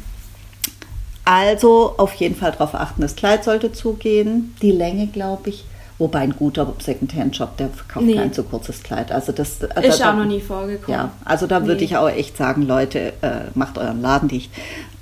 also 1.24 1.94
auf 1.98 2.14
jeden 2.14 2.34
Fall 2.34 2.52
darauf 2.52 2.74
achten, 2.74 3.02
das 3.02 3.16
Kleid 3.16 3.44
sollte 3.44 3.72
zugehen. 3.72 4.56
Die 4.62 4.72
Länge, 4.72 5.06
glaube 5.08 5.50
ich. 5.50 5.64
Wobei 6.02 6.18
ein 6.18 6.34
guter 6.34 6.74
Secondhand-Shop, 6.80 7.56
der 7.58 7.68
verkauft 7.68 8.06
nee. 8.06 8.16
kein 8.16 8.32
zu 8.32 8.42
kurzes 8.42 8.82
Kleid. 8.82 9.12
Also 9.12 9.30
das 9.30 9.62
äh, 9.62 9.86
ist 9.86 10.00
da, 10.00 10.10
auch 10.10 10.16
noch 10.16 10.24
nie 10.24 10.40
vorgekommen. 10.40 10.90
Ja, 10.90 11.12
also 11.24 11.46
da 11.46 11.60
nee. 11.60 11.68
würde 11.68 11.84
ich 11.84 11.96
auch 11.96 12.08
echt 12.08 12.36
sagen, 12.36 12.62
Leute, 12.62 13.12
äh, 13.22 13.42
macht 13.54 13.78
euren 13.78 14.02
Laden 14.02 14.28
dicht. 14.28 14.50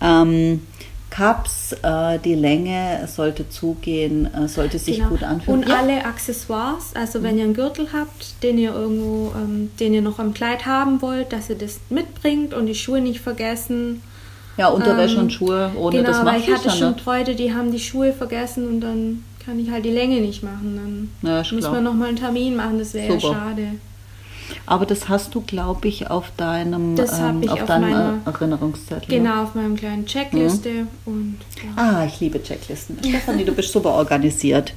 Ähm, 0.03 0.61
Cups, 1.09 1.75
äh, 1.83 2.19
die 2.19 2.35
Länge 2.35 3.09
sollte 3.09 3.49
zugehen, 3.49 4.29
äh, 4.35 4.47
sollte 4.47 4.79
sich 4.79 4.99
genau. 4.99 5.09
gut 5.09 5.23
anfühlen. 5.23 5.63
Und 5.63 5.69
ja. 5.71 5.79
alle 5.79 6.05
Accessoires, 6.05 6.91
also 6.93 7.23
wenn 7.23 7.39
ihr 7.39 7.45
einen 7.45 7.55
Gürtel 7.55 7.89
habt, 7.95 8.43
den 8.43 8.59
ihr 8.59 8.75
irgendwo, 8.75 9.33
ähm, 9.35 9.71
den 9.81 9.95
ihr 9.95 10.03
noch 10.03 10.19
am 10.19 10.35
Kleid 10.35 10.67
haben 10.67 11.01
wollt, 11.01 11.33
dass 11.33 11.49
ihr 11.49 11.57
das 11.57 11.81
mitbringt 11.89 12.53
und 12.53 12.67
die 12.67 12.75
Schuhe 12.75 13.01
nicht 13.01 13.23
vergessen. 13.23 14.03
Ja, 14.59 14.69
Unterwäsche 14.69 15.15
ähm, 15.15 15.23
und 15.23 15.33
Schuhe, 15.33 15.71
ohne 15.79 15.97
genau, 15.97 16.09
das 16.11 16.23
macht 16.23 16.27
weil 16.27 16.41
ich 16.43 16.53
hatte 16.53 16.69
schon 16.69 16.95
Leute, 17.07 17.35
die 17.35 17.55
haben 17.55 17.73
die 17.73 17.81
Schuhe 17.81 18.13
vergessen 18.13 18.69
und 18.69 18.83
dann 18.83 19.25
kann 19.45 19.59
ich 19.59 19.71
halt 19.71 19.85
die 19.85 19.91
Länge 19.91 20.21
nicht 20.21 20.43
machen. 20.43 21.11
Dann 21.23 21.31
ja, 21.31 21.39
müssen 21.39 21.73
wir 21.73 21.81
nochmal 21.81 22.09
einen 22.09 22.17
Termin 22.17 22.57
machen, 22.57 22.79
das 22.79 22.95
wäre 22.95 23.15
ja 23.15 23.21
schade. 23.21 23.69
Aber 24.67 24.87
das 24.87 25.09
hast 25.09 25.35
du, 25.35 25.43
glaube 25.43 25.89
ich, 25.89 26.11
auf 26.11 26.33
deinem, 26.37 26.97
ähm, 26.97 27.49
auf, 27.49 27.51
auf 27.51 27.65
deinem 27.67 27.91
meiner, 27.91 28.19
Erinnerungszettel. 28.25 29.09
Genau, 29.09 29.45
auf 29.45 29.55
meinem 29.55 29.77
kleinen 29.77 30.07
Checkliste. 30.07 30.71
Mhm. 30.71 30.89
Und, 31.07 31.39
ja. 31.57 31.83
Ah, 31.83 32.05
ich 32.05 32.21
liebe 32.21 32.43
Checklisten. 32.43 32.99
Stefanie, 32.99 33.45
du 33.45 33.53
bist 33.53 33.73
super 33.73 33.91
organisiert. 33.91 34.75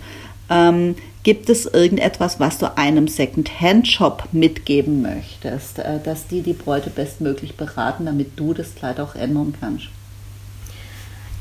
Ähm, 0.50 0.96
gibt 1.24 1.50
es 1.50 1.66
irgendetwas, 1.66 2.40
was 2.40 2.58
du 2.58 2.78
einem 2.78 3.08
Second-Hand-Shop 3.08 4.30
mitgeben 4.32 5.02
möchtest, 5.02 5.80
äh, 5.80 6.00
dass 6.04 6.28
die 6.28 6.42
die 6.42 6.54
Bräute 6.54 6.90
bestmöglich 6.90 7.56
beraten, 7.56 8.06
damit 8.06 8.32
du 8.36 8.54
das 8.54 8.76
Kleid 8.76 9.00
auch 9.00 9.16
ändern 9.16 9.54
kannst? 9.60 9.88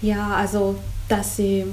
Ja, 0.00 0.28
also, 0.36 0.76
dass 1.08 1.36
sie 1.36 1.64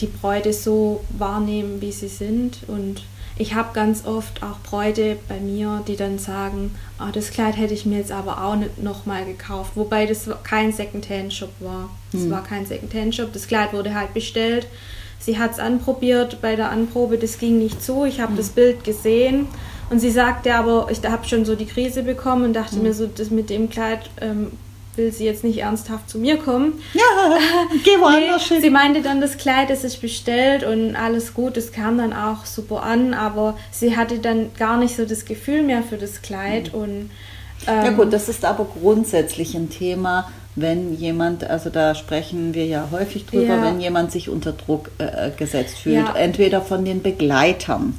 die 0.00 0.06
Bräute 0.06 0.52
so 0.52 1.04
wahrnehmen, 1.10 1.80
wie 1.80 1.92
sie 1.92 2.08
sind 2.08 2.60
und 2.68 3.02
ich 3.38 3.54
habe 3.54 3.74
ganz 3.74 4.06
oft 4.06 4.42
auch 4.42 4.58
Bräute 4.60 5.18
bei 5.28 5.38
mir, 5.38 5.82
die 5.86 5.96
dann 5.96 6.18
sagen, 6.18 6.74
oh, 6.98 7.10
das 7.12 7.30
Kleid 7.30 7.58
hätte 7.58 7.74
ich 7.74 7.84
mir 7.84 7.98
jetzt 7.98 8.12
aber 8.12 8.42
auch 8.42 8.56
nicht 8.56 8.82
nochmal 8.82 9.26
gekauft. 9.26 9.72
Wobei 9.74 10.06
das 10.06 10.26
kein 10.42 10.72
Secondhand-Shop 10.72 11.50
war. 11.60 11.90
Das 12.12 12.22
hm. 12.22 12.30
war 12.30 12.42
kein 12.42 12.64
Secondhand-Shop. 12.64 13.34
Das 13.34 13.46
Kleid 13.46 13.74
wurde 13.74 13.94
halt 13.94 14.14
bestellt. 14.14 14.66
Sie 15.18 15.38
hat 15.38 15.52
es 15.52 15.58
anprobiert 15.58 16.40
bei 16.40 16.56
der 16.56 16.70
Anprobe, 16.70 17.18
das 17.18 17.38
ging 17.38 17.58
nicht 17.58 17.82
zu. 17.82 18.06
Ich 18.06 18.20
habe 18.20 18.30
hm. 18.30 18.36
das 18.38 18.48
Bild 18.48 18.84
gesehen 18.84 19.48
und 19.90 20.00
sie 20.00 20.10
sagte 20.10 20.54
aber, 20.54 20.88
ich 20.90 21.02
habe 21.04 21.28
schon 21.28 21.44
so 21.44 21.56
die 21.56 21.66
Krise 21.66 22.04
bekommen 22.04 22.44
und 22.44 22.52
dachte 22.54 22.76
hm. 22.76 22.84
mir 22.84 22.94
so, 22.94 23.06
das 23.06 23.30
mit 23.30 23.50
dem 23.50 23.68
Kleid 23.68 24.08
ähm, 24.22 24.52
will 24.96 25.12
sie 25.12 25.24
jetzt 25.24 25.44
nicht 25.44 25.58
ernsthaft 25.58 26.08
zu 26.08 26.18
mir 26.18 26.36
kommen. 26.36 26.80
Ja, 26.94 27.38
geh 27.84 27.90
woanders 28.00 28.50
nee, 28.50 28.56
hin. 28.56 28.62
Sie 28.62 28.70
meinte 28.70 29.02
dann, 29.02 29.20
das 29.20 29.36
Kleid 29.36 29.70
ist 29.70 29.82
sich 29.82 30.00
bestellt 30.00 30.64
und 30.64 30.96
alles 30.96 31.34
gut, 31.34 31.56
es 31.56 31.72
kam 31.72 31.98
dann 31.98 32.12
auch 32.12 32.44
super 32.46 32.82
an, 32.82 33.14
aber 33.14 33.56
sie 33.70 33.96
hatte 33.96 34.18
dann 34.18 34.50
gar 34.58 34.78
nicht 34.78 34.96
so 34.96 35.04
das 35.04 35.24
Gefühl 35.24 35.62
mehr 35.62 35.82
für 35.82 35.96
das 35.96 36.22
Kleid 36.22 36.72
mhm. 36.72 36.80
und 36.80 37.10
ähm, 37.66 37.84
ja 37.84 37.90
gut, 37.90 38.12
das 38.12 38.28
ist 38.28 38.44
aber 38.44 38.66
grundsätzlich 38.80 39.54
ein 39.54 39.70
Thema, 39.70 40.30
wenn 40.56 40.94
jemand, 40.94 41.44
also 41.44 41.70
da 41.70 41.94
sprechen 41.94 42.54
wir 42.54 42.66
ja 42.66 42.88
häufig 42.90 43.26
drüber, 43.26 43.56
ja. 43.56 43.62
wenn 43.62 43.80
jemand 43.80 44.12
sich 44.12 44.28
unter 44.28 44.52
Druck 44.52 44.90
äh, 44.98 45.30
gesetzt 45.36 45.78
fühlt, 45.78 45.96
ja. 45.96 46.14
entweder 46.16 46.62
von 46.62 46.84
den 46.84 47.02
Begleitern 47.02 47.94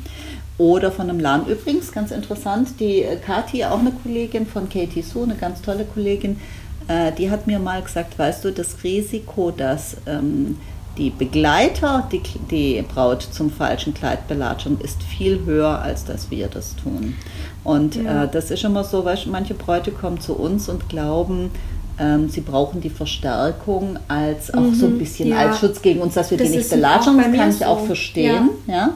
oder 0.58 0.92
von 0.92 1.10
einem 1.10 1.20
Laden. 1.20 1.48
Übrigens, 1.48 1.92
ganz 1.92 2.12
interessant, 2.12 2.80
die 2.80 3.04
äh, 3.04 3.18
Kathi, 3.18 3.64
auch 3.66 3.80
eine 3.80 3.92
Kollegin 3.92 4.48
von 4.48 4.70
Katie 4.70 5.04
Sue, 5.04 5.24
eine 5.24 5.36
ganz 5.36 5.62
tolle 5.62 5.86
Kollegin, 5.86 6.40
äh, 6.88 7.12
die 7.12 7.30
hat 7.30 7.47
mir 7.47 7.60
mal 7.60 7.82
gesagt, 7.82 8.17
weißt 8.17 8.45
du, 8.45 8.52
das 8.52 8.84
Risiko, 8.84 9.52
dass 9.52 9.97
ähm, 10.06 10.58
die 10.97 11.10
Begleiter 11.12 12.08
die, 12.12 12.21
die 12.50 12.82
Braut 12.82 13.21
zum 13.21 13.52
falschen 13.52 13.93
Kleid 13.93 14.28
belatschen, 14.28 14.80
ist 14.82 15.04
viel 15.04 15.45
höher, 15.45 15.80
als 15.80 16.06
dass 16.06 16.32
wir 16.32 16.47
das 16.47 16.76
tun. 16.76 17.15
Und 17.63 17.95
ja. 17.95 18.23
äh, 18.23 18.28
das 18.28 18.52
ist 18.52 18.63
immer 18.63 18.84
so, 18.84 19.06
weißt, 19.06 19.28
manche 19.28 19.54
Bräute 19.54 19.91
kommen 19.91 20.19
zu 20.19 20.34
uns 20.34 20.69
und 20.69 20.89
glauben, 20.89 21.52
ähm, 22.00 22.30
sie 22.30 22.41
brauchen 22.41 22.82
die 22.82 22.89
Verstärkung 22.89 23.97
als 24.08 24.54
auch 24.54 24.62
mhm, 24.62 24.76
so 24.76 24.86
ein 24.86 24.93
mhm. 24.93 25.00
bisschen 25.00 25.30
ja. 25.30 25.38
als 25.38 25.60
Schutz 25.60 25.82
gegen 25.82 26.00
uns, 26.00 26.13
dass 26.13 26.32
wir 26.32 26.38
das 26.38 26.50
die 26.50 26.58
nicht 26.58 26.69
belatschen. 26.69 27.17
Das 27.17 27.32
kann 27.32 27.50
ich 27.50 27.58
so. 27.58 27.65
auch 27.65 27.86
verstehen. 27.86 28.50
Ja. 28.67 28.73
ja. 28.73 28.93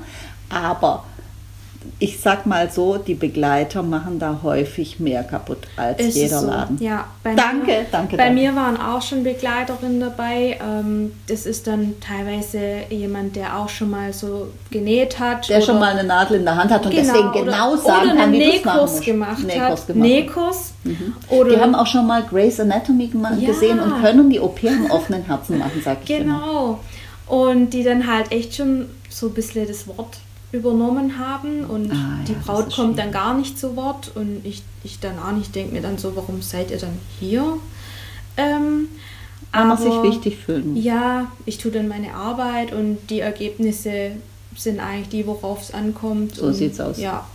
Aber 0.49 1.03
ich 2.01 2.19
sag 2.19 2.47
mal 2.47 2.71
so, 2.71 2.97
die 2.97 3.13
Begleiter 3.13 3.83
machen 3.83 4.17
da 4.17 4.39
häufig 4.41 4.99
mehr 4.99 5.23
kaputt 5.23 5.59
als 5.77 5.99
ist 5.99 6.15
jeder 6.15 6.39
so. 6.39 6.47
Laden. 6.47 6.77
Ja, 6.81 7.05
danke, 7.23 7.67
mir, 7.67 7.85
danke. 7.91 8.17
Bei 8.17 8.25
danke. 8.25 8.41
mir 8.41 8.55
waren 8.55 8.75
auch 8.81 9.03
schon 9.03 9.23
Begleiterinnen 9.23 9.99
dabei. 9.99 10.59
Ähm, 10.67 11.11
das 11.27 11.45
ist 11.45 11.67
dann 11.67 11.93
teilweise 12.01 12.59
jemand, 12.89 13.35
der 13.35 13.55
auch 13.55 13.69
schon 13.69 13.91
mal 13.91 14.13
so 14.13 14.47
genäht 14.71 15.19
hat. 15.19 15.47
Der 15.47 15.61
schon 15.61 15.77
mal 15.77 15.91
eine 15.91 16.03
Nadel 16.03 16.37
in 16.37 16.45
der 16.45 16.55
Hand 16.55 16.71
hat 16.71 16.83
und 16.87 16.91
genau, 16.91 17.13
deswegen 17.13 17.31
genau 17.33 17.73
oder, 17.73 17.81
sagen 17.83 18.09
oder 18.09 18.15
kann, 18.15 18.31
wie 18.33 18.39
du 18.39 18.49
es 18.49 18.65
machen 18.65 19.01
gemacht 19.05 19.43
Nähkurs 19.43 19.79
hat. 19.81 19.87
Gemacht. 19.87 20.07
Nähkurs. 20.09 20.73
Mhm. 20.83 21.13
Oder 21.29 21.49
die 21.51 21.61
haben 21.61 21.75
auch 21.75 21.87
schon 21.87 22.07
mal 22.07 22.23
Grey's 22.23 22.59
Anatomy 22.59 23.11
ja. 23.13 23.47
gesehen 23.47 23.79
und 23.79 24.01
können 24.01 24.27
die 24.31 24.39
OP 24.39 24.59
am 24.63 24.89
offenen 24.89 25.23
Herzen 25.25 25.59
machen, 25.59 25.79
sag 25.85 25.99
ich 26.01 26.07
Genau. 26.07 26.79
Immer. 27.29 27.41
Und 27.43 27.69
die 27.69 27.83
dann 27.83 28.07
halt 28.07 28.31
echt 28.31 28.55
schon 28.55 28.89
so 29.07 29.27
ein 29.27 29.33
bisschen 29.35 29.67
das 29.67 29.87
Wort 29.87 30.17
übernommen 30.51 31.17
haben 31.17 31.63
und 31.65 31.91
ah, 31.91 32.19
die 32.27 32.33
Braut 32.33 32.75
kommt 32.75 32.99
dann 32.99 33.11
gar 33.11 33.33
nicht 33.33 33.57
zu 33.57 33.75
Wort 33.75 34.11
und 34.15 34.45
ich, 34.45 34.63
ich 34.83 34.99
dann 34.99 35.17
auch 35.17 35.31
nicht 35.31 35.55
denke 35.55 35.73
mir 35.73 35.81
dann 35.81 35.97
so, 35.97 36.15
warum 36.15 36.41
seid 36.41 36.71
ihr 36.71 36.77
dann 36.77 36.97
hier? 37.19 37.57
Ähm, 38.35 38.89
Weil 39.51 39.65
man 39.65 39.77
sich 39.77 40.03
wichtig 40.03 40.37
fühlen. 40.37 40.75
Ja, 40.75 41.31
ich 41.45 41.57
tue 41.57 41.71
dann 41.71 41.87
meine 41.87 42.13
Arbeit 42.13 42.73
und 42.73 42.97
die 43.09 43.21
Ergebnisse 43.21 44.11
sind 44.55 44.79
eigentlich 44.79 45.09
die, 45.09 45.27
worauf 45.27 45.61
es 45.61 45.73
ankommt. 45.73 46.35
So 46.35 46.51
sieht 46.51 46.73
es 46.73 46.79
aus. 46.81 46.99
Ja. 46.99 47.25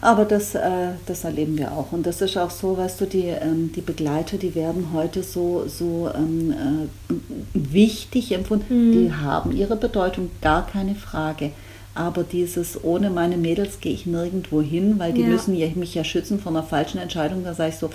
Aber 0.00 0.24
das, 0.24 0.54
äh, 0.54 0.92
das 1.06 1.24
erleben 1.24 1.58
wir 1.58 1.72
auch. 1.72 1.92
Und 1.92 2.06
das 2.06 2.20
ist 2.20 2.38
auch 2.38 2.50
so, 2.50 2.76
weißt 2.76 3.00
du, 3.00 3.06
die, 3.06 3.26
ähm, 3.26 3.70
die 3.74 3.80
Begleiter, 3.80 4.38
die 4.38 4.54
werden 4.54 4.90
heute 4.92 5.22
so, 5.22 5.64
so 5.66 6.10
ähm, 6.14 6.52
äh, 6.52 7.14
wichtig 7.52 8.32
empfunden. 8.32 8.88
Mhm. 8.88 8.92
Die 8.92 9.12
haben 9.12 9.52
ihre 9.52 9.76
Bedeutung, 9.76 10.30
gar 10.40 10.66
keine 10.66 10.94
Frage. 10.94 11.50
Aber 11.96 12.24
dieses, 12.24 12.82
ohne 12.82 13.08
meine 13.10 13.36
Mädels 13.36 13.80
gehe 13.80 13.92
ich 13.92 14.04
nirgendwo 14.06 14.60
hin, 14.60 14.98
weil 14.98 15.12
die 15.12 15.22
Ja. 15.22 15.28
müssen 15.28 15.54
ja, 15.54 15.68
mich 15.76 15.94
ja 15.94 16.02
schützen 16.04 16.40
vor 16.40 16.50
einer 16.52 16.64
falschen 16.64 16.98
Entscheidung. 16.98 17.44
Da 17.44 17.54
sage 17.54 17.70
ich 17.70 17.76
so, 17.76 17.90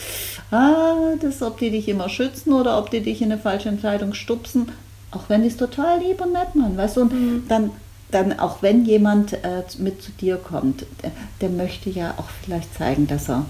ah, 0.52 0.94
das 1.22 1.42
ob 1.42 1.58
die 1.60 1.70
dich 1.72 1.88
immer 1.90 2.08
schützen 2.10 2.54
oder 2.54 2.78
ob 2.78 2.92
die 2.92 3.02
dich 3.02 3.22
in 3.22 3.32
eine 3.32 3.42
falsche 3.42 3.70
Entscheidung 3.70 4.14
stupsen. 4.14 4.68
Auch 5.12 5.24
wenn 5.28 5.42
die 5.42 5.48
es 5.50 5.58
total 5.58 6.00
lieb 6.00 6.22
und 6.22 6.34
nett 6.34 6.56
machen, 6.56 6.78
weißt 6.78 6.98
du, 6.98 7.02
und 7.02 7.14
Mhm. 7.14 7.44
dann, 7.50 7.72
dann 8.12 8.40
auch 8.40 8.62
wenn 8.62 8.86
jemand 8.86 9.34
äh, 9.34 9.64
mit 9.80 10.02
zu 10.02 10.12
dir 10.12 10.38
kommt, 10.38 10.86
der, 11.04 11.12
der 11.42 11.50
möchte 11.50 11.90
ja 11.90 12.14
auch 12.18 12.30
vielleicht 12.44 12.74
zeigen, 12.76 13.06
dass 13.08 13.30
er 13.30 13.46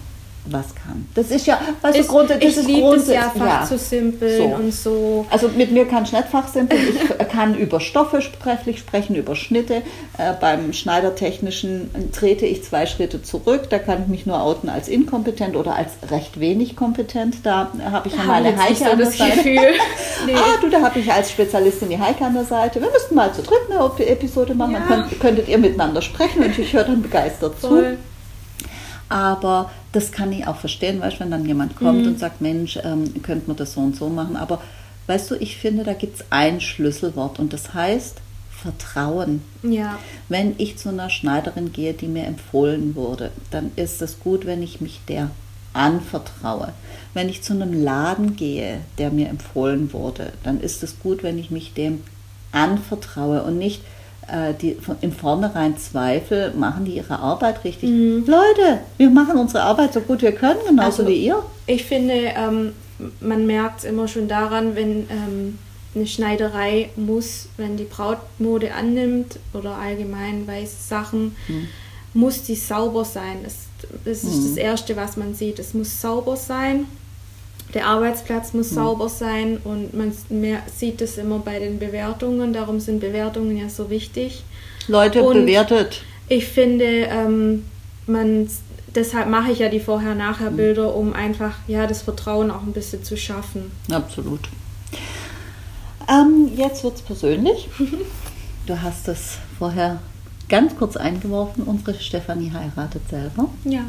was 0.46 0.74
kann. 0.76 1.08
Das 1.16 1.32
ist 1.32 1.46
ja, 1.46 1.60
weißt 1.82 1.98
du, 1.98 2.02
Ich, 2.02 2.08
grundsätzlich 2.08 2.52
ich 2.52 2.58
ist 2.58 2.68
liebe 2.68 2.96
es 2.96 3.08
ja, 3.08 3.32
Fach 3.38 3.68
zu 3.68 3.78
simpeln 3.78 4.38
So. 4.38 4.44
und 4.56 4.74
so. 4.74 5.26
also 5.30 5.50
mit 5.50 5.72
mir 5.72 5.86
kann 5.86 6.04
ich 6.04 6.12
nicht 6.12 6.28
fachsimpeln. 6.28 6.82
Ich 7.20 7.28
kann 7.30 7.56
über 7.56 7.80
Stoffe 7.80 8.22
sprechlich 8.22 8.80
sprechen, 8.80 9.16
über 9.16 9.36
Schnitte. 9.36 9.76
Äh, 10.18 10.34
beim 10.40 10.74
Schneidertechnischen 10.74 11.90
trete 12.12 12.46
ich 12.46 12.64
zwei 12.64 12.86
Schritte 12.86 13.22
zurück. 13.22 13.70
Da 13.70 13.80
kann 13.80 14.04
ich 14.04 14.08
mich 14.08 14.26
nur 14.26 14.42
outen 14.42 14.70
als 14.70 14.88
inkompetent 14.88 15.56
oder 15.56 15.76
als 15.76 15.92
recht 16.10 16.40
wenig 16.40 16.76
kompetent. 16.76 17.38
Da 17.44 17.72
habe 17.92 18.08
ich 18.08 18.16
ja 18.16 18.22
Da 18.22 18.28
meine 18.28 18.50
ich 18.50 18.56
jetzt 18.70 18.82
Heike 18.82 18.92
an 18.92 18.98
der 18.98 19.06
das 19.08 19.18
Seite. 19.18 19.44
Nee. 20.26 20.34
Ah, 20.36 20.60
du, 20.62 20.70
da 20.70 20.82
habe 20.82 21.00
ich 21.00 21.10
als 21.10 21.32
Spezialistin 21.32 21.90
die 21.90 21.98
Heike 21.98 22.26
an 22.26 22.34
der 22.34 22.44
Seite. 22.44 22.82
Wir 22.82 22.92
müssten 22.92 23.16
mal 23.16 23.34
zu 23.34 23.42
dritt 23.42 23.60
eine 23.70 24.06
Episode 24.06 24.54
machen. 24.54 24.74
Ja. 24.74 24.80
Dann 24.90 25.08
könnt, 25.08 25.20
könntet 25.22 25.48
ihr 25.48 25.58
miteinander 25.58 26.02
sprechen 26.02 26.44
und 26.44 26.58
ich 26.60 26.74
höre 26.74 26.84
dann 26.84 27.02
begeistert 27.02 27.60
zu. 27.62 27.98
Aber 29.10 29.72
das 29.91 30.12
kann 30.12 30.32
ich 30.32 30.45
auch 30.47 30.55
verstehen, 30.57 31.01
weißt 31.01 31.18
du, 31.18 31.20
wenn 31.22 31.32
dann 31.32 31.45
jemand 31.45 31.76
kommt 31.76 32.01
Mhm. 32.03 32.07
und 32.10 32.20
sagt, 32.20 32.41
Mensch, 32.41 32.78
ähm, 32.84 33.22
könnte 33.24 33.47
man 33.47 33.57
das 33.57 33.74
so 33.74 33.82
und 33.82 33.95
so 33.95 34.07
machen. 34.10 34.36
Aber 34.38 34.62
weißt 35.07 35.32
du, 35.32 35.36
ich 35.36 35.57
finde, 35.57 35.84
da 35.84 35.93
gibt 35.93 36.20
es 36.20 36.26
ein 36.30 36.62
Schlüsselwort 36.62 37.39
und 37.39 37.51
das 37.51 37.74
heißt 37.74 38.18
Vertrauen. 38.51 39.41
Ja, 39.64 39.97
Wenn 40.28 40.53
ich 40.57 40.78
zu 40.78 40.89
einer 40.89 41.10
Schneiderin 41.10 41.72
gehe, 41.74 41.93
die 41.93 42.07
mir 42.07 42.26
empfohlen 42.26 42.93
wurde, 42.95 43.32
dann 43.51 43.72
ist 43.78 44.01
es 44.01 44.20
gut, 44.20 44.45
wenn 44.45 44.62
ich 44.62 44.82
mich 44.82 44.99
der 45.07 45.32
anvertraue. 45.74 46.74
Wenn 47.14 47.30
ich 47.30 47.41
zu 47.41 47.53
einem 47.53 47.74
Laden 47.84 48.36
gehe, 48.36 48.82
der 48.97 49.12
mir 49.12 49.30
empfohlen 49.30 49.93
wurde, 49.93 50.34
dann 50.43 50.60
ist 50.60 50.84
es 50.84 50.99
gut, 50.99 51.24
wenn 51.24 51.38
ich 51.39 51.51
mich 51.51 51.74
dem 51.74 52.03
anvertraue 52.51 53.43
und 53.43 53.57
nicht 53.57 53.82
die 54.62 54.76
von, 54.76 54.96
im 55.02 55.12
Vornherein 55.12 55.78
Zweifel, 55.78 56.54
machen 56.54 56.86
die 56.86 56.96
ihre 56.98 57.20
Arbeit 57.20 57.64
richtig. 57.64 57.90
Leute, 57.90 58.80
wir 58.98 59.10
machen 59.10 59.38
unsere 59.38 59.64
Arbeit 59.64 59.94
so 59.94 60.02
gut 60.02 60.22
wir 60.22 60.32
können, 60.32 60.60
genauso 60.68 61.04
Also- 61.04 61.08
wie 61.08 61.26
ihr. 61.26 61.44
ich 61.68 61.86
finde, 61.86 62.14
ähm, 62.14 62.74
man 63.22 63.46
merkt 63.46 63.80
es 63.80 63.86
immer 63.86 64.08
schon 64.08 64.28
daran, 64.28 64.76
wenn 64.76 65.08
ähm, 65.10 65.58
eine 65.96 66.06
Schneiderei 66.06 66.90
muss, 66.96 67.48
wenn 67.58 67.78
die 67.78 67.86
Brautmode 67.86 68.74
annimmt 68.74 69.40
oder 69.54 69.76
allgemein 69.76 70.46
weiße 70.48 70.88
Sachen, 70.88 71.36
muss 72.14 72.44
die 72.44 72.56
sauber 72.56 73.06
sein. 73.06 73.38
Das, 73.44 73.56
das 74.06 74.24
ist 74.24 74.50
das 74.52 74.58
Erste, 74.58 74.96
was 74.96 75.18
man 75.18 75.34
sieht. 75.34 75.58
Es 75.60 75.74
muss 75.74 76.00
sauber 76.02 76.36
sein. 76.36 76.86
Der 77.74 77.86
Arbeitsplatz 77.86 78.53
muss 78.53 78.72
sauber 78.72 79.09
sein 79.09 79.57
und 79.63 79.93
man 79.93 80.11
sieht 80.76 81.01
es 81.01 81.17
immer 81.17 81.39
bei 81.39 81.59
den 81.59 81.78
Bewertungen. 81.78 82.51
Darum 82.51 82.80
sind 82.80 82.99
Bewertungen 82.99 83.57
ja 83.57 83.70
so 83.70 83.89
wichtig. 83.89 84.43
Leute, 84.88 85.22
Und- 85.24 85.45
bewertet. 85.45 86.01
Ich 86.28 86.45
finde, 86.47 86.84
ähm, 86.86 87.65
man, 88.07 88.49
deshalb 88.95 89.30
mache 89.30 89.51
ich 89.51 89.59
ja 89.59 89.70
die 89.70 89.80
Vorher-Nachher-Bilder, 89.80 90.95
um 90.95 91.13
einfach 91.13 91.55
ja, 91.67 91.86
das 91.88 92.01
Vertrauen 92.01 92.49
auch 92.51 92.61
ein 92.63 92.74
bisschen 92.74 93.03
zu 93.03 93.17
schaffen. 93.17 93.72
Absolut. 93.91 94.41
Ähm, 96.07 96.49
jetzt 96.55 96.84
wird 96.84 96.95
es 96.95 97.01
persönlich. 97.01 97.67
Du 98.67 98.80
hast 98.80 99.07
es 99.07 99.39
vorher 99.57 99.99
ganz 100.47 100.76
kurz 100.76 100.95
eingeworfen. 100.95 101.63
Unsere 101.63 101.99
Stefanie 101.99 102.51
heiratet 102.53 103.01
selber. 103.09 103.49
Ja. 103.63 103.82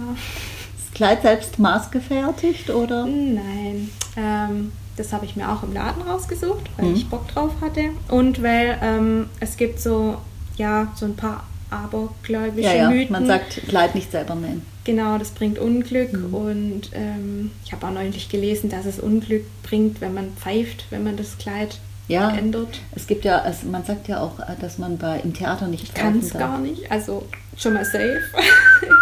Kleid 1.01 1.23
selbst 1.23 1.59
maßgefertigt 1.59 2.69
oder? 2.69 3.07
Nein. 3.07 3.89
Ähm, 4.19 4.71
das 4.99 5.15
habe 5.15 5.25
ich 5.25 5.35
mir 5.35 5.51
auch 5.51 5.63
im 5.63 5.73
Laden 5.73 6.03
rausgesucht, 6.03 6.69
weil 6.77 6.89
Mhm. 6.91 6.95
ich 6.95 7.09
Bock 7.09 7.27
drauf 7.29 7.53
hatte. 7.63 7.85
Und 8.09 8.43
weil 8.43 8.77
ähm, 8.83 9.31
es 9.41 9.57
gibt 9.57 9.81
so, 9.81 10.19
ja, 10.59 10.89
so 10.95 11.07
ein 11.07 11.17
paar 11.17 11.45
abergläubische 11.71 12.69
Ja, 12.69 12.75
ja. 12.75 12.91
Mythen. 12.91 13.13
Man 13.13 13.27
sagt, 13.27 13.63
Kleid 13.67 13.95
nicht 13.95 14.13
selber 14.13 14.35
nähen. 14.35 14.61
Genau, 14.85 15.17
das 15.17 15.31
bringt 15.31 15.59
Unglück 15.59 16.13
Mhm. 16.13 16.35
und 16.35 16.83
ähm, 16.93 17.51
ich 17.65 17.73
habe 17.73 17.87
auch 17.87 17.93
neulich 17.93 18.29
gelesen, 18.29 18.69
dass 18.69 18.85
es 18.85 18.99
Unglück 19.01 19.45
bringt, 19.63 20.03
wenn 20.03 20.13
man 20.13 20.33
pfeift, 20.37 20.85
wenn 20.91 21.03
man 21.03 21.17
das 21.17 21.39
Kleid 21.39 21.79
Ja. 22.09 22.29
ändert. 22.37 22.79
Es 22.95 23.07
gibt 23.07 23.25
ja, 23.25 23.43
es, 23.49 23.63
man 23.63 23.85
sagt 23.87 24.07
ja 24.09 24.21
auch, 24.21 24.39
äh, 24.41 24.55
dass 24.61 24.77
man 24.77 24.99
bei 24.99 25.19
im 25.21 25.33
Theater 25.33 25.67
nicht 25.67 25.85
Ich 25.85 25.95
kann 25.95 26.13
pfeifen 26.21 26.27
es 26.29 26.33
gar 26.39 26.59
nicht, 26.59 26.93
also 26.93 27.25
schon 27.57 27.73
mal 27.73 27.87
safe. 27.87 28.21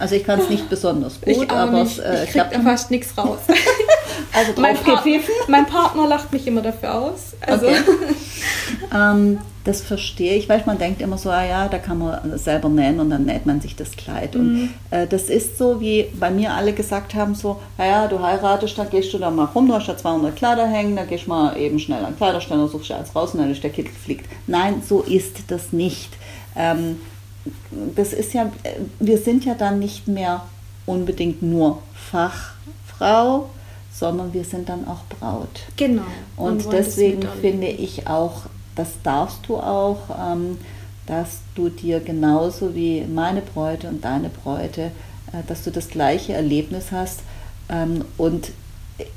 Also 0.00 0.16
ich 0.16 0.24
kann 0.24 0.40
es 0.40 0.48
nicht 0.48 0.68
besonders 0.68 1.20
gut, 1.20 1.44
ich 1.44 1.50
aber 1.50 1.84
nicht. 1.84 1.98
es 1.98 2.04
äh, 2.04 2.24
ich 2.24 2.30
klappt 2.30 2.56
fast 2.56 2.90
nichts 2.90 3.16
raus. 3.16 3.38
Also 4.32 4.52
mein, 4.60 4.76
Part 4.76 5.04
gepfiffen. 5.04 5.34
mein 5.48 5.66
Partner 5.66 6.06
lacht 6.06 6.32
mich 6.32 6.46
immer 6.46 6.62
dafür 6.62 6.94
aus. 6.94 7.34
Also, 7.40 7.66
Okay. 7.66 7.78
Ähm, 8.94 9.38
das 9.64 9.80
verstehe 9.82 10.34
ich, 10.36 10.48
weil 10.48 10.62
man 10.66 10.78
denkt 10.78 11.02
immer 11.02 11.18
so, 11.18 11.30
ah 11.30 11.44
ja, 11.44 11.68
da 11.68 11.78
kann 11.78 11.98
man 11.98 12.38
selber 12.38 12.68
nähen 12.68 12.98
und 12.98 13.10
dann 13.10 13.24
näht 13.24 13.44
man 13.46 13.60
sich 13.60 13.76
das 13.76 13.92
Kleid. 13.92 14.34
Mhm. 14.34 14.70
Und 14.90 14.96
äh, 14.96 15.06
das 15.06 15.28
ist 15.28 15.58
so, 15.58 15.80
wie 15.80 16.06
bei 16.18 16.30
mir 16.30 16.54
alle 16.54 16.72
gesagt 16.72 17.14
haben, 17.14 17.34
so, 17.34 17.60
naja, 17.76 18.06
du 18.08 18.20
heiratest, 18.20 18.78
dann 18.78 18.88
gehst 18.90 19.12
du 19.12 19.18
da 19.18 19.30
mal 19.30 19.46
rum, 19.46 19.68
du 19.68 19.74
hast 19.74 19.88
da 19.88 19.96
200 19.96 20.34
Kleider 20.34 20.66
hängen, 20.66 20.96
dann 20.96 21.08
gehst 21.08 21.26
du 21.26 21.30
mal 21.30 21.56
eben 21.56 21.78
schnell 21.78 22.04
an 22.04 22.16
Kleiderständer, 22.16 22.68
suchst 22.68 22.90
dir 22.90 22.96
eins 22.96 23.14
raus 23.14 23.34
und 23.34 23.40
dann 23.40 23.50
ist 23.50 23.62
der 23.62 23.70
Kittel 23.70 23.92
fliegt. 23.92 24.26
Nein, 24.46 24.82
so 24.86 25.02
ist 25.02 25.36
das 25.48 25.72
nicht. 25.72 26.10
Ähm, 26.56 27.00
das 27.94 28.12
ist 28.12 28.34
ja, 28.34 28.52
wir 28.98 29.18
sind 29.18 29.44
ja 29.44 29.54
dann 29.54 29.78
nicht 29.78 30.08
mehr 30.08 30.42
unbedingt 30.86 31.42
nur 31.42 31.82
Fachfrau, 31.94 33.48
sondern 33.92 34.32
wir 34.32 34.44
sind 34.44 34.68
dann 34.68 34.86
auch 34.86 35.04
Braut. 35.08 35.60
genau. 35.76 36.02
Und 36.36 36.66
das 36.66 36.70
deswegen 36.70 37.22
finde 37.40 37.68
ich 37.68 38.06
auch, 38.06 38.42
das 38.76 38.92
darfst 39.02 39.40
du 39.46 39.56
auch, 39.56 39.98
ähm, 40.18 40.58
dass 41.06 41.40
du 41.54 41.68
dir 41.68 42.00
genauso 42.00 42.74
wie 42.74 43.02
meine 43.02 43.42
Bräute 43.42 43.88
und 43.88 44.04
deine 44.04 44.28
Bräute, 44.28 44.92
äh, 45.32 45.42
dass 45.46 45.64
du 45.64 45.70
das 45.70 45.88
gleiche 45.88 46.32
Erlebnis 46.32 46.92
hast. 46.92 47.20
Ähm, 47.68 48.04
und 48.16 48.52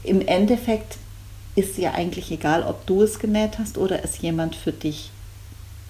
im 0.04 0.22
Endeffekt 0.22 0.98
ist 1.56 1.78
ja 1.78 1.92
eigentlich 1.92 2.32
egal, 2.32 2.64
ob 2.64 2.86
du 2.86 3.04
es 3.04 3.20
genäht 3.20 3.60
hast 3.60 3.78
oder 3.78 4.04
es 4.04 4.20
jemand 4.20 4.56
für 4.56 4.72
dich 4.72 5.12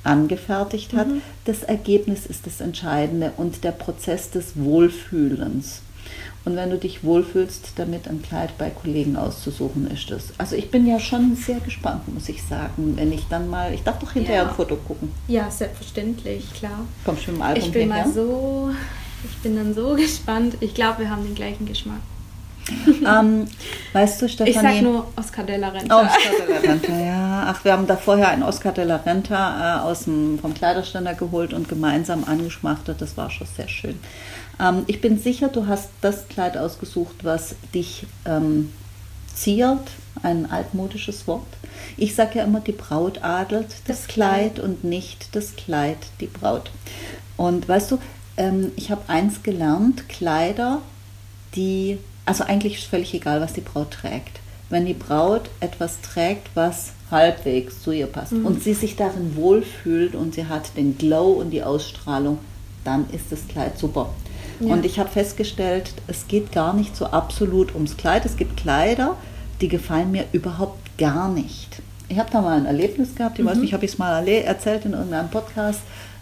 angefertigt 0.03 0.93
hat. 0.93 1.07
Das 1.45 1.63
Ergebnis 1.63 2.25
ist 2.25 2.45
das 2.45 2.61
Entscheidende 2.61 3.31
und 3.37 3.63
der 3.63 3.71
Prozess 3.71 4.29
des 4.31 4.53
Wohlfühlens. 4.55 5.81
Und 6.45 6.57
wenn 6.57 6.69
du 6.69 6.77
dich 6.77 7.05
wohlfühlst, 7.05 7.71
damit 7.77 8.07
ein 8.09 8.21
Kleid 8.21 8.57
bei 8.57 8.69
Kollegen 8.69 9.15
auszusuchen, 9.15 9.89
ist 9.89 10.11
das. 10.11 10.33
Also 10.37 10.57
ich 10.57 10.69
bin 10.69 10.85
ja 10.85 10.99
schon 10.99 11.37
sehr 11.37 11.61
gespannt, 11.61 12.13
muss 12.13 12.27
ich 12.27 12.43
sagen, 12.43 12.93
wenn 12.97 13.13
ich 13.13 13.25
dann 13.29 13.49
mal, 13.49 13.73
ich 13.73 13.83
darf 13.83 13.99
doch 13.99 14.11
hinterher 14.11 14.43
Ja. 14.43 14.49
ein 14.49 14.55
Foto 14.55 14.75
gucken. 14.75 15.11
Ja, 15.29 15.49
selbstverständlich, 15.49 16.53
klar. 16.53 16.81
Kommst 17.05 17.27
du 17.27 17.31
mit 17.31 17.39
dem 17.39 17.41
Album 17.43 17.63
Ich 17.63 17.71
bin 17.71 17.83
hierher? 17.93 18.05
mal 18.05 18.13
so, 18.13 18.71
ich 19.29 19.37
bin 19.37 19.55
dann 19.55 19.73
so 19.73 19.95
gespannt. 19.95 20.57
Ich 20.59 20.73
glaube, 20.73 20.99
wir 20.99 21.09
haben 21.09 21.23
den 21.23 21.35
gleichen 21.35 21.65
Geschmack. 21.65 22.01
ähm, 22.87 23.45
weißt 23.91 24.21
du, 24.21 24.29
Stefanie? 24.29 24.51
Ich 24.51 24.61
sag 24.61 24.81
nur 24.81 25.07
Oscar 25.17 25.43
de 25.43 25.57
la 25.57 25.69
Renta. 25.69 25.99
Oh, 25.99 26.05
Oscar 26.05 26.45
de 26.45 26.53
la 26.53 26.71
Renta, 26.71 26.99
ja. 26.99 27.43
Ach, 27.47 27.65
wir 27.65 27.73
haben 27.73 27.87
da 27.87 27.97
vorher 27.97 28.29
einen 28.29 28.43
Oscar 28.43 28.71
de 28.71 28.85
la 28.85 28.97
Renta 28.97 29.79
äh, 29.79 29.81
aus 29.81 30.05
dem, 30.05 30.39
vom 30.39 30.53
Kleiderständer 30.53 31.13
geholt 31.13 31.53
und 31.53 31.67
gemeinsam 31.67 32.23
angeschmachtet. 32.23 33.01
Das 33.01 33.17
war 33.17 33.29
schon 33.29 33.47
sehr 33.47 33.67
schön. 33.67 33.99
Ähm, 34.59 34.83
ich 34.87 35.01
bin 35.01 35.19
sicher, 35.19 35.49
du 35.49 35.67
hast 35.67 35.89
das 36.01 36.27
Kleid 36.27 36.57
ausgesucht, 36.57 37.23
was 37.23 37.55
dich 37.73 38.05
ähm, 38.25 38.71
ziert. 39.33 39.91
Ein 40.21 40.49
altmodisches 40.49 41.27
Wort. 41.27 41.47
Ich 41.97 42.15
sage 42.15 42.39
ja 42.39 42.45
immer, 42.45 42.59
die 42.59 42.71
Braut 42.71 43.23
adelt 43.23 43.67
das, 43.87 43.99
Das 43.99 44.07
Kleid 44.07 44.55
Kleid. 44.55 44.59
und 44.59 44.83
nicht 44.83 45.35
das 45.35 45.55
Kleid 45.55 45.97
die 46.19 46.27
Braut. 46.27 46.71
Und 47.35 47.67
weißt 47.67 47.91
du, 47.91 47.99
ähm, 48.37 48.71
ich 48.75 48.91
habe 48.91 49.01
eins 49.07 49.43
gelernt, 49.43 50.07
Kleider, 50.07 50.81
die, 51.55 51.99
also 52.25 52.43
eigentlich 52.43 52.75
ist 52.79 52.85
völlig 52.85 53.13
egal, 53.13 53.41
was 53.41 53.53
die 53.53 53.61
Braut 53.61 53.91
trägt. 53.91 54.39
Wenn 54.69 54.85
die 54.85 54.93
Braut 54.93 55.49
etwas 55.59 56.01
trägt, 56.01 56.49
was 56.55 56.93
halbwegs 57.11 57.81
zu 57.83 57.91
ihr 57.91 58.07
passt 58.07 58.31
Mhm. 58.31 58.45
und 58.45 58.63
sie 58.63 58.73
sich 58.73 58.95
darin 58.95 59.35
wohlfühlt 59.35 60.15
und 60.15 60.33
sie 60.33 60.47
hat 60.47 60.75
den 60.77 60.97
Glow 60.97 61.33
und 61.33 61.51
die 61.51 61.63
Ausstrahlung, 61.63 62.39
dann 62.83 63.05
ist 63.11 63.25
das 63.31 63.47
Kleid 63.47 63.77
super. 63.77 64.09
Ja. 64.59 64.73
Und 64.73 64.85
ich 64.85 64.99
habe 64.99 65.09
festgestellt, 65.09 65.91
es 66.07 66.27
geht 66.27 66.51
gar 66.51 66.73
nicht 66.73 66.95
so 66.95 67.05
absolut 67.07 67.73
ums 67.75 67.97
Kleid. 67.97 68.25
Es 68.25 68.35
gibt 68.37 68.57
Kleider, 68.57 69.15
die 69.61 69.67
gefallen 69.67 70.11
mir 70.11 70.25
überhaupt 70.31 70.97
gar 70.97 71.29
nicht. 71.29 71.81
Ich 72.09 72.19
habe 72.19 72.29
da 72.31 72.41
mal 72.41 72.57
ein 72.57 72.65
Erlebnis 72.65 73.15
gehabt, 73.15 73.39
ich 73.39 73.45
weiß 73.45 73.57
nicht, 73.57 73.73
habe 73.73 73.85
ich 73.85 73.91
es 73.93 73.97
mal 73.97 74.27
erzählt 74.27 74.85
in 74.85 74.93
irgendeinem 74.93 75.29
Podcast. 75.29 75.79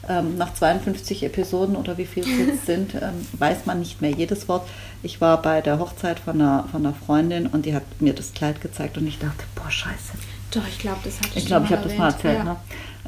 Ähm, 0.10 0.38
nach 0.38 0.54
52 0.54 1.24
Episoden 1.24 1.76
oder 1.76 1.98
wie 1.98 2.06
viel 2.06 2.24
es 2.24 2.48
jetzt 2.48 2.66
sind, 2.66 2.96
ähm, 2.96 3.28
weiß 3.34 3.66
man 3.66 3.80
nicht 3.80 4.02
mehr 4.02 4.12
jedes 4.12 4.48
Wort. 4.48 4.68
Ich 5.04 5.22
war 5.22 5.42
bei 5.42 5.62
der 5.62 5.80
Hochzeit 5.80 6.20
von 6.20 6.42
einer, 6.42 6.68
von 6.72 6.86
einer 6.86 6.96
Freundin 6.96 7.48
und 7.48 7.66
die 7.66 7.76
hat 7.76 7.84
mir 8.00 8.14
das 8.14 8.34
Kleid 8.34 8.62
gezeigt 8.62 8.98
und 8.98 9.08
ich 9.08 9.20
dachte, 9.20 9.44
boah, 9.56 9.70
scheiße. 9.70 10.14
Doch, 10.52 10.68
ich 10.68 10.80
glaube, 10.80 11.00
das 11.04 11.20
hatte 11.20 11.30
Ich 11.36 11.46
glaube, 11.46 11.66
ich 11.66 11.72
habe 11.72 11.88
das 11.88 11.98
mal 11.98 12.10
erzählt. 12.10 12.40
Ja. 12.40 12.44
Ne? 12.44 12.58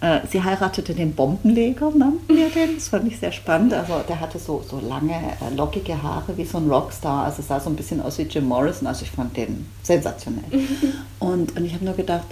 äh, 0.03 0.19
sie 0.29 0.43
heiratete 0.43 0.93
den 0.93 1.13
Bombenleger, 1.13 1.91
nannten 1.95 2.35
wir 2.35 2.49
den. 2.49 2.75
Das 2.75 2.89
fand 2.89 3.07
ich 3.07 3.17
sehr 3.19 3.31
spannend. 3.31 3.73
Also 3.73 4.01
der 4.07 4.19
hatte 4.19 4.37
so, 4.37 4.63
so 4.69 4.79
lange, 4.79 5.13
äh, 5.13 5.55
lockige 5.55 6.03
Haare 6.03 6.35
wie 6.37 6.43
so 6.43 6.57
ein 6.57 6.69
Rockstar. 6.69 7.23
Also 7.25 7.41
sah 7.41 7.59
so 7.59 7.69
ein 7.69 7.75
bisschen 7.77 8.01
aus 8.01 8.17
wie 8.17 8.23
Jim 8.23 8.45
Morrison. 8.45 8.85
Also 8.85 9.03
ich 9.03 9.11
fand 9.11 9.35
den 9.37 9.65
sensationell. 9.81 10.43
und, 11.19 11.55
und 11.55 11.65
ich 11.65 11.73
habe 11.73 11.85
nur 11.85 11.95
gedacht, 11.95 12.25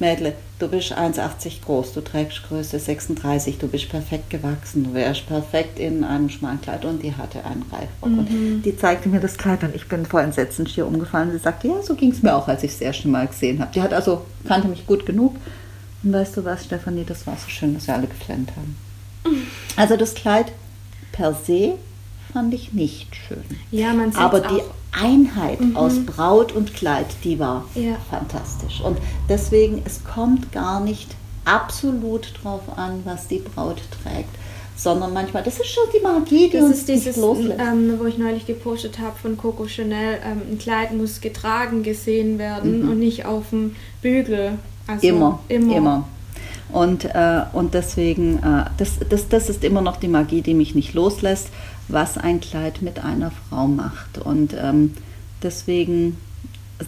Mädle, 0.00 0.34
du 0.60 0.68
bist 0.68 0.92
1,80 0.92 1.62
groß, 1.64 1.92
du 1.92 2.00
trägst 2.02 2.44
Größe 2.48 2.78
36, 2.78 3.58
du 3.58 3.66
bist 3.66 3.88
perfekt 3.88 4.30
gewachsen, 4.30 4.84
du 4.84 4.94
wärst 4.94 5.26
perfekt 5.26 5.80
in 5.80 6.04
einem 6.04 6.30
schmalen 6.30 6.60
Kleid 6.60 6.84
und 6.84 7.02
die 7.02 7.14
hatte 7.14 7.44
einen 7.44 7.64
Reifrock. 7.70 8.10
Mhm. 8.10 8.18
Und 8.18 8.62
die 8.62 8.76
zeigte 8.76 9.08
mir 9.08 9.18
das 9.18 9.36
Kleid 9.36 9.64
und 9.64 9.74
ich 9.74 9.88
bin 9.88 10.06
vor 10.06 10.20
Entsetzen 10.20 10.66
hier 10.66 10.86
umgefallen. 10.86 11.32
Sie 11.32 11.38
sagte, 11.38 11.68
ja, 11.68 11.82
so 11.82 11.96
ging 11.96 12.12
es 12.12 12.22
mir 12.22 12.36
auch, 12.36 12.46
als 12.46 12.62
ich 12.62 12.70
es 12.70 12.78
das 12.78 12.86
erste 12.86 13.08
Mal 13.08 13.26
gesehen 13.26 13.58
habe. 13.60 13.72
Die 13.74 13.82
hat 13.82 13.92
also, 13.92 14.24
kannte 14.46 14.68
mich 14.68 14.86
gut 14.86 15.04
genug. 15.04 15.34
Und 16.04 16.12
weißt 16.12 16.36
du 16.36 16.44
was, 16.44 16.64
Stefanie, 16.64 17.04
das 17.04 17.26
war 17.26 17.36
so 17.36 17.48
schön, 17.48 17.74
dass 17.74 17.88
wir 17.88 17.94
alle 17.94 18.06
geflennt 18.06 18.52
haben. 18.56 18.76
Also 19.76 19.96
das 19.96 20.14
Kleid 20.14 20.50
per 21.12 21.34
se 21.34 21.74
fand 22.32 22.54
ich 22.54 22.72
nicht 22.72 23.14
schön. 23.14 23.44
Ja, 23.70 23.92
man 23.92 24.12
sieht 24.12 24.20
Aber 24.20 24.40
die 24.40 24.62
Einheit 24.92 25.60
mhm. 25.60 25.76
aus 25.76 26.04
Braut 26.04 26.52
und 26.52 26.74
Kleid, 26.74 27.06
die 27.24 27.38
war 27.38 27.64
ja. 27.74 27.96
fantastisch. 28.10 28.80
Und 28.80 28.98
deswegen, 29.28 29.82
es 29.84 30.04
kommt 30.04 30.52
gar 30.52 30.80
nicht 30.80 31.08
absolut 31.44 32.32
drauf 32.42 32.62
an, 32.76 33.02
was 33.04 33.28
die 33.28 33.38
Braut 33.38 33.80
trägt, 34.02 34.34
sondern 34.76 35.12
manchmal, 35.12 35.42
das 35.42 35.58
ist 35.58 35.68
schon 35.68 35.84
die 35.94 36.02
Magie, 36.02 36.48
die 36.50 36.58
das 36.58 36.64
uns 36.64 36.78
ist 36.78 36.88
dieses, 36.88 37.16
ähm, 37.16 37.94
wo 37.98 38.04
ich 38.04 38.18
neulich 38.18 38.46
gepostet 38.46 38.98
habe 38.98 39.16
von 39.20 39.36
Coco 39.36 39.66
Chanel, 39.66 40.18
ähm, 40.24 40.42
ein 40.52 40.58
Kleid 40.58 40.92
muss 40.92 41.20
getragen 41.20 41.82
gesehen 41.82 42.38
werden 42.38 42.84
mhm. 42.84 42.90
und 42.90 42.98
nicht 42.98 43.24
auf 43.24 43.50
dem 43.50 43.74
Bügel. 44.02 44.52
Also 44.86 45.06
immer, 45.06 45.40
immer. 45.48 45.76
immer. 45.76 46.08
Und, 46.70 47.04
äh, 47.04 47.42
und 47.52 47.74
deswegen, 47.74 48.38
äh, 48.38 48.64
das, 48.76 48.98
das, 49.08 49.28
das 49.28 49.48
ist 49.48 49.64
immer 49.64 49.80
noch 49.80 49.96
die 49.96 50.08
Magie, 50.08 50.42
die 50.42 50.54
mich 50.54 50.74
nicht 50.74 50.94
loslässt 50.94 51.48
was 51.88 52.18
ein 52.18 52.40
Kleid 52.40 52.82
mit 52.82 53.02
einer 53.02 53.30
Frau 53.30 53.66
macht. 53.66 54.18
Und 54.18 54.54
ähm, 54.54 54.94
deswegen, 55.42 56.18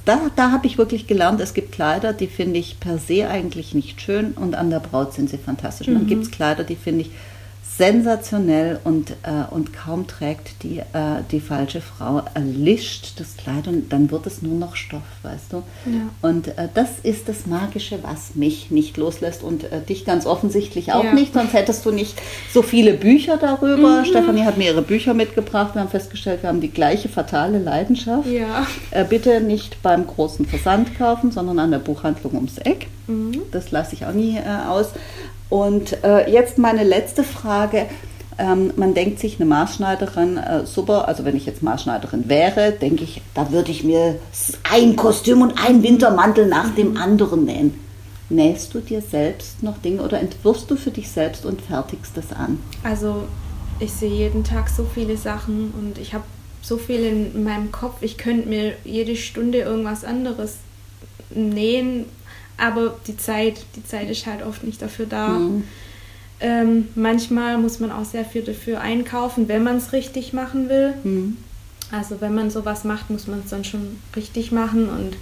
da, 0.05 0.21
da 0.37 0.53
habe 0.53 0.67
ich 0.67 0.79
wirklich 0.79 1.07
gelernt, 1.07 1.41
es 1.41 1.55
gibt 1.55 1.73
Kleider, 1.73 2.13
die 2.13 2.27
finde 2.27 2.61
ich 2.61 2.79
per 2.79 2.99
se 2.99 3.29
eigentlich 3.29 3.75
nicht 3.75 4.01
schön 4.01 4.33
und 4.33 4.55
an 4.55 4.71
der 4.71 4.81
Braut 4.81 5.15
sind 5.15 5.31
sie 5.31 5.39
fantastisch. 5.39 5.89
Und 5.89 5.95
dann 5.95 6.05
mhm. 6.05 6.09
gibt 6.09 6.25
es 6.25 6.31
Kleider, 6.31 6.65
die 6.65 6.77
finde 6.77 7.03
ich 7.03 7.11
sensationell 7.81 8.79
und, 8.85 9.13
äh, 9.23 9.51
und 9.51 9.73
kaum 9.73 10.07
trägt 10.07 10.63
die, 10.65 10.81
äh, 10.81 11.23
die 11.31 11.41
falsche 11.41 11.81
Frau, 11.81 12.21
erlischt 12.35 13.19
das 13.19 13.39
Kleid 13.39 13.69
und 13.69 13.91
dann 13.91 14.11
wird 14.11 14.27
es 14.27 14.43
nur 14.43 14.59
noch 14.59 14.77
Stoff, 14.77 15.01
weißt 15.23 15.55
du? 15.55 15.63
Ja. 15.87 16.11
Und 16.21 16.49
äh, 16.49 16.69
das 16.75 16.99
ist 17.03 17.27
das 17.31 17.47
Magische, 17.47 18.01
was 18.03 18.35
mich 18.35 18.71
nicht 18.71 18.99
loslässt 18.99 19.43
und 19.43 19.65
äh, 19.65 19.81
dich 19.81 20.05
ganz 20.05 20.27
offensichtlich 20.27 20.93
auch 20.93 21.05
ja. 21.05 21.15
nicht, 21.15 21.33
sonst 21.33 21.55
hättest 21.55 21.87
du 21.87 21.91
nicht 21.91 22.21
so 22.53 22.61
viele 22.61 22.93
Bücher 22.93 23.39
darüber. 23.39 24.01
Mhm. 24.01 24.05
Stefanie 24.05 24.45
hat 24.45 24.59
mir 24.59 24.73
ihre 24.73 24.83
Bücher 24.83 25.15
mitgebracht, 25.15 25.75
wir 25.75 25.81
haben 25.81 25.89
festgestellt, 25.89 26.43
wir 26.43 26.51
haben 26.51 26.61
die 26.61 26.71
gleiche 26.71 27.09
fatale 27.09 27.59
Leidenschaft. 27.59 28.29
Ja. 28.29 28.67
Äh, 28.91 29.07
bitte 29.07 29.41
nicht 29.41 29.83
beim 29.83 30.07
großen 30.07 30.45
Versand 30.45 30.99
kaufen, 30.99 31.33
sondern 31.33 31.59
an 31.59 31.71
der 31.71 31.79
Buchhandlung 31.79 32.35
ums 32.35 32.59
Eck. 32.59 32.89
Mhm. 33.07 33.41
Das 33.53 33.71
lasse 33.71 33.95
ich 33.95 34.05
auch 34.05 34.13
nie 34.13 34.37
äh, 34.37 34.69
aus. 34.69 34.91
Und 35.51 36.03
äh, 36.05 36.31
jetzt 36.31 36.57
meine 36.57 36.85
letzte 36.85 37.25
Frage. 37.25 37.87
Ähm, 38.39 38.73
man 38.77 38.95
denkt 38.95 39.19
sich, 39.19 39.39
eine 39.39 39.45
Maßschneiderin, 39.51 40.39
äh, 40.39 40.65
super, 40.65 41.07
also 41.09 41.27
wenn 41.27 41.37
ich 41.37 41.45
jetzt 41.45 41.63
Maßschneiderin 41.63 42.31
wäre, 42.31 42.73
denke 42.73 43.05
ich, 43.05 43.21
da 43.35 43.53
würde 43.53 43.71
ich 43.71 43.85
mir 43.85 44.19
ein 44.71 44.97
Kostüm 44.97 45.43
und 45.43 45.63
ein 45.63 45.83
Wintermantel 45.83 46.47
nach 46.47 46.75
dem 46.75 46.97
anderen 46.97 47.45
nähen. 47.45 47.79
Nähst 48.31 48.73
du 48.73 48.81
dir 48.81 49.03
selbst 49.03 49.63
noch 49.63 49.77
Dinge 49.79 50.03
oder 50.03 50.21
entwirfst 50.21 50.71
du 50.71 50.77
für 50.77 50.93
dich 50.93 51.11
selbst 51.11 51.45
und 51.45 51.61
fertigst 51.61 52.17
das 52.17 52.33
an? 52.33 52.61
Also 52.83 53.25
ich 53.81 53.93
sehe 53.93 54.11
jeden 54.11 54.45
Tag 54.45 54.71
so 54.71 54.87
viele 54.95 55.17
Sachen 55.17 55.75
und 55.77 55.99
ich 55.99 56.15
habe 56.15 56.25
so 56.63 56.77
viel 56.77 57.01
in 57.01 57.43
meinem 57.43 57.73
Kopf. 57.73 57.97
Ich 58.03 58.17
könnte 58.17 58.49
mir 58.49 58.75
jede 58.85 59.17
Stunde 59.17 59.59
irgendwas 59.59 60.05
anderes 60.05 60.59
nähen, 61.31 62.07
aber 62.61 62.97
die 63.07 63.17
Zeit, 63.17 63.65
die 63.77 63.85
Zeit 63.85 64.11
ist 64.11 64.27
halt 64.27 64.45
oft 64.45 64.63
nicht 64.65 64.81
dafür 64.83 65.07
da. 65.07 65.29
Mhm. 65.29 65.65
Ähm, 66.41 66.89
manchmal 66.95 67.59
muss 67.59 67.81
man 67.81 67.91
auch 67.91 68.05
sehr 68.05 68.25
viel 68.25 68.43
dafür 68.43 68.81
einkaufen, 68.81 69.49
wenn 69.49 69.63
man 69.63 69.77
es 69.77 69.93
richtig 69.93 70.33
machen 70.33 70.69
will. 70.69 70.95
Mhm. 71.05 71.37
Also 71.91 72.21
wenn 72.21 72.35
man 72.35 72.51
sowas 72.51 72.85
macht, 72.85 73.11
muss 73.11 73.27
man 73.27 73.41
es 73.41 73.51
dann 73.51 73.65
schon 73.65 73.99
richtig 74.15 74.53
machen 74.53 74.89
und 74.89 75.17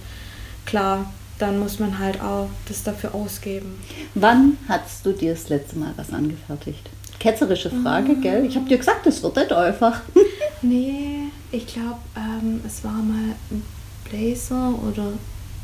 klar, 0.65 1.11
dann 1.39 1.59
muss 1.59 1.79
man 1.79 1.99
halt 1.99 2.21
auch 2.21 2.49
das 2.67 2.83
dafür 2.83 3.15
ausgeben. 3.15 3.79
Wann 4.13 4.57
hast 4.67 5.05
du 5.05 5.13
dir 5.13 5.33
das 5.33 5.49
letzte 5.49 5.77
Mal 5.77 5.93
was 5.95 6.11
angefertigt? 6.11 6.89
Ketzerische 7.19 7.69
Frage, 7.69 8.13
mhm. 8.13 8.21
gell? 8.21 8.45
Ich 8.45 8.55
habe 8.55 8.67
dir 8.67 8.77
gesagt, 8.77 9.05
es 9.07 9.23
wird 9.23 9.35
nicht 9.35 9.51
einfach. 9.51 10.01
nee, 10.61 11.29
ich 11.51 11.67
glaube, 11.67 11.99
ähm, 12.15 12.61
es 12.65 12.83
war 12.83 12.93
mal 12.93 13.35
ein 13.51 13.63
Blazer 14.09 14.73
oder 14.87 15.07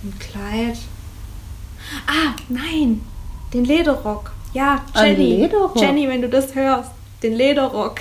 ein 0.04 0.14
Kleid. 0.20 0.78
Ah, 2.08 2.36
nein, 2.50 3.02
den 3.54 3.66
Lederrock. 3.66 4.32
Ja, 4.54 4.84
Jenny. 4.96 5.38
Lederrock. 5.38 5.80
Jenny, 5.80 6.08
wenn 6.08 6.22
du 6.22 6.30
das 6.30 6.56
hörst, 6.56 6.92
den 7.24 7.34
Lederrock. 7.34 8.00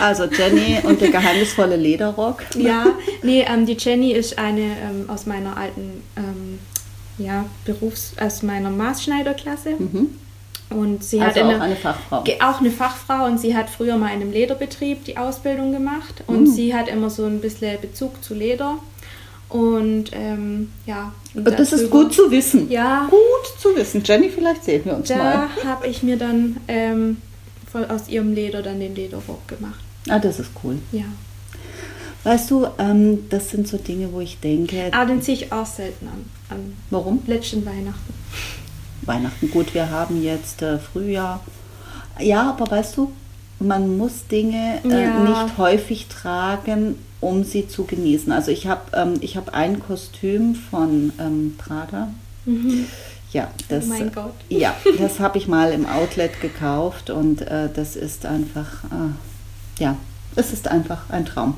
Also 0.00 0.24
Jenny 0.24 0.78
und 0.82 1.00
der 1.00 1.10
geheimnisvolle 1.10 1.76
Lederrock. 1.76 2.44
Ja, 2.56 2.86
nee, 3.22 3.44
ähm, 3.46 3.66
die 3.66 3.76
Jenny 3.78 4.12
ist 4.12 4.38
eine 4.38 4.60
ähm, 4.60 5.08
aus 5.08 5.26
meiner 5.26 5.56
alten 5.56 6.02
ähm, 6.16 6.58
ja, 7.18 7.44
Berufs-, 7.64 8.14
aus 8.20 8.42
meiner 8.42 8.70
Maßschneiderklasse. 8.70 9.74
Mhm. 9.78 10.10
Und 10.70 11.02
sie 11.02 11.20
also 11.20 11.40
hat 11.40 11.46
auch 11.46 11.50
eine, 11.50 11.62
eine, 11.62 11.76
Fachfrau. 11.76 12.24
Auch 12.40 12.60
eine 12.60 12.70
Fachfrau 12.70 13.26
und 13.26 13.38
sie 13.40 13.56
hat 13.56 13.68
früher 13.68 13.96
mal 13.96 14.08
in 14.08 14.22
einem 14.22 14.30
Lederbetrieb 14.30 15.04
die 15.04 15.16
Ausbildung 15.16 15.72
gemacht 15.72 16.22
und 16.28 16.42
mhm. 16.42 16.46
sie 16.46 16.74
hat 16.74 16.88
immer 16.88 17.10
so 17.10 17.24
ein 17.26 17.40
bisschen 17.40 17.80
Bezug 17.80 18.22
zu 18.22 18.34
Leder. 18.34 18.78
Und 19.50 20.10
ähm, 20.12 20.70
ja. 20.86 21.12
Und 21.34 21.46
das 21.46 21.72
ist 21.72 21.90
gut 21.90 22.14
zu 22.14 22.30
wissen. 22.30 22.70
Ja. 22.70 23.08
Gut 23.10 23.60
zu 23.60 23.74
wissen. 23.74 24.02
Jenny, 24.04 24.30
vielleicht 24.30 24.64
sehen 24.64 24.84
wir 24.84 24.94
uns 24.94 25.08
da 25.08 25.16
mal. 25.16 25.48
Da 25.62 25.68
habe 25.68 25.88
ich 25.88 26.02
mir 26.02 26.16
dann 26.16 26.58
ähm, 26.68 27.16
aus 27.88 28.08
ihrem 28.08 28.32
Leder 28.32 28.62
dann 28.62 28.80
den 28.80 28.94
Lederrock 28.94 29.46
gemacht. 29.48 29.80
Ah, 30.08 30.18
das 30.18 30.38
ist 30.38 30.50
cool. 30.62 30.78
Ja. 30.92 31.04
Weißt 32.22 32.50
du, 32.50 32.66
ähm, 32.78 33.28
das 33.28 33.50
sind 33.50 33.66
so 33.66 33.76
Dinge, 33.76 34.12
wo 34.12 34.20
ich 34.20 34.38
denke. 34.38 34.90
Aber 34.92 35.06
den 35.06 35.22
ziehe 35.22 35.36
ich 35.36 35.52
auch 35.52 35.66
selten 35.66 36.06
an. 36.06 36.24
an 36.50 36.76
Warum? 36.90 37.22
Letzten 37.26 37.64
Weihnachten. 37.66 38.14
Weihnachten, 39.02 39.50
gut, 39.50 39.74
wir 39.74 39.90
haben 39.90 40.22
jetzt 40.22 40.62
äh, 40.62 40.78
Frühjahr. 40.78 41.40
Ja, 42.20 42.50
aber 42.50 42.70
weißt 42.70 42.98
du, 42.98 43.12
man 43.58 43.96
muss 43.96 44.26
Dinge 44.26 44.80
äh, 44.84 45.04
ja. 45.04 45.20
nicht 45.20 45.58
häufig 45.58 46.06
tragen, 46.08 46.96
um 47.20 47.44
sie 47.44 47.68
zu 47.68 47.84
genießen. 47.84 48.32
Also 48.32 48.50
ich 48.50 48.66
habe 48.66 48.82
ähm, 48.94 49.20
hab 49.22 49.54
ein 49.54 49.80
Kostüm 49.80 50.54
von 50.54 51.12
ähm, 51.18 51.54
Prada. 51.58 52.08
Mhm. 52.46 52.86
Ja, 53.32 53.48
das, 53.68 53.84
oh 53.84 53.88
mein 53.88 54.12
Gott. 54.12 54.34
Ja, 54.48 54.74
das 54.98 55.20
habe 55.20 55.38
ich 55.38 55.46
mal 55.46 55.72
im 55.72 55.86
Outlet 55.86 56.40
gekauft 56.40 57.10
und 57.10 57.42
äh, 57.42 57.68
das 57.72 57.94
ist 57.94 58.26
einfach, 58.26 58.84
äh, 58.84 59.82
ja, 59.82 59.96
es 60.34 60.52
ist 60.52 60.66
einfach 60.66 61.10
ein 61.10 61.26
Traum. 61.26 61.54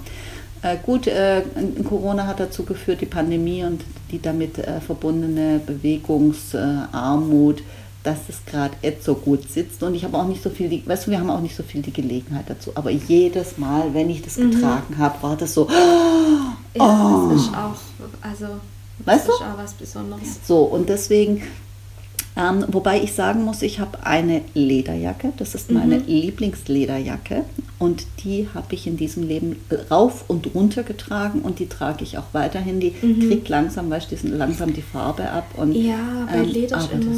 Äh, 0.61 0.77
gut, 0.83 1.07
äh, 1.07 1.43
Corona 1.89 2.27
hat 2.27 2.41
dazu 2.41 2.65
geführt, 2.65 3.01
die 3.01 3.07
Pandemie 3.07 3.65
und 3.65 3.83
die 4.11 4.21
damit 4.21 4.59
äh, 4.59 4.81
verbundene 4.81 5.61
Bewegungsarmut 5.65 7.63
dass 8.03 8.19
es 8.29 8.45
gerade 8.45 8.75
jetzt 8.83 9.05
so 9.05 9.15
gut 9.15 9.49
sitzt 9.49 9.83
und 9.83 9.95
ich 9.95 10.05
habe 10.05 10.17
auch 10.17 10.27
nicht 10.27 10.43
so 10.43 10.51
viel, 10.51 10.69
die, 10.69 10.87
weißt 10.87 11.07
du, 11.07 11.13
wir 11.13 11.21
haben 11.21 11.31
auch 11.31 11.41
nicht 11.41 11.55
so 11.55 11.63
viel 11.63 11.83
die 11.83 11.93
Gelegenheit 11.93 12.47
dazu, 12.49 12.73
aber 12.75 12.91
jedes 12.91 13.59
Mal, 13.59 13.95
wenn 13.95 14.11
ich 14.11 14.23
das 14.23 14.37
mhm. 14.37 14.51
getragen 14.51 14.99
habe, 14.99 15.23
war 15.23 15.37
das 15.37 15.55
so, 15.55 15.69
ja, 15.71 16.57
oh. 16.75 17.31
das 17.33 17.43
ist 17.43 17.55
auch, 17.55 17.77
also, 18.21 18.47
das 18.99 19.07
weißt 19.07 19.29
ist 19.29 19.41
du? 19.41 19.45
auch 19.45 19.59
was 19.59 19.73
Besonderes. 19.75 20.39
So, 20.47 20.63
und 20.63 20.89
deswegen, 20.89 21.43
ähm, 22.37 22.65
wobei 22.69 23.01
ich 23.01 23.13
sagen 23.13 23.45
muss, 23.45 23.63
ich 23.63 23.79
habe 23.79 24.05
eine 24.05 24.43
Lederjacke, 24.55 25.33
das 25.37 25.55
ist 25.55 25.71
meine 25.71 25.99
mhm. 25.99 26.07
Lieblingslederjacke 26.07 27.45
und 27.79 28.07
die 28.25 28.49
habe 28.55 28.75
ich 28.75 28.87
in 28.87 28.97
diesem 28.97 29.29
Leben 29.29 29.57
rauf 29.91 30.25
und 30.29 30.55
runter 30.55 30.83
getragen 30.83 31.41
und 31.43 31.59
die 31.59 31.69
trage 31.69 32.03
ich 32.05 32.19
auch 32.19 32.33
weiterhin. 32.33 32.81
Die 32.81 32.95
mhm. 33.01 33.29
kriegt 33.29 33.49
langsam, 33.49 33.91
weißt 33.91 34.11
du, 34.11 34.29
langsam 34.29 34.73
die 34.73 34.83
Farbe 34.83 35.31
ab. 35.31 35.47
Und, 35.57 35.73
ja, 35.73 36.27
bei 36.31 36.39
ähm, 36.39 36.49
Leder 36.49 36.79
ist 36.79 36.91
immer 36.91 37.15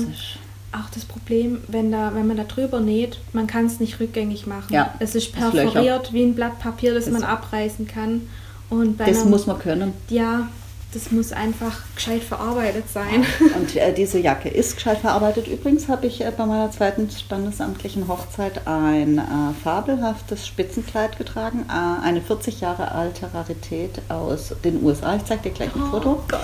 auch 0.75 0.91
das 0.93 1.05
Problem, 1.05 1.63
wenn, 1.69 1.93
da, 1.93 2.13
wenn 2.15 2.27
man 2.27 2.37
da 2.37 2.45
drüber 2.45 2.81
näht, 2.81 3.19
man 3.33 3.47
kann 3.47 3.67
es 3.67 3.81
nicht 3.81 4.01
rückgängig 4.01 4.47
machen. 4.47 4.73
Ja, 4.73 4.95
es 4.99 5.15
ist 5.15 5.33
perforiert 5.33 6.13
wie 6.13 6.23
ein 6.23 6.35
Blatt 6.35 6.59
Papier, 6.59 6.95
das, 6.95 7.05
das 7.05 7.13
man 7.13 7.23
abreißen 7.23 7.87
kann. 7.87 8.29
Und 8.71 8.99
das 8.99 9.21
einer, 9.21 9.27
muss 9.27 9.47
man 9.47 9.59
können. 9.59 9.93
Ja, 10.09 10.49
das 10.95 11.11
muss 11.11 11.33
einfach 11.33 11.81
gescheit 11.95 12.23
verarbeitet 12.23 12.89
sein. 12.89 13.27
Und 13.57 13.75
äh, 13.77 13.93
diese 13.93 14.19
Jacke 14.19 14.49
ist 14.49 14.77
gescheit 14.77 14.99
verarbeitet. 14.99 15.49
Übrigens 15.49 15.89
habe 15.89 16.07
ich 16.07 16.21
äh, 16.21 16.33
bei 16.37 16.47
meiner 16.47 16.71
zweiten 16.71 17.11
standesamtlichen 17.11 18.07
Hochzeit 18.07 18.67
ein 18.67 19.19
äh, 19.19 19.23
fabelhaftes 19.63 20.47
Spitzenkleid 20.47 21.19
getragen, 21.19 21.67
äh, 21.69 22.07
eine 22.07 22.21
40 22.21 22.61
Jahre 22.61 22.93
alte 22.93 23.33
Rarität 23.35 24.03
aus 24.09 24.55
den 24.65 24.83
USA. 24.85 25.17
Ich 25.17 25.25
zeige 25.25 25.43
dir 25.43 25.51
gleich 25.51 25.75
ein 25.75 25.83
oh 25.83 25.91
Foto. 25.91 26.23
Gott. 26.29 26.41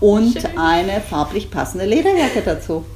Und 0.00 0.32
Schön. 0.32 0.58
eine 0.58 1.00
farblich 1.00 1.50
passende 1.50 1.86
Lederjacke 1.86 2.42
dazu. 2.44 2.84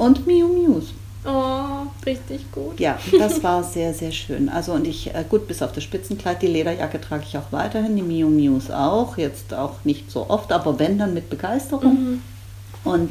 Und 0.00 0.26
Miu 0.26 0.48
Mius. 0.48 0.94
Oh, 1.26 1.86
richtig 2.06 2.50
gut. 2.52 2.80
Ja, 2.80 2.98
das 3.18 3.42
war 3.42 3.62
sehr, 3.62 3.92
sehr 3.92 4.12
schön. 4.12 4.48
Also 4.48 4.72
und 4.72 4.86
ich, 4.86 5.14
äh, 5.14 5.24
gut, 5.28 5.46
bis 5.46 5.60
auf 5.60 5.72
das 5.72 5.84
Spitzenkleid, 5.84 6.40
die 6.40 6.46
Lederjacke 6.46 6.98
trage 6.98 7.24
ich 7.28 7.36
auch 7.36 7.52
weiterhin, 7.52 7.94
die 7.96 8.02
Miu 8.02 8.30
Mius 8.30 8.70
auch, 8.70 9.18
jetzt 9.18 9.52
auch 9.52 9.84
nicht 9.84 10.10
so 10.10 10.30
oft, 10.30 10.52
aber 10.52 10.78
wenn, 10.78 10.96
dann 10.96 11.12
mit 11.12 11.28
Begeisterung. 11.28 11.92
Mhm. 11.92 12.22
Und 12.84 13.10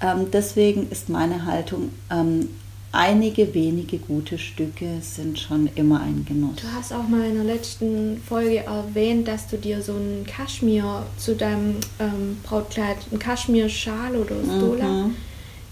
ähm, 0.00 0.30
deswegen 0.32 0.88
ist 0.90 1.08
meine 1.08 1.46
Haltung, 1.46 1.90
ähm, 2.12 2.48
einige 2.92 3.52
wenige 3.52 3.98
gute 3.98 4.38
Stücke 4.38 4.98
sind 5.00 5.36
schon 5.36 5.68
immer 5.74 6.00
ein 6.00 6.24
Genuss. 6.28 6.60
Du 6.62 6.68
hast 6.72 6.92
auch 6.92 7.08
mal 7.08 7.24
in 7.24 7.34
der 7.34 7.44
letzten 7.44 8.22
Folge 8.24 8.58
erwähnt, 8.58 9.26
dass 9.26 9.48
du 9.48 9.56
dir 9.56 9.82
so 9.82 9.94
ein 9.94 10.24
Kaschmir 10.26 11.02
zu 11.16 11.34
deinem 11.34 11.78
ähm, 11.98 12.38
Brautkleid, 12.44 12.98
ein 13.10 13.18
Kaschmir-Schal 13.18 14.14
oder 14.14 14.36
Stola 14.44 14.84
Mhm. 14.84 15.16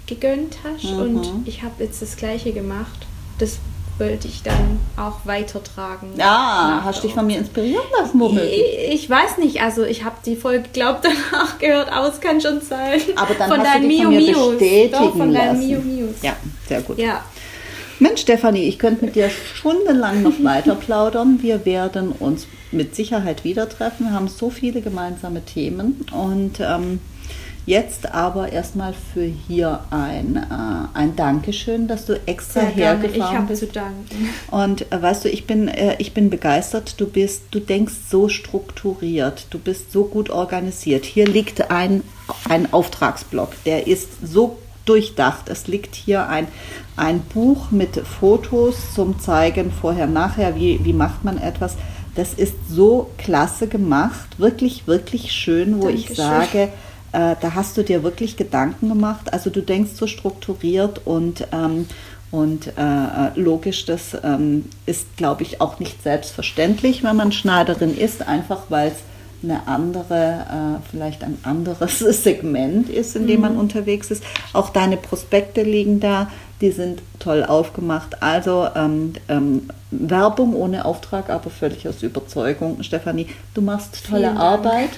Gegönnt 0.09 0.57
hast. 0.65 0.85
Mhm. 0.85 0.99
Und 0.99 1.29
ich 1.47 1.63
habe 1.63 1.85
jetzt 1.85 2.03
das 2.03 2.17
gleiche 2.17 2.53
gemacht. 2.53 3.07
Das 3.39 3.59
wollte 3.99 4.29
ich 4.29 4.43
dann 4.43 4.79
auch 4.97 5.25
weitertragen. 5.25 6.11
Ja, 6.17 6.77
Nach 6.77 6.85
hast 6.85 7.03
dich 7.03 7.15
von 7.15 7.27
mir 7.27 7.39
inspirieren 7.39 7.85
lassen, 8.01 8.19
womöglich. 8.21 8.53
Ich, 8.53 8.95
ich 8.95 9.11
weiß 9.11 9.39
nicht, 9.39 9.61
also 9.61 9.85
ich 9.85 10.05
habe 10.05 10.17
die 10.25 10.37
Folge, 10.37 10.69
glaubt 10.73 11.05
danach 11.33 11.59
gehört, 11.59 11.91
aber 11.93 12.09
es 12.09 12.21
kann 12.21 12.41
schon 12.41 12.61
sein. 12.61 13.01
Aber 13.17 13.35
dann 13.35 13.49
von 13.49 13.59
hast 13.61 13.75
du 13.77 13.89
deinen 13.89 14.03
von 14.03 14.09
mir 14.09 14.51
bestätigen 14.51 14.93
Doch, 14.93 15.17
von 15.17 15.31
lassen. 15.31 15.67
Miu 15.67 15.81
Mius. 15.81 16.23
Ja, 16.23 16.37
sehr 16.69 16.81
gut. 16.83 16.99
Ja, 16.99 17.25
Mensch, 18.01 18.21
Stefanie, 18.21 18.63
ich 18.63 18.79
könnte 18.79 19.05
mit 19.05 19.17
dir 19.17 19.29
stundenlang 19.29 20.23
noch 20.23 20.45
weiter 20.45 20.77
plaudern. 20.77 21.39
Wir 21.43 21.65
werden 21.65 22.13
uns 22.13 22.47
mit 22.71 22.95
Sicherheit 22.95 23.43
wieder 23.43 23.69
treffen. 23.69 24.07
Wir 24.07 24.13
haben 24.13 24.29
so 24.29 24.51
viele 24.51 24.83
gemeinsame 24.83 25.45
Themen. 25.45 26.07
Und 26.13 26.61
ähm, 26.61 27.01
jetzt 27.69 28.14
aber 28.14 28.51
erstmal 28.51 28.95
für 28.95 29.25
hier 29.25 29.81
ein, 29.91 30.37
äh, 30.37 30.99
ein 30.99 31.16
Dankeschön, 31.16 31.87
dass 31.87 32.07
du 32.07 32.19
extra 32.27 32.61
sehr 32.61 32.71
gerne. 32.71 33.07
Ich 33.07 33.12
hergefahren 33.12 33.37
habe 33.37 33.47
bist. 33.49 33.61
zu 33.61 33.66
danken. 33.66 34.29
Und 34.51 34.91
äh, 34.91 35.03
weißt 35.03 35.27
du, 35.27 35.29
ich 35.29 35.47
bin, 35.47 35.69
äh, 35.69 35.97
ich 35.99 36.14
bin 36.14 36.31
begeistert. 36.31 36.99
Du 36.99 37.07
bist, 37.07 37.43
du 37.51 37.61
denkst 37.61 37.93
so 38.09 38.31
strukturiert, 38.31 39.47
du 39.51 39.59
bist 39.59 39.93
so 39.93 40.05
gut 40.05 40.31
organisiert. 40.31 41.05
Hier 41.05 41.27
liegt 41.27 41.71
ein, 41.71 42.03
ein 42.49 42.73
Auftragsblock, 42.73 43.53
der 43.64 43.87
ist 43.87 44.09
so 44.27 44.59
durchdacht. 44.87 45.51
Es 45.51 45.66
liegt 45.66 45.95
hier 45.95 46.27
ein, 46.27 46.49
ein 46.97 47.21
Buch 47.21 47.71
mit 47.71 47.97
Fotos 47.97 48.95
zum 48.95 49.21
Zeigen 49.21 49.71
vorher, 49.71 50.07
nachher, 50.07 50.57
wie, 50.57 50.83
wie 50.85 50.95
macht 50.95 51.23
man 51.23 51.37
etwas. 51.37 51.77
Das 52.14 52.33
ist 52.33 52.55
so 52.71 53.11
klasse 53.19 53.69
gemacht, 53.69 54.39
wirklich, 54.39 54.87
wirklich 54.87 55.33
schön, 55.33 55.83
wo 55.83 55.89
ich 55.89 56.07
Dankeschön. 56.07 56.25
sage, 56.25 56.69
äh, 57.13 57.37
da 57.41 57.55
hast 57.55 57.77
du 57.77 57.83
dir 57.83 58.03
wirklich 58.03 58.37
Gedanken 58.37 58.89
gemacht. 58.89 59.33
Also 59.33 59.51
du 59.51 59.63
denkst 59.63 59.93
so 59.95 60.07
strukturiert 60.07 61.03
und, 61.07 61.47
ähm, 61.53 61.87
und 62.31 62.69
äh, 62.77 63.31
logisch. 63.35 63.87
Das 63.87 64.17
ähm, 64.23 64.67
ist, 64.87 65.17
glaube 65.17 65.43
ich, 65.43 65.61
auch 65.61 65.79
nicht 65.79 66.03
selbstverständlich, 66.03 67.03
wenn 67.03 67.17
man 67.17 67.33
Schneiderin 67.33 67.97
ist, 67.97 68.27
einfach 68.27 68.65
weil 68.69 68.89
es 68.89 68.99
eine 69.43 69.69
andere, 69.69 70.81
äh, 70.81 70.91
vielleicht 70.91 71.23
ein 71.23 71.39
anderes 71.45 71.99
Segment 72.23 72.91
ist, 72.91 73.17
in 73.17 73.27
dem 73.27 73.41
man 73.41 73.57
unterwegs 73.57 74.11
ist. 74.11 74.23
Auch 74.53 74.71
deine 74.71 74.97
Prospekte 74.97 75.63
liegen 75.63 76.01
da, 76.01 76.31
die 76.61 76.73
sind 76.73 77.03
toll 77.21 77.45
aufgemacht. 77.45 78.23
Also 78.23 78.67
ähm, 78.75 79.13
ähm, 79.29 79.69
Werbung 79.91 80.55
ohne 80.55 80.85
Auftrag, 80.85 81.31
aber 81.31 81.51
völlig 81.51 81.89
aus 81.89 82.03
Überzeugung. 82.03 82.83
Stefanie, 82.83 83.29
du 83.55 83.63
machst 83.63 84.07
tolle. 84.09 84.33
Arbeit 84.33 84.91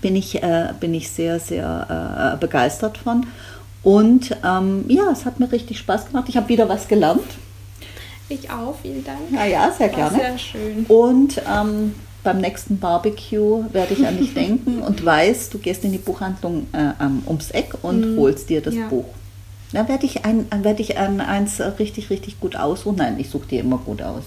bin 0.00 0.16
ich, 0.16 0.42
äh, 0.42 0.68
bin 0.78 0.94
ich 0.94 1.10
sehr, 1.10 1.38
sehr 1.40 2.34
äh, 2.34 2.40
begeistert 2.40 2.98
von. 2.98 3.26
Und 3.82 4.36
ähm, 4.44 4.84
ja, 4.88 5.10
es 5.12 5.24
hat 5.24 5.38
mir 5.38 5.50
richtig 5.52 5.78
Spaß 5.78 6.06
gemacht. 6.06 6.28
Ich 6.28 6.36
habe 6.36 6.48
wieder 6.48 6.68
was 6.68 6.88
gelernt. 6.88 7.22
Ich 8.28 8.50
auch, 8.50 8.74
vielen 8.82 9.04
Dank. 9.04 9.20
Ja, 9.32 9.46
ja, 9.46 9.70
sehr 9.70 9.88
gerne. 9.88 10.16
sehr 10.16 10.38
schön. 10.38 10.84
Und 10.88 11.40
ähm, 11.48 11.94
beim 12.24 12.40
nächsten 12.40 12.78
Barbecue 12.78 13.64
werde 13.72 13.94
ich 13.94 14.04
an 14.04 14.18
dich 14.18 14.34
denken 14.34 14.82
und 14.82 15.04
weiß, 15.04 15.50
du 15.50 15.58
gehst 15.58 15.84
in 15.84 15.92
die 15.92 15.98
Buchhandlung 15.98 16.66
äh, 16.72 17.04
ums 17.26 17.52
Eck 17.52 17.74
und 17.82 18.16
holst 18.16 18.50
dir 18.50 18.60
das 18.60 18.74
ja. 18.74 18.88
Buch. 18.88 19.06
Da 19.72 19.88
werde 19.88 20.06
ich, 20.06 20.24
ein, 20.24 20.46
werde 20.62 20.82
ich 20.82 20.96
ein, 20.96 21.20
eins 21.20 21.60
richtig, 21.78 22.10
richtig 22.10 22.40
gut 22.40 22.56
aussuchen. 22.56 22.96
Nein, 22.96 23.16
ich 23.18 23.30
suche 23.30 23.46
dir 23.46 23.60
immer 23.60 23.78
gut 23.78 24.02
aus. 24.02 24.24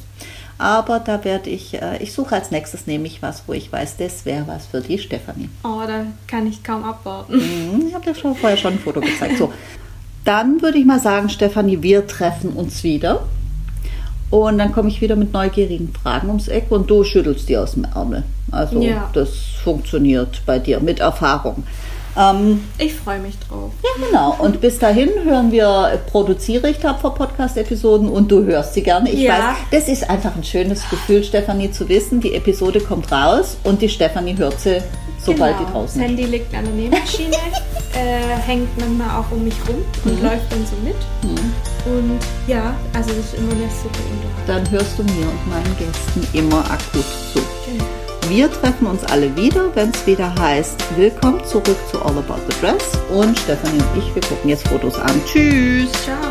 Aber 0.60 1.00
da 1.00 1.24
werde 1.24 1.50
ich, 1.50 1.82
äh, 1.82 1.98
ich 2.04 2.12
suche 2.14 2.36
als 2.36 2.52
nächstes 2.52 2.86
nämlich 2.86 3.22
was, 3.22 3.44
wo 3.48 3.54
ich 3.54 3.72
weiß, 3.72 3.96
das 3.98 4.26
wäre 4.26 4.46
was 4.46 4.66
für 4.68 4.82
die 4.82 5.00
Stefanie. 5.00 5.50
Oh, 5.64 5.82
da 5.88 6.06
kann 6.28 6.46
ich 6.48 6.62
kaum 6.64 6.84
abwarten. 6.84 7.38
Mhm, 7.38 7.88
Ich 7.88 7.94
habe 7.96 8.06
dir 8.06 8.14
schon 8.14 8.36
vorher 8.36 8.58
schon 8.58 8.74
ein 8.74 8.80
Foto 8.80 9.00
gezeigt. 9.00 9.38
So, 9.38 9.52
dann 10.26 10.62
würde 10.62 10.78
ich 10.78 10.86
mal 10.86 11.00
sagen, 11.00 11.30
Stefanie, 11.30 11.82
wir 11.82 12.06
treffen 12.06 12.52
uns 12.52 12.84
wieder. 12.84 13.24
Und 14.30 14.60
dann 14.60 14.72
komme 14.74 14.90
ich 14.90 15.02
wieder 15.02 15.16
mit 15.16 15.34
neugierigen 15.34 15.92
Fragen 15.94 16.28
ums 16.28 16.50
Eck 16.50 16.66
und 16.70 16.88
du 16.90 17.04
schüttelst 17.04 17.50
die 17.50 17.58
aus 17.58 17.72
dem 17.72 17.86
Ärmel. 17.86 18.24
Also 18.52 18.80
Ja. 18.82 19.10
das 19.14 19.30
funktioniert 19.64 20.42
bei 20.46 20.60
dir 20.60 20.80
mit 20.82 21.00
Erfahrung. 21.00 21.64
Ähm, 22.20 22.62
Ich 22.78 22.94
freue 22.96 23.20
mich 23.20 23.36
drauf. 23.48 23.72
ja, 23.84 24.06
genau. 24.06 24.36
Und 24.40 24.60
bis 24.60 24.78
dahin 24.78 25.10
hören 25.24 25.52
wir, 25.52 26.00
produziere 26.12 26.70
ich 26.70 26.80
tapfer 26.80 27.12
Podcast-Episoden 27.12 28.10
und 28.10 28.30
du 28.30 28.44
hörst 28.44 28.74
sie 28.74 28.84
gerne. 28.84 29.10
Ich 29.10 29.22
Ja. 29.22 29.38
weiß, 29.38 29.56
das 29.72 29.88
ist 29.88 30.10
einfach 30.10 30.36
ein 30.36 30.44
schönes 30.44 30.82
Gefühl, 30.90 31.24
Stefanie, 31.24 31.72
zu 31.72 31.88
wissen, 31.88 32.20
die 32.20 32.36
Episode 32.36 32.82
kommt 32.82 33.12
raus 33.12 33.58
und 33.64 33.82
die 33.82 33.88
Stefanie 33.90 34.36
hört 34.38 34.60
sie, 34.60 34.82
sobald 35.24 35.56
die 35.60 35.64
Genau. 35.66 35.80
draußen 35.80 36.02
Das 36.02 36.12
ist. 36.12 36.18
Handy 36.18 36.24
liegt 36.26 36.54
an 36.54 36.66
der 36.66 36.74
Nähmaschine, 36.74 37.32
äh, 37.94 38.38
hängt 38.46 38.68
manchmal 38.78 39.20
auch 39.22 39.32
um 39.32 39.44
mich 39.46 39.56
rum 39.68 39.78
und 40.04 40.22
läuft 40.22 40.52
dann 40.52 40.66
so 40.66 40.76
mit. 40.84 40.96
Und 41.86 42.20
ja, 42.48 42.76
also 42.94 43.10
das 43.12 43.20
ist 43.20 43.34
immer 43.36 43.52
eine 43.54 43.70
super 43.82 44.04
Unterhaltung. 44.12 44.46
Dann 44.48 44.72
hörst 44.72 45.00
du 45.00 45.04
mir 45.04 45.26
und 45.28 45.48
meinen 45.50 45.78
Gästen 45.78 46.28
immer 46.38 46.60
akut 46.66 47.06
zu. 47.34 47.40
Genau. 47.66 47.86
Wir 48.30 48.52
treffen 48.52 48.86
uns 48.86 49.04
alle 49.06 49.36
wieder, 49.36 49.76
wenn 49.76 49.90
es 49.90 50.06
wieder 50.06 50.34
heißt, 50.36 50.80
willkommen 50.96 51.44
zurück 51.46 51.78
zu 51.90 52.00
All 52.00 52.16
About 52.16 52.42
the 52.48 52.62
Dress. 52.62 52.92
Und 53.10 53.40
Stefanie 53.40 53.80
und 53.80 53.98
ich, 53.98 54.14
wir 54.14 54.22
gucken 54.22 54.52
jetzt 54.52 54.68
Fotos 54.68 55.00
an. 55.00 55.20
Tschüss! 55.26 55.92
Ciao. 56.04 56.29